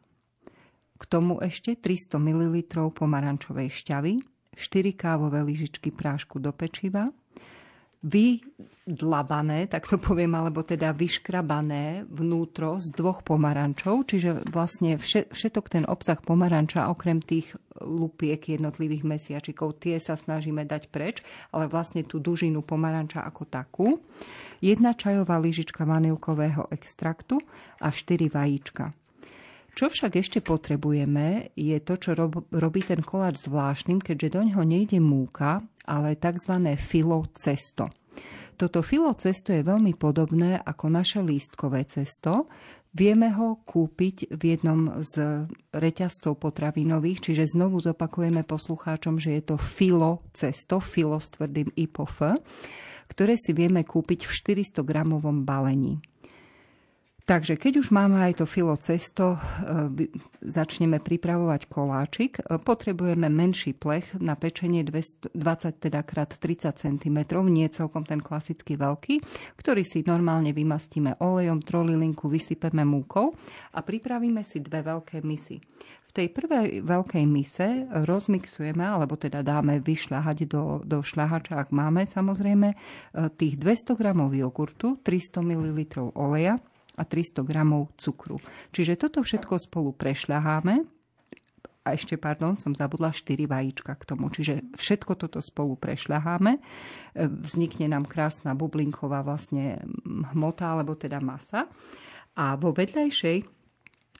K 0.96 1.02
tomu 1.06 1.42
ešte 1.42 1.76
300 1.76 2.16
ml 2.22 2.62
pomarančovej 2.94 3.68
šťavy, 3.68 4.14
4 4.56 4.96
kávové 4.96 5.44
lyžičky 5.44 5.92
prášku 5.92 6.40
do 6.40 6.54
pečiva, 6.54 7.04
vydlabané, 8.06 9.66
tak 9.66 9.90
to 9.90 9.98
poviem, 9.98 10.38
alebo 10.38 10.62
teda 10.62 10.94
vyškrabané 10.94 12.06
vnútro 12.06 12.78
z 12.78 12.94
dvoch 12.94 13.26
pomarančov, 13.26 14.06
čiže 14.06 14.46
vlastne 14.46 14.94
všetok 15.02 15.66
ten 15.66 15.84
obsah 15.90 16.22
pomaranča, 16.22 16.86
okrem 16.86 17.18
tých 17.18 17.58
lupiek 17.82 18.38
jednotlivých 18.38 19.02
mesiačikov, 19.02 19.82
tie 19.82 19.98
sa 19.98 20.14
snažíme 20.14 20.62
dať 20.62 20.88
preč, 20.88 21.20
ale 21.50 21.66
vlastne 21.66 22.06
tú 22.06 22.22
dužinu 22.22 22.62
pomaranča 22.62 23.26
ako 23.26 23.42
takú. 23.50 23.98
Jedna 24.62 24.94
čajová 24.94 25.36
lyžička 25.42 25.82
vanilkového 25.82 26.70
extraktu 26.70 27.42
a 27.82 27.90
4 27.90 28.30
vajíčka. 28.30 28.94
Čo 29.76 29.92
však 29.92 30.16
ešte 30.16 30.40
potrebujeme, 30.40 31.52
je 31.52 31.76
to, 31.84 32.00
čo 32.00 32.16
rob, 32.16 32.48
robí 32.48 32.80
ten 32.80 33.04
koláč 33.04 33.44
zvláštnym, 33.44 34.00
keďže 34.00 34.32
do 34.32 34.40
ňoho 34.48 34.64
nejde 34.64 34.96
múka, 35.04 35.60
ale 35.84 36.16
tzv. 36.16 36.80
filo 36.80 37.28
cesto. 37.36 37.92
Toto 38.56 38.80
filo 38.80 39.12
cesto 39.12 39.52
je 39.52 39.60
veľmi 39.60 39.92
podobné 40.00 40.56
ako 40.56 40.88
naše 40.88 41.20
lístkové 41.20 41.84
cesto. 41.84 42.48
Vieme 42.96 43.28
ho 43.36 43.60
kúpiť 43.68 44.32
v 44.32 44.42
jednom 44.56 45.04
z 45.04 45.44
reťazcov 45.76 46.40
potravinových, 46.40 47.28
čiže 47.28 47.52
znovu 47.52 47.76
zopakujeme 47.84 48.48
poslucháčom, 48.48 49.20
že 49.20 49.36
je 49.36 49.42
to 49.44 49.56
filo 49.60 50.24
cesto, 50.32 50.80
filo 50.80 51.20
s 51.20 51.36
tvrdým 51.36 51.68
i 51.76 51.84
po 51.84 52.08
f, 52.08 52.32
ktoré 53.12 53.36
si 53.36 53.52
vieme 53.52 53.84
kúpiť 53.84 54.24
v 54.24 54.32
400 54.64 54.80
gramovom 54.88 55.44
balení. 55.44 56.00
Takže 57.26 57.58
keď 57.58 57.82
už 57.82 57.90
máme 57.90 58.22
aj 58.22 58.38
to 58.38 58.46
filo 58.46 58.78
cesto, 58.78 59.34
e, 59.34 59.38
začneme 60.46 61.02
pripravovať 61.02 61.66
koláčik. 61.66 62.38
E, 62.38 62.54
potrebujeme 62.62 63.26
menší 63.26 63.74
plech 63.74 64.14
na 64.22 64.38
pečenie 64.38 64.86
20 64.86 65.34
teda 65.74 66.06
krát 66.06 66.30
30 66.30 66.78
cm, 66.78 67.18
nie 67.50 67.66
celkom 67.66 68.06
ten 68.06 68.22
klasický 68.22 68.78
veľký, 68.78 69.26
ktorý 69.58 69.82
si 69.82 70.06
normálne 70.06 70.54
vymastíme 70.54 71.18
olejom, 71.18 71.66
trolilinku, 71.66 72.30
vysypeme 72.30 72.86
múkou 72.86 73.34
a 73.74 73.82
pripravíme 73.82 74.46
si 74.46 74.62
dve 74.62 74.86
veľké 74.86 75.18
misy. 75.26 75.58
V 76.06 76.10
tej 76.14 76.30
prvej 76.30 76.86
veľkej 76.86 77.26
mise 77.26 77.90
rozmixujeme, 78.06 78.86
alebo 78.86 79.18
teda 79.18 79.42
dáme 79.42 79.82
vyšľahať 79.82 80.46
do, 80.46 80.78
do 80.86 81.02
šľahača, 81.02 81.58
ak 81.58 81.74
máme 81.74 82.06
samozrejme, 82.06 82.70
e, 82.70 82.76
tých 83.34 83.58
200 83.58 83.98
g 83.98 84.14
jogurtu, 84.46 85.02
300 85.02 85.42
ml 85.42 86.14
oleja, 86.14 86.54
a 86.96 87.02
300 87.04 87.44
gramov 87.44 87.92
cukru. 88.00 88.40
Čiže 88.72 88.96
toto 88.96 89.20
všetko 89.20 89.60
spolu 89.60 89.92
prešľaháme 89.92 90.74
a 91.86 91.94
ešte, 91.94 92.18
pardon, 92.18 92.58
som 92.58 92.74
zabudla 92.74 93.14
4 93.14 93.46
vajíčka 93.46 93.94
k 93.94 94.02
tomu. 94.02 94.26
Čiže 94.26 94.74
všetko 94.74 95.12
toto 95.14 95.38
spolu 95.38 95.78
prešľaháme. 95.78 96.58
Vznikne 97.46 97.86
nám 97.94 98.10
krásna 98.10 98.58
bublinková 98.58 99.22
vlastne 99.22 99.78
hmota, 100.34 100.74
alebo 100.74 100.98
teda 100.98 101.22
masa. 101.22 101.70
A 102.34 102.58
vo 102.58 102.74
vedľajšej 102.74 103.55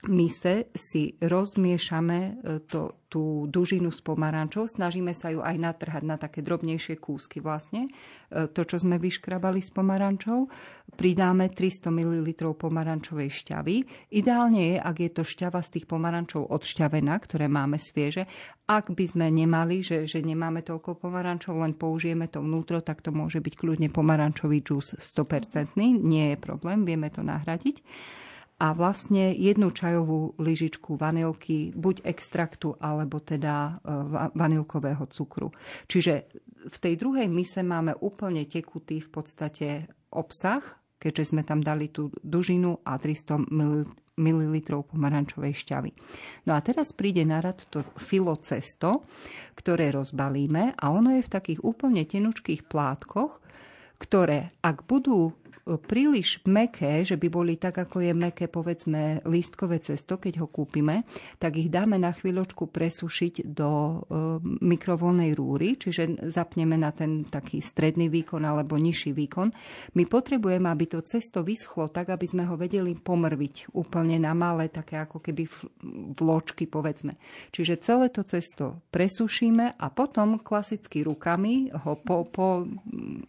mise 0.04 0.68
si 0.76 1.16
rozmiešame 1.24 2.18
e, 2.20 2.30
to, 2.68 3.00
tú 3.08 3.48
dužinu 3.48 3.88
s 3.88 4.04
pomarančou, 4.04 4.68
snažíme 4.68 5.16
sa 5.16 5.32
ju 5.32 5.40
aj 5.40 5.56
natrhať 5.56 6.02
na 6.04 6.20
také 6.20 6.44
drobnejšie 6.44 7.00
kúsky 7.00 7.40
vlastne. 7.40 7.88
E, 8.28 8.50
to, 8.52 8.62
čo 8.68 8.76
sme 8.76 9.00
vyškrabali 9.00 9.64
s 9.64 9.72
pomarančou, 9.72 10.52
pridáme 11.00 11.48
300 11.48 11.88
ml 11.88 12.28
pomarančovej 12.60 13.30
šťavy. 13.32 13.76
Ideálne 14.12 14.74
je, 14.74 14.76
ak 14.76 14.96
je 15.00 15.10
to 15.10 15.22
šťava 15.24 15.64
z 15.64 15.80
tých 15.80 15.86
pomarančov 15.88 16.44
odšťavená, 16.44 17.14
ktoré 17.24 17.48
máme 17.48 17.80
svieže. 17.80 18.28
Ak 18.68 18.92
by 18.92 19.04
sme 19.08 19.32
nemali, 19.32 19.80
že, 19.80 20.04
že 20.04 20.20
nemáme 20.20 20.60
toľko 20.60 21.00
pomarančov, 21.00 21.56
len 21.56 21.72
použijeme 21.72 22.28
to 22.28 22.44
vnútro, 22.44 22.84
tak 22.84 23.00
to 23.00 23.14
môže 23.16 23.40
byť 23.40 23.54
kľudne 23.56 23.88
pomarančový 23.88 24.60
džús 24.60 25.00
100%. 25.00 25.72
Nie 26.04 26.34
je 26.34 26.38
problém, 26.38 26.84
vieme 26.84 27.08
to 27.08 27.24
nahradiť 27.24 27.80
a 28.56 28.72
vlastne 28.72 29.36
jednu 29.36 29.68
čajovú 29.68 30.32
lyžičku 30.40 30.96
vanilky, 30.96 31.76
buď 31.76 32.08
extraktu, 32.08 32.72
alebo 32.80 33.20
teda 33.20 33.76
e, 33.76 33.92
vanilkového 34.32 35.04
cukru. 35.12 35.52
Čiže 35.84 36.14
v 36.66 36.76
tej 36.80 36.94
druhej 36.96 37.28
mise 37.28 37.60
máme 37.60 37.92
úplne 38.00 38.48
tekutý 38.48 39.04
v 39.04 39.10
podstate 39.12 39.68
obsah, 40.08 40.64
keďže 40.96 41.36
sme 41.36 41.44
tam 41.44 41.60
dali 41.60 41.92
tú 41.92 42.08
dužinu 42.24 42.80
a 42.80 42.96
300 42.96 43.52
ml 44.16 44.54
pomarančovej 44.88 45.52
šťavy. 45.52 45.90
No 46.48 46.56
a 46.56 46.64
teraz 46.64 46.96
príde 46.96 47.28
na 47.28 47.44
rad 47.44 47.60
to 47.68 47.84
filo 48.00 48.40
cesto, 48.40 49.04
ktoré 49.52 49.92
rozbalíme 49.92 50.72
a 50.72 50.84
ono 50.88 51.12
je 51.20 51.22
v 51.22 51.32
takých 51.32 51.60
úplne 51.60 52.08
tenučkých 52.08 52.64
plátkoch, 52.64 53.44
ktoré 54.00 54.56
ak 54.64 54.88
budú 54.88 55.36
príliš 55.66 56.38
meké, 56.46 57.02
že 57.02 57.18
by 57.18 57.26
boli 57.26 57.58
tak, 57.58 57.82
ako 57.82 57.98
je 57.98 58.14
meké, 58.14 58.46
povedzme, 58.46 59.18
lístkové 59.26 59.82
cesto, 59.82 60.14
keď 60.14 60.46
ho 60.46 60.46
kúpime, 60.46 61.02
tak 61.42 61.58
ich 61.58 61.66
dáme 61.66 61.98
na 61.98 62.14
chvíľočku 62.14 62.70
presušiť 62.70 63.50
do 63.50 63.70
e, 63.70 63.94
mikrovolnej 64.62 65.34
rúry, 65.34 65.74
čiže 65.74 66.30
zapneme 66.30 66.78
na 66.78 66.94
ten 66.94 67.26
taký 67.26 67.58
stredný 67.58 68.06
výkon 68.06 68.46
alebo 68.46 68.78
nižší 68.78 69.10
výkon. 69.10 69.50
My 69.98 70.06
potrebujeme, 70.06 70.70
aby 70.70 70.86
to 70.86 71.02
cesto 71.02 71.42
vyschlo 71.42 71.90
tak, 71.90 72.14
aby 72.14 72.30
sme 72.30 72.46
ho 72.46 72.54
vedeli 72.54 72.94
pomrviť 72.94 73.74
úplne 73.74 74.22
na 74.22 74.38
malé, 74.38 74.70
také 74.70 75.02
ako 75.02 75.18
keby 75.18 75.50
vločky, 76.14 76.70
povedzme. 76.70 77.18
Čiže 77.50 77.82
celé 77.82 78.06
to 78.14 78.22
cesto 78.22 78.86
presušíme 78.94 79.74
a 79.74 79.86
potom 79.90 80.38
klasicky 80.38 81.02
rukami 81.02 81.74
ho 81.74 81.98
po, 81.98 82.22
po, 82.30 82.70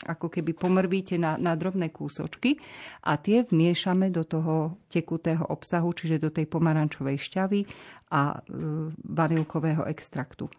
ako 0.06 0.28
keby 0.30 0.54
pomrvíte 0.54 1.18
na, 1.18 1.34
na 1.42 1.58
drobné 1.58 1.90
kúsočky 1.90 2.27
kúsočky 2.28 2.60
a 3.08 3.16
tie 3.16 3.48
vmiešame 3.48 4.12
do 4.12 4.28
toho 4.28 4.84
tekutého 4.92 5.48
obsahu, 5.48 5.96
čiže 5.96 6.20
do 6.20 6.30
tej 6.30 6.46
pomarančovej 6.52 7.18
šťavy 7.18 7.62
a 8.12 8.36
e, 8.36 8.40
vanilkového 9.08 9.88
extraktu. 9.88 10.52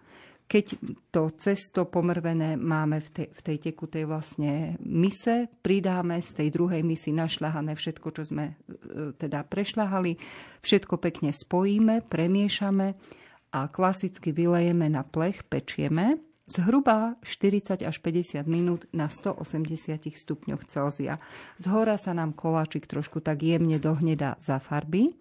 Keď 0.49 0.81
to 1.13 1.29
cesto 1.37 1.85
pomrvené 1.85 2.57
máme 2.57 3.05
v 3.05 3.09
tej, 3.13 3.29
v 3.29 3.41
tej 3.45 3.57
tekutej 3.69 4.09
vlastne 4.09 4.81
mise, 4.81 5.45
pridáme 5.61 6.25
z 6.25 6.41
tej 6.41 6.49
druhej 6.49 6.81
misy 6.81 7.13
našľahané 7.13 7.77
všetko, 7.77 8.09
čo 8.17 8.23
sme 8.25 8.57
e, 8.57 9.13
teda 9.21 9.45
prešľahali, 9.45 10.17
všetko 10.65 10.95
pekne 10.97 11.37
spojíme, 11.37 12.09
premiešame 12.09 12.97
a 13.53 13.61
klasicky 13.69 14.33
vylejeme 14.33 14.89
na 14.89 15.05
plech, 15.05 15.45
pečieme 15.45 16.28
zhruba 16.49 17.21
40 17.23 17.85
až 17.85 17.97
50 18.01 18.49
minút 18.49 18.89
na 18.97 19.13
180 19.13 20.09
stupňoch 20.09 20.65
Celzia. 20.65 21.21
Z 21.61 21.65
hora 21.69 22.01
sa 22.01 22.17
nám 22.17 22.33
koláčik 22.33 22.89
trošku 22.89 23.21
tak 23.21 23.45
jemne 23.45 23.77
dohnedá 23.77 24.41
za 24.41 24.57
farby. 24.59 25.13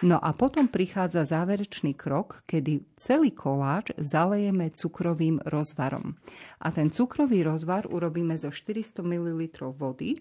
No 0.00 0.16
a 0.16 0.32
potom 0.32 0.64
prichádza 0.64 1.28
záverečný 1.28 1.92
krok, 1.92 2.40
kedy 2.48 2.96
celý 2.96 3.36
koláč 3.36 3.92
zalejeme 4.00 4.72
cukrovým 4.72 5.44
rozvarom. 5.44 6.16
A 6.56 6.72
ten 6.72 6.88
cukrový 6.88 7.44
rozvar 7.44 7.84
urobíme 7.84 8.32
zo 8.40 8.48
400 8.48 9.04
ml 9.04 9.52
vody, 9.76 10.16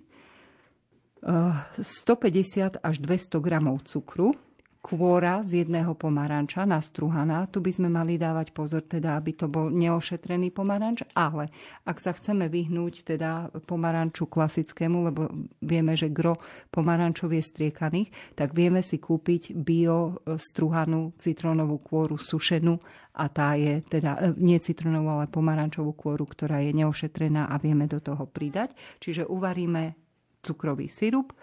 150 1.24 2.76
eh, 2.76 2.80
až 2.84 2.96
200 3.00 3.40
gramov 3.40 3.88
cukru, 3.88 4.36
kôra 4.80 5.44
z 5.44 5.64
jedného 5.68 5.92
pomaranča 5.92 6.64
nastruhaná. 6.64 7.52
Tu 7.52 7.60
by 7.60 7.72
sme 7.76 7.90
mali 7.92 8.16
dávať 8.16 8.56
pozor, 8.56 8.88
teda, 8.88 9.20
aby 9.20 9.36
to 9.36 9.52
bol 9.52 9.68
neošetrený 9.68 10.56
pomaranč, 10.56 11.04
ale 11.12 11.52
ak 11.84 12.00
sa 12.00 12.16
chceme 12.16 12.48
vyhnúť 12.48 13.04
teda 13.04 13.52
pomaranču 13.68 14.32
klasickému, 14.32 15.12
lebo 15.12 15.28
vieme, 15.60 16.00
že 16.00 16.08
gro 16.08 16.40
pomarančov 16.72 17.36
je 17.36 17.44
striekaných, 17.44 18.10
tak 18.40 18.56
vieme 18.56 18.80
si 18.80 19.04
kúpiť 19.04 19.52
bio 19.52 20.24
struhanú 20.40 21.12
citrónovú 21.20 21.84
kôru 21.84 22.16
sušenú 22.16 22.80
a 23.20 23.28
tá 23.28 23.60
je 23.60 23.84
teda 23.84 24.16
e, 24.16 24.20
nie 24.40 24.64
citrónovú, 24.64 25.12
ale 25.12 25.28
pomarančovú 25.28 25.92
kôru, 25.92 26.24
ktorá 26.24 26.64
je 26.64 26.72
neošetrená 26.72 27.52
a 27.52 27.56
vieme 27.60 27.84
do 27.84 28.00
toho 28.00 28.24
pridať. 28.32 28.72
Čiže 29.04 29.28
uvaríme 29.28 30.00
cukrový 30.40 30.88
sirup 30.88 31.36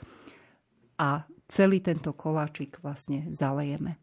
a 0.96 1.35
celý 1.48 1.82
tento 1.82 2.12
koláčik 2.12 2.78
vlastne 2.82 3.30
zalejeme. 3.30 3.98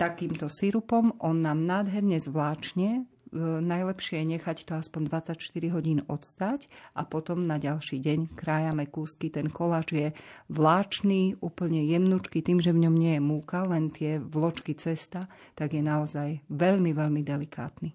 Takýmto 0.00 0.48
sirupom 0.48 1.12
on 1.20 1.44
nám 1.44 1.68
nádherne 1.68 2.16
zvláčne 2.16 3.04
E, 3.30 3.62
najlepšie 3.62 4.26
je 4.26 4.30
nechať 4.36 4.58
to 4.66 4.74
aspoň 4.74 5.06
24 5.22 5.38
hodín 5.70 6.02
odstať 6.10 6.66
a 6.98 7.06
potom 7.06 7.46
na 7.46 7.62
ďalší 7.62 8.02
deň 8.02 8.34
krájame 8.34 8.90
kúsky. 8.90 9.30
Ten 9.30 9.46
koláč 9.46 9.94
je 9.94 10.08
vláčný, 10.50 11.38
úplne 11.38 11.86
jemnučký, 11.86 12.42
tým, 12.42 12.58
že 12.58 12.74
v 12.74 12.82
ňom 12.86 12.94
nie 12.98 13.14
je 13.18 13.22
múka, 13.22 13.62
len 13.62 13.94
tie 13.94 14.18
vločky 14.18 14.74
cesta, 14.74 15.22
tak 15.54 15.78
je 15.78 15.82
naozaj 15.82 16.42
veľmi, 16.50 16.90
veľmi 16.90 17.22
delikátny. 17.22 17.94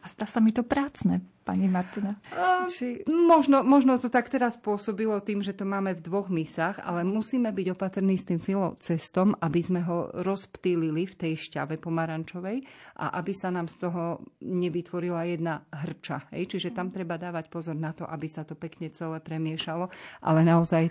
A 0.00 0.06
stá 0.08 0.24
sa 0.24 0.40
mi 0.40 0.50
to 0.56 0.64
prácne, 0.64 1.20
pani 1.44 1.68
Martina. 1.68 2.16
A, 2.32 2.64
Či... 2.64 3.04
možno, 3.06 3.60
možno 3.60 4.00
to 4.00 4.08
tak 4.08 4.32
teraz 4.32 4.56
pôsobilo 4.56 5.20
tým, 5.20 5.44
že 5.44 5.52
to 5.52 5.68
máme 5.68 5.92
v 5.92 6.04
dvoch 6.04 6.32
misách, 6.32 6.80
ale 6.80 7.04
musíme 7.04 7.52
byť 7.52 7.66
opatrní 7.76 8.16
s 8.16 8.28
tým 8.28 8.40
filocestom, 8.40 9.36
aby 9.38 9.60
sme 9.60 9.84
ho 9.84 10.08
rozptýlili 10.16 11.04
v 11.04 11.14
tej 11.14 11.32
šťave 11.50 11.76
pomarančovej 11.76 12.64
a 13.02 13.20
aby 13.20 13.32
sa 13.36 13.52
nám 13.52 13.68
z 13.68 13.76
toho 13.88 14.24
nevytvorila 14.40 15.28
jedna 15.28 15.60
hrča. 15.68 16.32
Hej? 16.32 16.56
Čiže 16.56 16.72
tam 16.72 16.88
treba 16.88 17.20
dávať 17.20 17.52
pozor 17.52 17.76
na 17.76 17.92
to, 17.92 18.08
aby 18.08 18.26
sa 18.30 18.48
to 18.48 18.56
pekne 18.56 18.88
celé 18.88 19.20
premiešalo, 19.20 19.92
ale 20.24 20.40
naozaj 20.46 20.88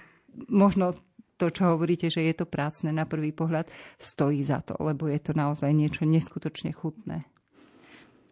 možno 0.47 0.95
to, 1.41 1.49
čo 1.49 1.74
hovoríte, 1.74 2.06
že 2.14 2.22
je 2.22 2.38
to 2.38 2.45
prácne 2.45 2.93
na 2.93 3.10
prvý 3.10 3.34
pohľad, 3.34 3.66
stojí 3.97 4.45
za 4.45 4.62
to, 4.62 4.78
lebo 4.78 5.10
je 5.10 5.18
to 5.18 5.34
naozaj 5.34 5.74
niečo 5.74 6.06
neskutočne 6.06 6.70
chutné. 6.70 7.26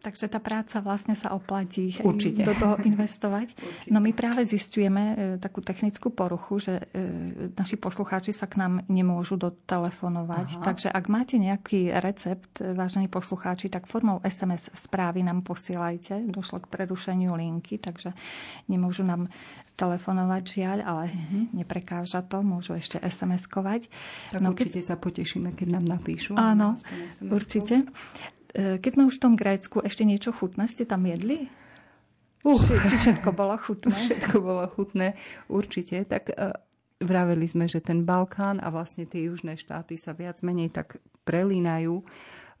Takže 0.00 0.32
tá 0.32 0.40
práca 0.40 0.80
vlastne 0.80 1.12
sa 1.12 1.36
oplatí 1.36 1.92
Určite. 2.00 2.40
do 2.40 2.56
toho 2.56 2.80
investovať. 2.80 3.52
Určite. 3.52 3.92
No 3.92 4.00
my 4.00 4.16
práve 4.16 4.48
zistujeme 4.48 5.02
e, 5.04 5.14
takú 5.36 5.60
technickú 5.60 6.08
poruchu, 6.08 6.56
že 6.56 6.74
e, 6.88 7.52
naši 7.52 7.76
poslucháči 7.76 8.32
sa 8.32 8.48
k 8.48 8.64
nám 8.64 8.80
nemôžu 8.88 9.36
dotelefonovať. 9.36 10.48
Aha. 10.56 10.64
Takže 10.64 10.88
ak 10.88 11.04
máte 11.12 11.36
nejaký 11.36 11.92
recept, 12.00 12.64
e, 12.64 12.72
vážení 12.72 13.12
poslucháči, 13.12 13.68
tak 13.68 13.84
formou 13.84 14.24
SMS 14.24 14.72
správy 14.72 15.20
nám 15.20 15.44
posielajte. 15.44 16.24
Došlo 16.32 16.64
k 16.64 16.72
prerušeniu 16.72 17.36
linky, 17.36 17.76
takže 17.76 18.16
nemôžu 18.72 19.04
nám 19.04 19.28
telefonovať 19.76 20.42
žiaľ, 20.44 20.78
ale 20.84 21.04
uh-huh. 21.12 21.44
neprekáža 21.56 22.24
to, 22.24 22.40
môžu 22.40 22.76
ešte 22.76 23.00
SMS-kovať. 23.00 23.88
Tak 24.32 24.40
no, 24.40 24.52
určite 24.52 24.80
keď... 24.80 24.88
sa 24.92 24.96
potešíme, 24.96 25.52
keď 25.52 25.80
nám 25.80 25.84
napíšu. 25.88 26.36
Áno, 26.36 26.76
určite. 27.28 27.84
E, 28.54 28.78
keď 28.82 28.90
sme 28.94 29.06
už 29.06 29.18
v 29.18 29.22
tom 29.22 29.34
Grécku, 29.38 29.82
ešte 29.82 30.02
niečo 30.02 30.34
chutné 30.34 30.66
ste 30.66 30.86
tam 30.86 31.06
jedli? 31.06 31.50
Uh, 32.40 32.56
či 32.88 32.96
všetko 32.96 33.36
bolo 33.36 33.52
chutné? 33.60 33.92
Všetko 34.08 34.36
bolo 34.40 34.64
chutné, 34.72 35.12
určite. 35.52 36.00
Tak 36.08 36.32
uh, 36.32 36.56
vraveli 37.04 37.44
sme, 37.44 37.68
že 37.68 37.84
ten 37.84 38.08
Balkán 38.08 38.64
a 38.64 38.72
vlastne 38.72 39.04
tie 39.04 39.28
južné 39.28 39.60
štáty 39.60 40.00
sa 40.00 40.16
viac 40.16 40.40
menej 40.40 40.72
tak 40.72 40.96
prelínajú. 41.28 42.00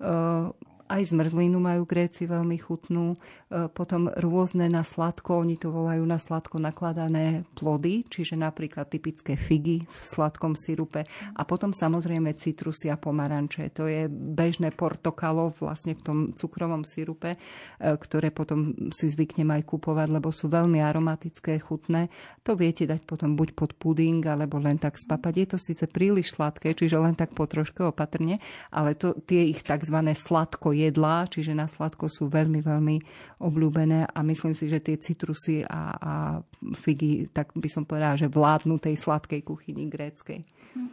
Uh, 0.00 0.52
aj 0.90 1.14
zmrzlinu 1.14 1.62
majú 1.62 1.86
Gréci 1.86 2.26
veľmi 2.26 2.58
chutnú. 2.58 3.14
E, 3.14 3.70
potom 3.70 4.10
rôzne 4.10 4.66
na 4.66 4.82
sladko, 4.82 5.38
oni 5.38 5.54
to 5.54 5.70
volajú 5.70 6.02
na 6.02 6.18
sladko 6.18 6.58
nakladané 6.58 7.46
plody, 7.54 8.02
čiže 8.10 8.34
napríklad 8.34 8.90
typické 8.90 9.38
figy 9.38 9.86
v 9.86 9.98
sladkom 10.02 10.58
sirupe. 10.58 11.06
A 11.38 11.42
potom 11.46 11.70
samozrejme 11.70 12.34
citrusy 12.34 12.90
a 12.90 12.98
pomaranče. 12.98 13.70
To 13.78 13.86
je 13.86 14.10
bežné 14.10 14.74
portokalo 14.74 15.54
vlastne 15.62 15.94
v 15.94 16.02
tom 16.02 16.18
cukrovom 16.34 16.82
sirupe, 16.82 17.34
e, 17.34 17.38
ktoré 17.78 18.34
potom 18.34 18.90
si 18.90 19.06
zvyknem 19.06 19.46
aj 19.54 19.62
kupovať, 19.70 20.08
lebo 20.10 20.34
sú 20.34 20.50
veľmi 20.50 20.82
aromatické, 20.82 21.62
chutné. 21.62 22.10
To 22.42 22.58
viete 22.58 22.82
dať 22.90 23.06
potom 23.06 23.38
buď 23.38 23.54
pod 23.54 23.78
puding, 23.78 24.18
alebo 24.26 24.58
len 24.58 24.74
tak 24.74 24.98
spapať. 24.98 25.34
Je 25.38 25.46
to 25.54 25.58
síce 25.62 25.86
príliš 25.86 26.34
sladké, 26.34 26.74
čiže 26.74 26.98
len 26.98 27.14
tak 27.14 27.30
po 27.30 27.46
troške 27.46 27.86
opatrne, 27.86 28.42
ale 28.74 28.98
to, 28.98 29.14
tie 29.22 29.46
ich 29.46 29.62
tzv. 29.62 29.94
sladko 30.10 30.79
jedlá, 30.88 31.28
čiže 31.28 31.52
na 31.52 31.68
sladko 31.68 32.08
sú 32.08 32.30
veľmi, 32.30 32.64
veľmi 32.64 32.96
obľúbené 33.42 34.08
a 34.08 34.18
myslím 34.24 34.56
si, 34.56 34.70
že 34.70 34.80
tie 34.80 34.96
citrusy 34.96 35.60
a, 35.66 35.82
a 35.96 36.12
figy, 36.78 37.28
tak 37.28 37.52
by 37.52 37.68
som 37.68 37.84
povedala, 37.84 38.16
že 38.16 38.32
vládnu 38.32 38.80
tej 38.80 38.96
sladkej 38.96 39.44
kuchyni 39.44 39.90
gréckej. 39.90 40.44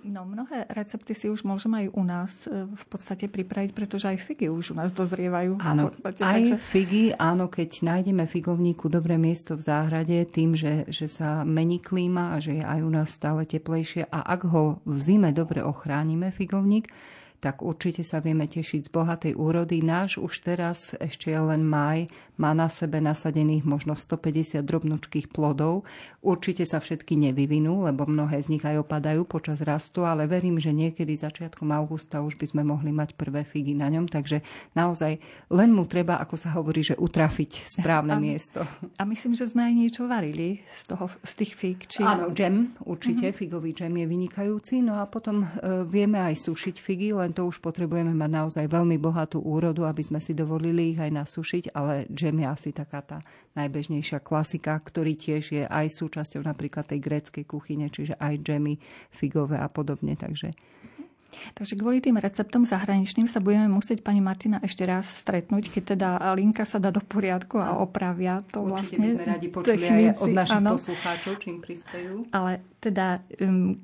No, 0.09 0.25
mnohé 0.25 0.65
recepty 0.73 1.13
si 1.13 1.29
už 1.29 1.45
môžeme 1.45 1.85
aj 1.85 1.87
u 1.93 2.03
nás 2.03 2.31
e, 2.49 2.65
v 2.65 2.85
podstate 2.89 3.29
pripraviť, 3.29 3.71
pretože 3.77 4.09
aj 4.09 4.17
figy 4.17 4.49
už 4.49 4.73
u 4.73 4.75
nás 4.81 4.89
dozrievajú. 4.89 5.61
Áno, 5.61 5.93
podstate, 5.93 6.25
aj 6.25 6.41
takže... 6.41 6.57
figy, 6.57 7.03
áno, 7.13 7.45
keď 7.45 7.85
nájdeme 7.85 8.25
figovníku 8.25 8.89
dobré 8.89 9.21
miesto 9.21 9.53
v 9.53 9.61
záhrade, 9.61 10.17
tým, 10.33 10.57
že, 10.57 10.89
že 10.89 11.05
sa 11.05 11.45
mení 11.45 11.77
klíma 11.77 12.33
a 12.33 12.41
že 12.41 12.57
je 12.57 12.63
aj 12.65 12.79
u 12.81 12.91
nás 12.91 13.13
stále 13.13 13.45
teplejšie 13.45 14.09
a 14.09 14.19
ak 14.25 14.41
ho 14.49 14.81
v 14.81 14.97
zime 14.97 15.29
dobre 15.29 15.61
ochránime 15.61 16.33
figovník, 16.33 16.89
tak 17.37 17.61
určite 17.61 18.01
sa 18.01 18.17
vieme 18.17 18.49
tešiť 18.49 18.89
z 18.89 18.93
bohatej 18.93 19.33
úrody. 19.37 19.85
Náš 19.85 20.17
už 20.17 20.41
teraz, 20.41 20.97
ešte 20.97 21.29
je 21.29 21.37
len 21.37 21.61
maj, 21.61 22.09
má 22.37 22.53
na 22.53 22.69
sebe 22.69 23.01
nasadených 23.01 23.65
možno 23.65 23.97
150 23.97 24.61
drobnočkých 24.61 25.29
plodov. 25.33 25.85
Určite 26.21 26.65
sa 26.65 26.77
všetky 26.77 27.17
nevyvinú, 27.17 27.85
lebo 27.85 28.05
mnohé 28.05 28.41
z 28.41 28.57
nich 28.57 28.63
aj 28.65 28.81
opadajú 28.85 29.25
počas 29.25 29.61
rastu, 29.65 30.05
ale 30.05 30.29
verím, 30.29 30.61
že 30.61 30.73
niekedy 30.73 31.17
začiatkom 31.17 31.69
augusta 31.73 32.21
už 32.21 32.37
by 32.37 32.45
sme 32.45 32.61
mohli 32.65 32.93
mať 32.93 33.17
prvé 33.17 33.45
figy 33.45 33.73
na 33.73 33.89
ňom, 33.89 34.05
takže 34.05 34.41
naozaj 34.77 35.17
len 35.49 35.69
mu 35.73 35.89
treba, 35.89 36.21
ako 36.21 36.35
sa 36.37 36.53
hovorí, 36.53 36.85
že 36.85 36.97
utrafiť 36.97 37.81
správne 37.81 38.17
a, 38.17 38.21
miesto. 38.21 38.61
A 38.97 39.03
myslím, 39.05 39.33
že 39.33 39.49
sme 39.49 39.65
aj 39.65 39.73
niečo 39.73 40.03
varili 40.05 40.61
z, 40.73 40.81
toho, 40.93 41.09
z 41.25 41.31
tých 41.41 41.53
fig. 41.57 41.79
Či... 41.89 42.05
Áno, 42.05 42.29
džem, 42.29 42.77
určite, 42.85 43.33
uh-huh. 43.33 43.37
figový 43.37 43.73
džem 43.73 43.93
je 43.97 44.05
vynikajúci, 44.05 44.85
no 44.85 45.01
a 45.01 45.09
potom 45.09 45.41
e, 45.41 45.47
vieme 45.89 46.21
aj 46.21 46.37
sušiť 46.37 46.75
figy, 46.77 47.17
len 47.17 47.26
to 47.33 47.47
už 47.47 47.63
potrebujeme 47.63 48.11
mať 48.13 48.31
naozaj 48.31 48.65
veľmi 48.67 48.99
bohatú 49.01 49.41
úrodu, 49.41 49.87
aby 49.87 50.03
sme 50.03 50.19
si 50.21 50.35
dovolili 50.37 50.93
ich 50.93 50.99
aj 50.99 51.11
nasušiť, 51.11 51.63
ale 51.73 52.05
džem 52.11 52.43
je 52.43 52.47
asi 52.47 52.69
taká 52.75 53.01
tá 53.01 53.17
najbežnejšia 53.57 54.19
klasika, 54.21 54.77
ktorý 54.77 55.17
tiež 55.17 55.43
je 55.51 55.63
aj 55.65 55.87
súčasťou 55.89 56.45
napríklad 56.45 56.87
tej 56.87 56.99
gréckej 57.01 57.43
kuchyne, 57.47 57.87
čiže 57.89 58.15
aj 58.19 58.43
džemy, 58.43 58.77
figové 59.09 59.57
a 59.57 59.67
podobne. 59.71 60.13
Takže 60.13 60.53
Takže 61.53 61.73
kvôli 61.77 61.99
tým 62.03 62.17
receptom 62.17 62.63
zahraničným 62.63 63.25
sa 63.29 63.43
budeme 63.43 63.69
musieť 63.69 64.01
pani 64.01 64.19
Martina 64.23 64.57
ešte 64.63 64.83
raz 64.85 65.05
stretnúť, 65.23 65.69
keď 65.69 65.83
teda 65.97 66.09
linka 66.33 66.63
sa 66.63 66.81
dá 66.81 66.89
do 66.89 67.03
poriadku 67.03 67.59
a 67.59 67.77
opravia 67.77 68.41
to 68.47 68.63
Určite 68.63 68.97
vlastne. 68.97 68.97
by 68.97 69.07
sme 69.13 69.23
radi 69.27 69.47
počuli 69.51 69.75
technici, 69.77 70.07
aj 70.07 70.21
od 70.23 70.29
našich 70.33 70.61
áno. 70.63 70.71
poslucháčov, 70.79 71.33
čím 71.43 71.55
prispejú. 71.61 72.13
Ale 72.31 72.51
teda 72.77 73.19
um, 73.43 73.75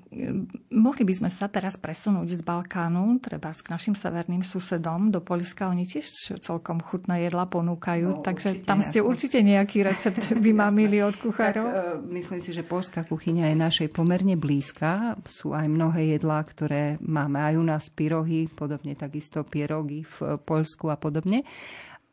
mohli 0.72 1.04
by 1.04 1.14
sme 1.14 1.30
sa 1.34 1.51
teraz 1.51 1.76
presunúť 1.76 2.39
z 2.39 2.41
Balkánu, 2.45 3.20
treba 3.20 3.51
k 3.51 3.68
našim 3.68 3.97
severným 3.97 4.45
susedom 4.45 5.12
do 5.12 5.20
Polska. 5.20 5.68
Oni 5.68 5.84
tiež 5.84 6.38
celkom 6.39 6.80
chutné 6.80 7.28
jedla 7.28 7.49
ponúkajú, 7.49 8.22
no, 8.22 8.24
takže 8.24 8.64
tam 8.64 8.80
ste 8.80 9.04
ako... 9.04 9.10
určite 9.12 9.43
nejaký 9.43 9.84
recept 9.84 10.32
vymamili 10.47 11.04
od 11.04 11.18
kuchárov. 11.20 11.66
Tak, 11.68 11.76
uh, 11.76 12.14
myslím 12.16 12.39
si, 12.39 12.56
že 12.56 12.64
polská 12.64 13.04
kuchyňa 13.04 13.51
je 13.51 13.56
našej 13.60 13.88
pomerne 13.91 14.39
blízka. 14.39 15.20
Sú 15.28 15.51
aj 15.51 15.68
mnohé 15.68 16.16
jedlá, 16.16 16.39
ktoré 16.45 17.01
máme 17.04 17.42
aj 17.43 17.55
u 17.59 17.65
nás 17.67 17.83
pyrohy, 17.91 18.47
podobne 18.47 18.95
takisto 18.95 19.43
pierogy 19.43 20.07
v 20.07 20.39
Poľsku 20.39 20.87
a 20.87 20.95
podobne 20.95 21.43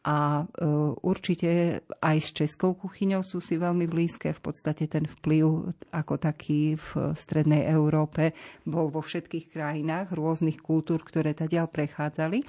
a 0.00 0.48
e, 0.48 0.64
určite 1.04 1.84
aj 2.00 2.16
s 2.16 2.28
českou 2.32 2.72
kuchyňou 2.72 3.20
sú 3.20 3.36
si 3.36 3.60
veľmi 3.60 3.84
blízke. 3.84 4.32
V 4.32 4.40
podstate 4.40 4.88
ten 4.88 5.04
vplyv 5.04 5.76
ako 5.92 6.14
taký 6.16 6.80
v 6.80 7.12
strednej 7.12 7.68
Európe 7.68 8.32
bol 8.64 8.88
vo 8.88 9.04
všetkých 9.04 9.52
krajinách 9.52 10.16
rôznych 10.16 10.56
kultúr, 10.64 11.04
ktoré 11.04 11.36
tadiaľ 11.36 11.68
prechádzali. 11.68 12.40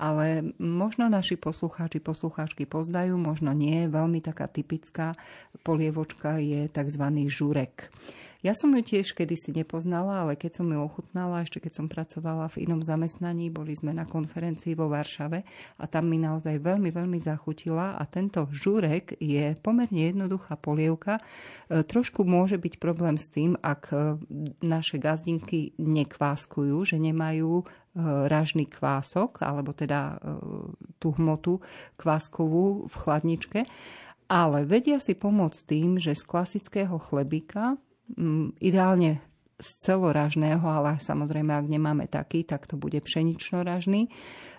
Ale 0.00 0.56
možno 0.56 1.12
naši 1.12 1.36
poslucháči, 1.36 2.00
poslucháčky 2.00 2.64
poznajú, 2.64 3.20
možno 3.20 3.52
nie. 3.52 3.84
Veľmi 3.84 4.24
taká 4.24 4.48
typická 4.48 5.12
polievočka 5.60 6.40
je 6.40 6.72
tzv. 6.72 7.04
žurek. 7.28 7.92
Ja 8.40 8.56
som 8.56 8.72
ju 8.72 8.80
tiež 8.80 9.12
kedysi 9.12 9.52
nepoznala, 9.52 10.24
ale 10.24 10.32
keď 10.32 10.60
som 10.60 10.66
ju 10.72 10.80
ochutnala, 10.80 11.44
ešte 11.44 11.60
keď 11.60 11.72
som 11.76 11.86
pracovala 11.92 12.48
v 12.48 12.64
inom 12.64 12.80
zamestnaní, 12.80 13.52
boli 13.52 13.76
sme 13.76 13.92
na 13.92 14.08
konferencii 14.08 14.72
vo 14.72 14.88
Varšave 14.88 15.44
a 15.76 15.84
tam 15.84 16.08
mi 16.08 16.16
naozaj 16.16 16.56
veľmi, 16.56 16.88
veľmi 16.88 17.20
zachutila 17.20 18.00
a 18.00 18.02
tento 18.08 18.48
žurek 18.48 19.20
je 19.20 19.52
pomerne 19.60 20.08
jednoduchá 20.08 20.56
polievka. 20.56 21.20
E, 21.20 21.84
trošku 21.84 22.24
môže 22.24 22.56
byť 22.56 22.80
problém 22.80 23.20
s 23.20 23.28
tým, 23.28 23.60
ak 23.60 23.92
e, 23.92 23.96
naše 24.64 24.96
gazdinky 24.96 25.76
nekváskujú, 25.76 26.80
že 26.88 26.96
nemajú 26.96 27.68
e, 27.94 28.28
ražný 28.28 28.66
kvások, 28.66 29.42
alebo 29.42 29.74
teda 29.74 30.18
tú 30.98 31.14
hmotu 31.16 31.62
kváskovú 31.96 32.90
v 32.90 32.94
chladničke. 32.94 33.60
Ale 34.30 34.62
vedia 34.62 35.02
si 35.02 35.18
pomôcť 35.18 35.60
tým, 35.66 35.98
že 35.98 36.14
z 36.14 36.22
klasického 36.22 36.94
chlebíka 37.02 37.74
ideálne 38.62 39.22
z 39.60 39.70
celoražného, 39.84 40.64
ale 40.64 40.96
samozrejme, 40.96 41.52
ak 41.52 41.66
nemáme 41.68 42.08
taký, 42.08 42.48
tak 42.48 42.64
to 42.64 42.80
bude 42.80 42.96
pšenično-ražný. 42.96 44.08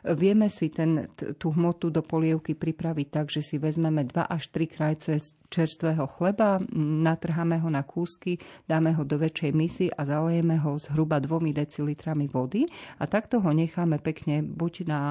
Vieme 0.06 0.48
si 0.48 0.70
ten, 0.70 1.10
tú 1.42 1.54
hmotu 1.54 1.90
do 1.90 2.06
polievky 2.06 2.54
pripraviť 2.54 3.08
tak, 3.10 3.28
že 3.34 3.42
si 3.42 3.58
vezmeme 3.58 4.06
2 4.06 4.18
až 4.30 4.54
3 4.54 4.66
krajce 4.70 5.12
čerstvého 5.52 6.08
chleba, 6.08 6.64
natrháme 6.80 7.60
ho 7.60 7.68
na 7.68 7.84
kúsky, 7.84 8.40
dáme 8.72 8.96
ho 8.96 9.04
do 9.04 9.20
väčšej 9.20 9.52
misy 9.52 9.86
a 9.92 10.08
zalejeme 10.08 10.56
ho 10.64 10.80
zhruba 10.80 11.20
2 11.20 11.52
decilitrami 11.52 12.32
vody 12.32 12.64
a 12.98 13.04
takto 13.04 13.44
ho 13.44 13.52
necháme 13.52 14.00
pekne 14.00 14.40
buď 14.48 14.74
na 14.88 15.02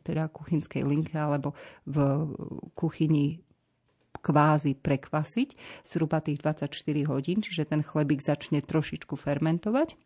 teda 0.00 0.32
kuchynskej 0.32 0.88
linke 0.88 1.20
alebo 1.20 1.52
v 1.84 1.96
kuchyni 2.72 3.44
kvázi 4.20 4.76
prekvasiť 4.76 5.82
zhruba 5.84 6.20
tých 6.20 6.40
24 6.44 6.72
hodín, 7.08 7.40
čiže 7.40 7.68
ten 7.68 7.80
chlebík 7.80 8.20
začne 8.20 8.60
trošičku 8.60 9.16
fermentovať. 9.16 9.96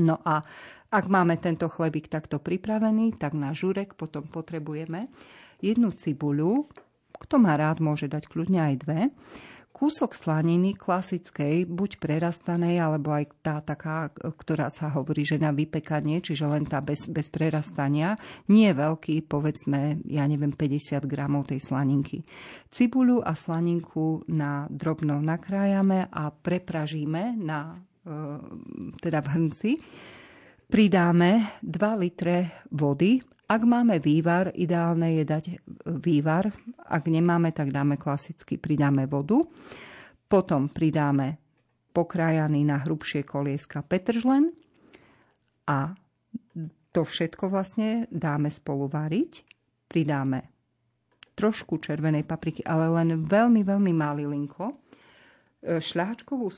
No 0.00 0.16
a 0.24 0.40
ak 0.88 1.04
máme 1.08 1.36
tento 1.36 1.68
chlebík 1.68 2.08
takto 2.08 2.40
pripravený, 2.40 3.20
tak 3.20 3.36
na 3.36 3.52
žurek 3.52 3.92
potom 3.92 4.24
potrebujeme 4.24 5.08
jednu 5.60 5.92
cibuľu, 5.92 6.68
kto 7.22 7.34
má 7.38 7.54
rád, 7.54 7.78
môže 7.78 8.08
dať 8.08 8.26
kľudne 8.26 8.72
aj 8.72 8.74
dve, 8.82 9.00
kúsok 9.72 10.12
slaniny 10.12 10.76
klasickej, 10.76 11.64
buď 11.66 11.98
prerastanej, 11.98 12.78
alebo 12.78 13.10
aj 13.16 13.24
tá 13.40 13.58
taká, 13.64 14.12
ktorá 14.12 14.68
sa 14.68 14.92
hovorí, 14.92 15.24
že 15.24 15.40
na 15.40 15.50
vypekanie, 15.50 16.20
čiže 16.20 16.44
len 16.46 16.68
tá 16.68 16.78
bez, 16.84 17.08
bez 17.08 17.32
prerastania, 17.32 18.14
nie 18.52 18.70
je 18.70 18.78
veľký, 18.78 19.26
povedzme, 19.26 20.04
ja 20.06 20.28
neviem, 20.28 20.52
50 20.52 21.02
gramov 21.08 21.50
tej 21.50 21.64
slaninky. 21.64 22.22
Cibuľu 22.68 23.24
a 23.24 23.32
slaninku 23.32 24.22
na 24.30 24.68
drobno 24.68 25.18
nakrájame 25.18 26.06
a 26.12 26.30
prepražíme 26.30 27.34
na, 27.40 27.74
e, 28.04 28.14
teda 29.00 29.18
v 29.24 29.28
hrnci. 29.34 29.70
Pridáme 30.68 31.60
2 31.60 32.00
litre 32.00 32.64
vody 32.72 33.32
ak 33.52 33.68
máme 33.68 34.00
vývar, 34.00 34.48
ideálne 34.56 35.20
je 35.20 35.24
dať 35.28 35.44
vývar. 36.00 36.48
Ak 36.92 37.08
nemáme, 37.08 37.56
tak 37.56 37.72
dáme 37.72 37.96
klasicky, 37.96 38.60
pridáme 38.60 39.08
vodu. 39.08 39.40
Potom 40.28 40.68
pridáme 40.68 41.40
pokrájaný 41.96 42.68
na 42.68 42.80
hrubšie 42.84 43.24
kolieska 43.24 43.80
petržlen 43.80 44.52
a 45.64 45.96
to 46.92 47.00
všetko 47.08 47.48
vlastne 47.48 48.04
dáme 48.12 48.52
spolu 48.52 48.88
variť. 48.92 49.44
Pridáme 49.88 50.52
trošku 51.32 51.80
červenej 51.80 52.28
papriky, 52.28 52.60
ale 52.68 52.92
len 52.92 53.24
veľmi, 53.24 53.64
veľmi 53.64 53.92
malilinko 53.96 54.81
šľahačkovú 55.62 56.50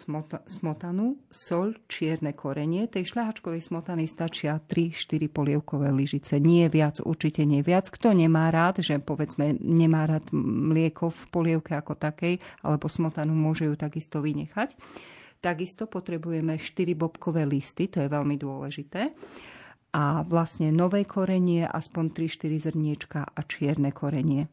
smotanu, 0.49 1.21
sol, 1.29 1.77
čierne 1.93 2.33
korenie. 2.33 2.89
Tej 2.89 3.13
šľahačkovej 3.13 3.61
smotany 3.61 4.09
stačia 4.09 4.57
3-4 4.57 5.29
polievkové 5.29 5.93
lyžice. 5.93 6.41
Nie 6.41 6.73
viac, 6.73 7.05
určite 7.05 7.45
nie 7.45 7.61
viac. 7.61 7.93
Kto 7.93 8.17
nemá 8.17 8.49
rád, 8.49 8.81
že 8.81 8.97
povedzme 8.97 9.61
nemá 9.61 10.09
rád 10.09 10.33
mlieko 10.33 11.13
v 11.13 11.23
polievke 11.29 11.77
ako 11.77 12.01
takej, 12.01 12.41
alebo 12.65 12.89
smotanu 12.89 13.37
môže 13.37 13.69
ju 13.69 13.77
takisto 13.77 14.25
vynechať. 14.25 14.73
Takisto 15.45 15.85
potrebujeme 15.85 16.57
4 16.57 16.97
bobkové 16.97 17.45
listy, 17.45 17.93
to 17.93 18.01
je 18.01 18.09
veľmi 18.09 18.41
dôležité. 18.41 19.13
A 19.93 20.25
vlastne 20.25 20.73
nové 20.73 21.05
korenie, 21.05 21.69
aspoň 21.69 22.25
3-4 22.25 22.73
zrniečka 22.73 23.21
a 23.29 23.41
čierne 23.45 23.93
korenie. 23.93 24.49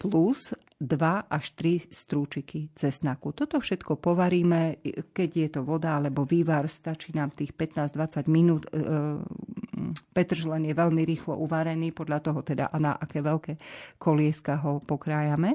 Plus 0.00 0.56
2 0.82 1.30
až 1.30 1.44
3 1.54 1.94
strúčiky 1.94 2.74
cesnaku. 2.74 3.30
Toto 3.30 3.62
všetko 3.62 4.02
povaríme, 4.02 4.82
keď 5.14 5.30
je 5.30 5.48
to 5.54 5.60
voda 5.62 5.94
alebo 5.94 6.26
vývar, 6.26 6.66
stačí 6.66 7.14
nám 7.14 7.30
tých 7.30 7.54
15-20 7.54 8.26
minút. 8.26 8.66
E, 8.66 9.22
petržlen 10.10 10.66
je 10.66 10.74
veľmi 10.74 11.06
rýchlo 11.06 11.38
uvarený, 11.38 11.94
podľa 11.94 12.18
toho 12.18 12.42
teda 12.42 12.66
na 12.82 12.98
aké 12.98 13.22
veľké 13.22 13.52
kolieska 14.02 14.58
ho 14.58 14.82
pokrájame. 14.82 15.54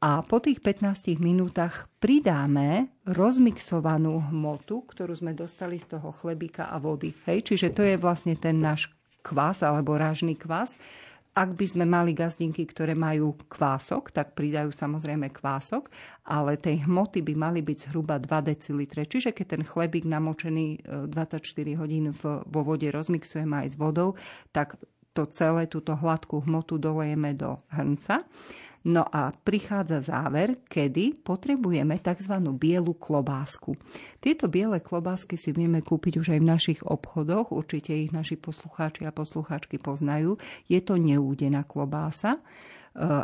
A 0.00 0.20
po 0.24 0.40
tých 0.40 0.60
15 0.60 1.20
minútach 1.20 1.88
pridáme 2.00 2.92
rozmixovanú 3.08 4.32
hmotu, 4.32 4.84
ktorú 4.88 5.16
sme 5.16 5.32
dostali 5.36 5.76
z 5.80 5.96
toho 5.96 6.12
chlebíka 6.12 6.68
a 6.68 6.80
vody. 6.80 7.12
Hej, 7.28 7.52
čiže 7.52 7.72
to 7.72 7.84
je 7.84 7.96
vlastne 8.00 8.36
ten 8.36 8.60
náš 8.60 8.88
kvás 9.24 9.64
alebo 9.64 9.96
rážny 9.96 10.36
kvás 10.36 10.76
ak 11.34 11.58
by 11.58 11.66
sme 11.66 11.84
mali 11.84 12.14
gazdinky, 12.14 12.62
ktoré 12.62 12.94
majú 12.94 13.34
kvások, 13.50 14.14
tak 14.14 14.38
pridajú 14.38 14.70
samozrejme 14.70 15.34
kvások, 15.34 15.90
ale 16.30 16.54
tej 16.54 16.86
hmoty 16.86 17.26
by 17.26 17.34
mali 17.34 17.60
byť 17.60 17.90
zhruba 17.90 18.22
2 18.22 18.50
decilitre. 18.54 19.02
Čiže 19.02 19.34
keď 19.34 19.46
ten 19.58 19.62
chlebík 19.66 20.06
namočený 20.06 20.86
24 21.10 21.42
e, 21.42 21.74
hodín 21.74 22.14
vo 22.22 22.60
vode 22.62 22.86
rozmixujeme 22.86 23.66
aj 23.66 23.68
s 23.74 23.76
vodou, 23.76 24.14
tak 24.54 24.78
to 25.14 25.26
celé, 25.30 25.66
túto 25.70 25.94
hladkú 25.94 26.42
hmotu 26.42 26.78
dolejeme 26.78 27.34
do 27.34 27.58
hrnca. 27.70 28.22
No 28.84 29.00
a 29.08 29.32
prichádza 29.32 30.04
záver, 30.04 30.60
kedy 30.68 31.24
potrebujeme 31.24 31.96
tzv. 32.04 32.36
bielu 32.52 32.92
klobásku. 32.92 33.72
Tieto 34.20 34.44
biele 34.52 34.76
klobásky 34.84 35.40
si 35.40 35.56
vieme 35.56 35.80
kúpiť 35.80 36.20
už 36.20 36.36
aj 36.36 36.40
v 36.44 36.50
našich 36.52 36.80
obchodoch, 36.84 37.48
určite 37.48 37.96
ich 37.96 38.12
naši 38.12 38.36
poslucháči 38.36 39.08
a 39.08 39.16
poslucháčky 39.16 39.80
poznajú. 39.80 40.36
Je 40.68 40.84
to 40.84 41.00
neúdená 41.00 41.64
klobása 41.64 42.36
e, 42.36 42.40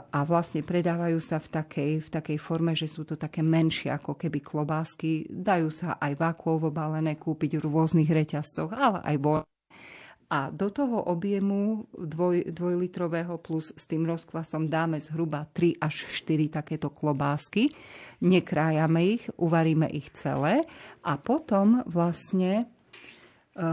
a 0.00 0.20
vlastne 0.24 0.64
predávajú 0.64 1.20
sa 1.20 1.36
v 1.36 1.52
takej, 1.52 1.92
v 2.02 2.08
takej 2.08 2.38
forme, 2.40 2.72
že 2.72 2.88
sú 2.88 3.04
to 3.04 3.20
také 3.20 3.44
menšie 3.44 3.92
ako 3.92 4.16
keby 4.16 4.40
klobásky. 4.40 5.28
Dajú 5.28 5.68
sa 5.68 6.00
aj 6.00 6.16
vákuovo 6.16 6.72
balené 6.72 7.20
kúpiť 7.20 7.60
v 7.60 7.68
rôznych 7.68 8.08
reťazcoch, 8.08 8.72
ale 8.72 9.04
aj 9.04 9.16
vo 9.20 9.44
a 10.30 10.54
do 10.54 10.70
toho 10.70 11.10
objemu 11.10 11.90
dvoj, 11.90 12.54
dvojlitrového 12.54 13.34
plus 13.42 13.74
s 13.74 13.84
tým 13.90 14.06
rozkvasom 14.06 14.70
dáme 14.70 15.02
zhruba 15.02 15.50
3 15.50 15.82
až 15.82 16.06
4 16.06 16.62
takéto 16.62 16.86
klobásky. 16.86 17.66
Nekrájame 18.22 19.18
ich, 19.18 19.26
uvaríme 19.34 19.90
ich 19.90 20.14
celé 20.14 20.62
a 21.02 21.18
potom 21.18 21.82
vlastne 21.90 22.62
e, 23.58 23.64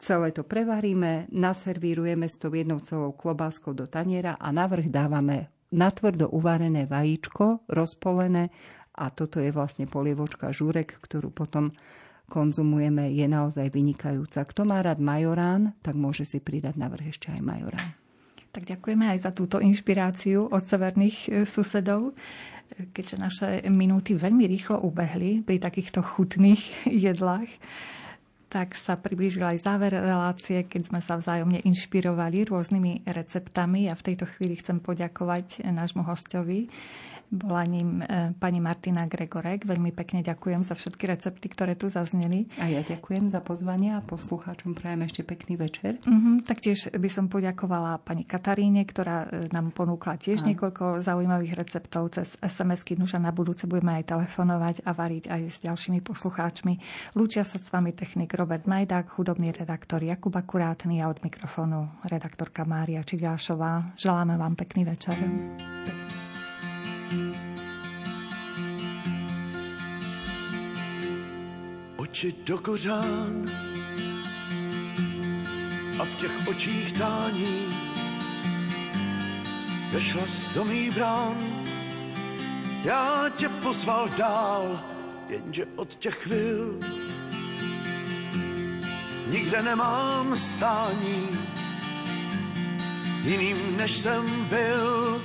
celé 0.00 0.28
to 0.32 0.48
prevaríme, 0.48 1.28
naservírujeme 1.28 2.24
s 2.24 2.40
tou 2.40 2.56
jednou 2.56 2.80
celou 2.80 3.12
klobáskou 3.12 3.76
do 3.76 3.84
taniera 3.84 4.40
a 4.40 4.48
navrh 4.48 4.88
dávame 4.88 5.52
natvrdo 5.70 6.32
uvarené 6.32 6.88
vajíčko, 6.88 7.68
rozpolené 7.68 8.48
a 8.96 9.12
toto 9.12 9.38
je 9.38 9.52
vlastne 9.54 9.86
polievočka 9.86 10.50
žúrek, 10.50 10.98
ktorú 11.04 11.30
potom 11.30 11.70
konzumujeme, 12.30 13.10
je 13.10 13.26
naozaj 13.26 13.74
vynikajúca. 13.74 14.46
Kto 14.46 14.62
má 14.62 14.78
rád 14.78 15.02
majorán, 15.02 15.74
tak 15.82 15.98
môže 15.98 16.22
si 16.22 16.38
pridať 16.38 16.78
na 16.78 16.86
vrch 16.86 17.10
ešte 17.10 17.28
aj 17.34 17.42
majorán. 17.42 17.90
Tak 18.50 18.66
ďakujeme 18.66 19.10
aj 19.10 19.18
za 19.18 19.30
túto 19.34 19.58
inšpiráciu 19.58 20.46
od 20.46 20.62
severných 20.62 21.18
e, 21.26 21.28
susedov 21.42 22.14
keďže 22.70 23.16
naše 23.18 23.48
minúty 23.66 24.14
veľmi 24.14 24.46
rýchlo 24.46 24.78
ubehli 24.86 25.42
pri 25.42 25.58
takýchto 25.58 26.06
chutných 26.06 26.86
jedlách 27.10 27.50
tak 28.50 28.74
sa 28.74 28.98
priblížil 28.98 29.46
aj 29.46 29.62
záver 29.62 29.94
relácie, 29.94 30.66
keď 30.66 30.90
sme 30.90 30.98
sa 30.98 31.14
vzájomne 31.14 31.62
inšpirovali 31.62 32.50
rôznymi 32.50 33.06
receptami 33.06 33.86
a 33.86 33.94
v 33.94 34.10
tejto 34.10 34.26
chvíli 34.26 34.58
chcem 34.58 34.82
poďakovať 34.82 35.62
nášmu 35.70 36.02
hostovi, 36.02 36.66
bola 37.30 37.62
ním 37.62 38.02
e, 38.02 38.34
pani 38.34 38.58
Martina 38.58 39.06
Gregorek. 39.06 39.62
Veľmi 39.62 39.94
pekne 39.94 40.20
ďakujem 40.26 40.66
za 40.66 40.74
všetky 40.74 41.06
recepty, 41.06 41.46
ktoré 41.46 41.78
tu 41.78 41.86
zazneli. 41.86 42.50
A 42.58 42.66
ja 42.66 42.82
ďakujem 42.82 43.30
za 43.30 43.38
pozvanie 43.38 43.94
a 43.94 44.02
poslucháčom 44.02 44.74
prajem 44.74 45.06
ešte 45.06 45.22
pekný 45.22 45.54
večer. 45.54 46.02
Uh-huh, 46.02 46.42
taktiež 46.42 46.90
by 46.90 47.06
som 47.06 47.30
poďakovala 47.30 48.02
pani 48.02 48.26
Kataríne, 48.26 48.82
ktorá 48.82 49.30
e, 49.30 49.46
nám 49.54 49.70
ponúkla 49.70 50.18
tiež 50.18 50.42
a. 50.42 50.50
niekoľko 50.50 50.98
zaujímavých 50.98 51.54
receptov 51.54 52.10
cez 52.18 52.34
SMS-ky. 52.42 52.98
Nuža 52.98 53.22
na 53.22 53.30
budúce 53.30 53.70
budeme 53.70 54.02
aj 54.02 54.10
telefonovať 54.10 54.76
a 54.82 54.90
variť 54.90 55.30
aj 55.30 55.42
s 55.46 55.56
ďalšími 55.62 56.02
poslucháčmi. 56.02 56.74
Lúčia 57.14 57.46
sa 57.46 57.62
s 57.62 57.70
vami 57.70 57.94
technik 57.94 58.34
Robert 58.34 58.66
Majdák, 58.66 59.14
hudobný 59.14 59.54
redaktor 59.54 60.02
Jakub 60.02 60.34
Akurátny 60.34 60.98
a 60.98 61.06
od 61.06 61.22
mikrofónu 61.22 62.02
redaktorka 62.10 62.66
Mária 62.66 63.06
Čigášová. 63.06 63.94
Želáme 63.94 64.34
vám 64.34 64.58
pekný 64.58 64.82
večer. 64.82 65.14
Pekný. 65.14 66.29
Oči 71.96 72.34
do 72.44 72.58
kořán 72.58 73.46
a 76.00 76.04
v 76.04 76.20
těch 76.20 76.48
očích 76.48 76.92
tání 76.92 77.66
vešla 79.92 80.26
z 80.26 80.54
do 80.54 80.64
mý 80.64 80.90
brán. 80.90 81.36
Já 82.84 83.28
tě 83.36 83.48
pozval 83.48 84.08
dál, 84.18 84.80
jenže 85.28 85.66
od 85.76 85.94
těch 85.94 86.14
chvil 86.14 86.78
nikde 89.30 89.62
nemám 89.62 90.38
stání 90.38 91.28
jiným 93.24 93.76
než 93.76 93.98
jsem 93.98 94.44
byl 94.44 95.22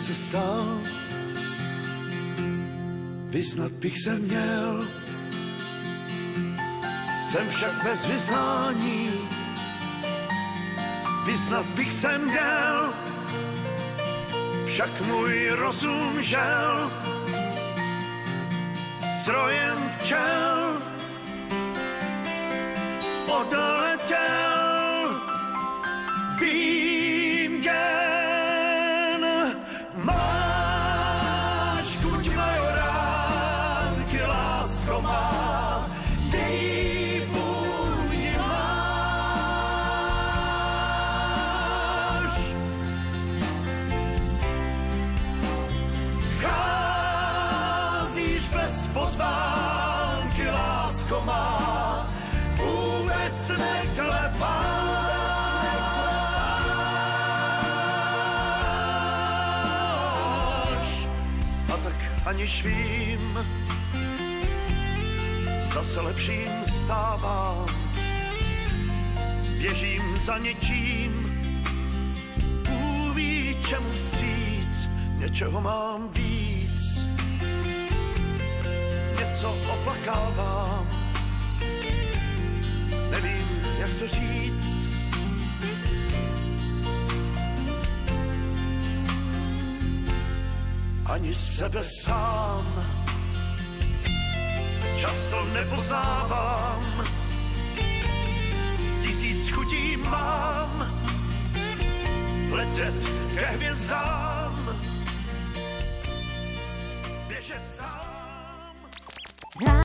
se 0.00 0.14
stal. 0.14 0.80
Vyznat 3.30 3.72
bych 3.72 4.02
se 4.02 4.18
měl, 4.18 4.86
jsem 7.30 7.48
však 7.48 7.84
bez 7.84 8.06
vyznání. 8.06 9.10
Vyznat 11.26 11.66
bych 11.66 11.92
se 11.92 12.18
měl, 12.18 12.94
však 14.66 15.00
můj 15.00 15.50
rozum 15.50 16.22
žel. 16.22 16.90
Srojem 19.24 19.78
včel 19.98 20.76
odletěl. 23.26 25.20
Být 26.40 26.79
aniž 62.40 62.62
vím, 62.64 63.38
zda 65.58 65.84
se 65.84 66.00
lepším 66.00 66.64
stávám. 66.68 67.66
Běžím 69.58 70.02
za 70.24 70.38
něčím, 70.38 71.42
uví 73.10 73.56
čemu 73.68 73.88
vstříc, 73.90 74.88
něčeho 75.18 75.60
mám 75.60 76.08
víc. 76.08 77.06
Něco 79.18 79.56
oplakávám, 79.72 80.88
nevím, 83.10 83.62
jak 83.78 83.90
to 83.98 84.08
říct. 84.08 84.79
Ani 91.10 91.34
sebe 91.34 91.84
sám. 91.84 92.66
Často 94.96 95.44
nepoznávám, 95.52 96.84
tisíc 99.02 99.50
chutí 99.50 99.96
mám, 99.96 100.86
letět 102.50 102.94
ke 103.34 103.46
hvězdám, 103.46 104.29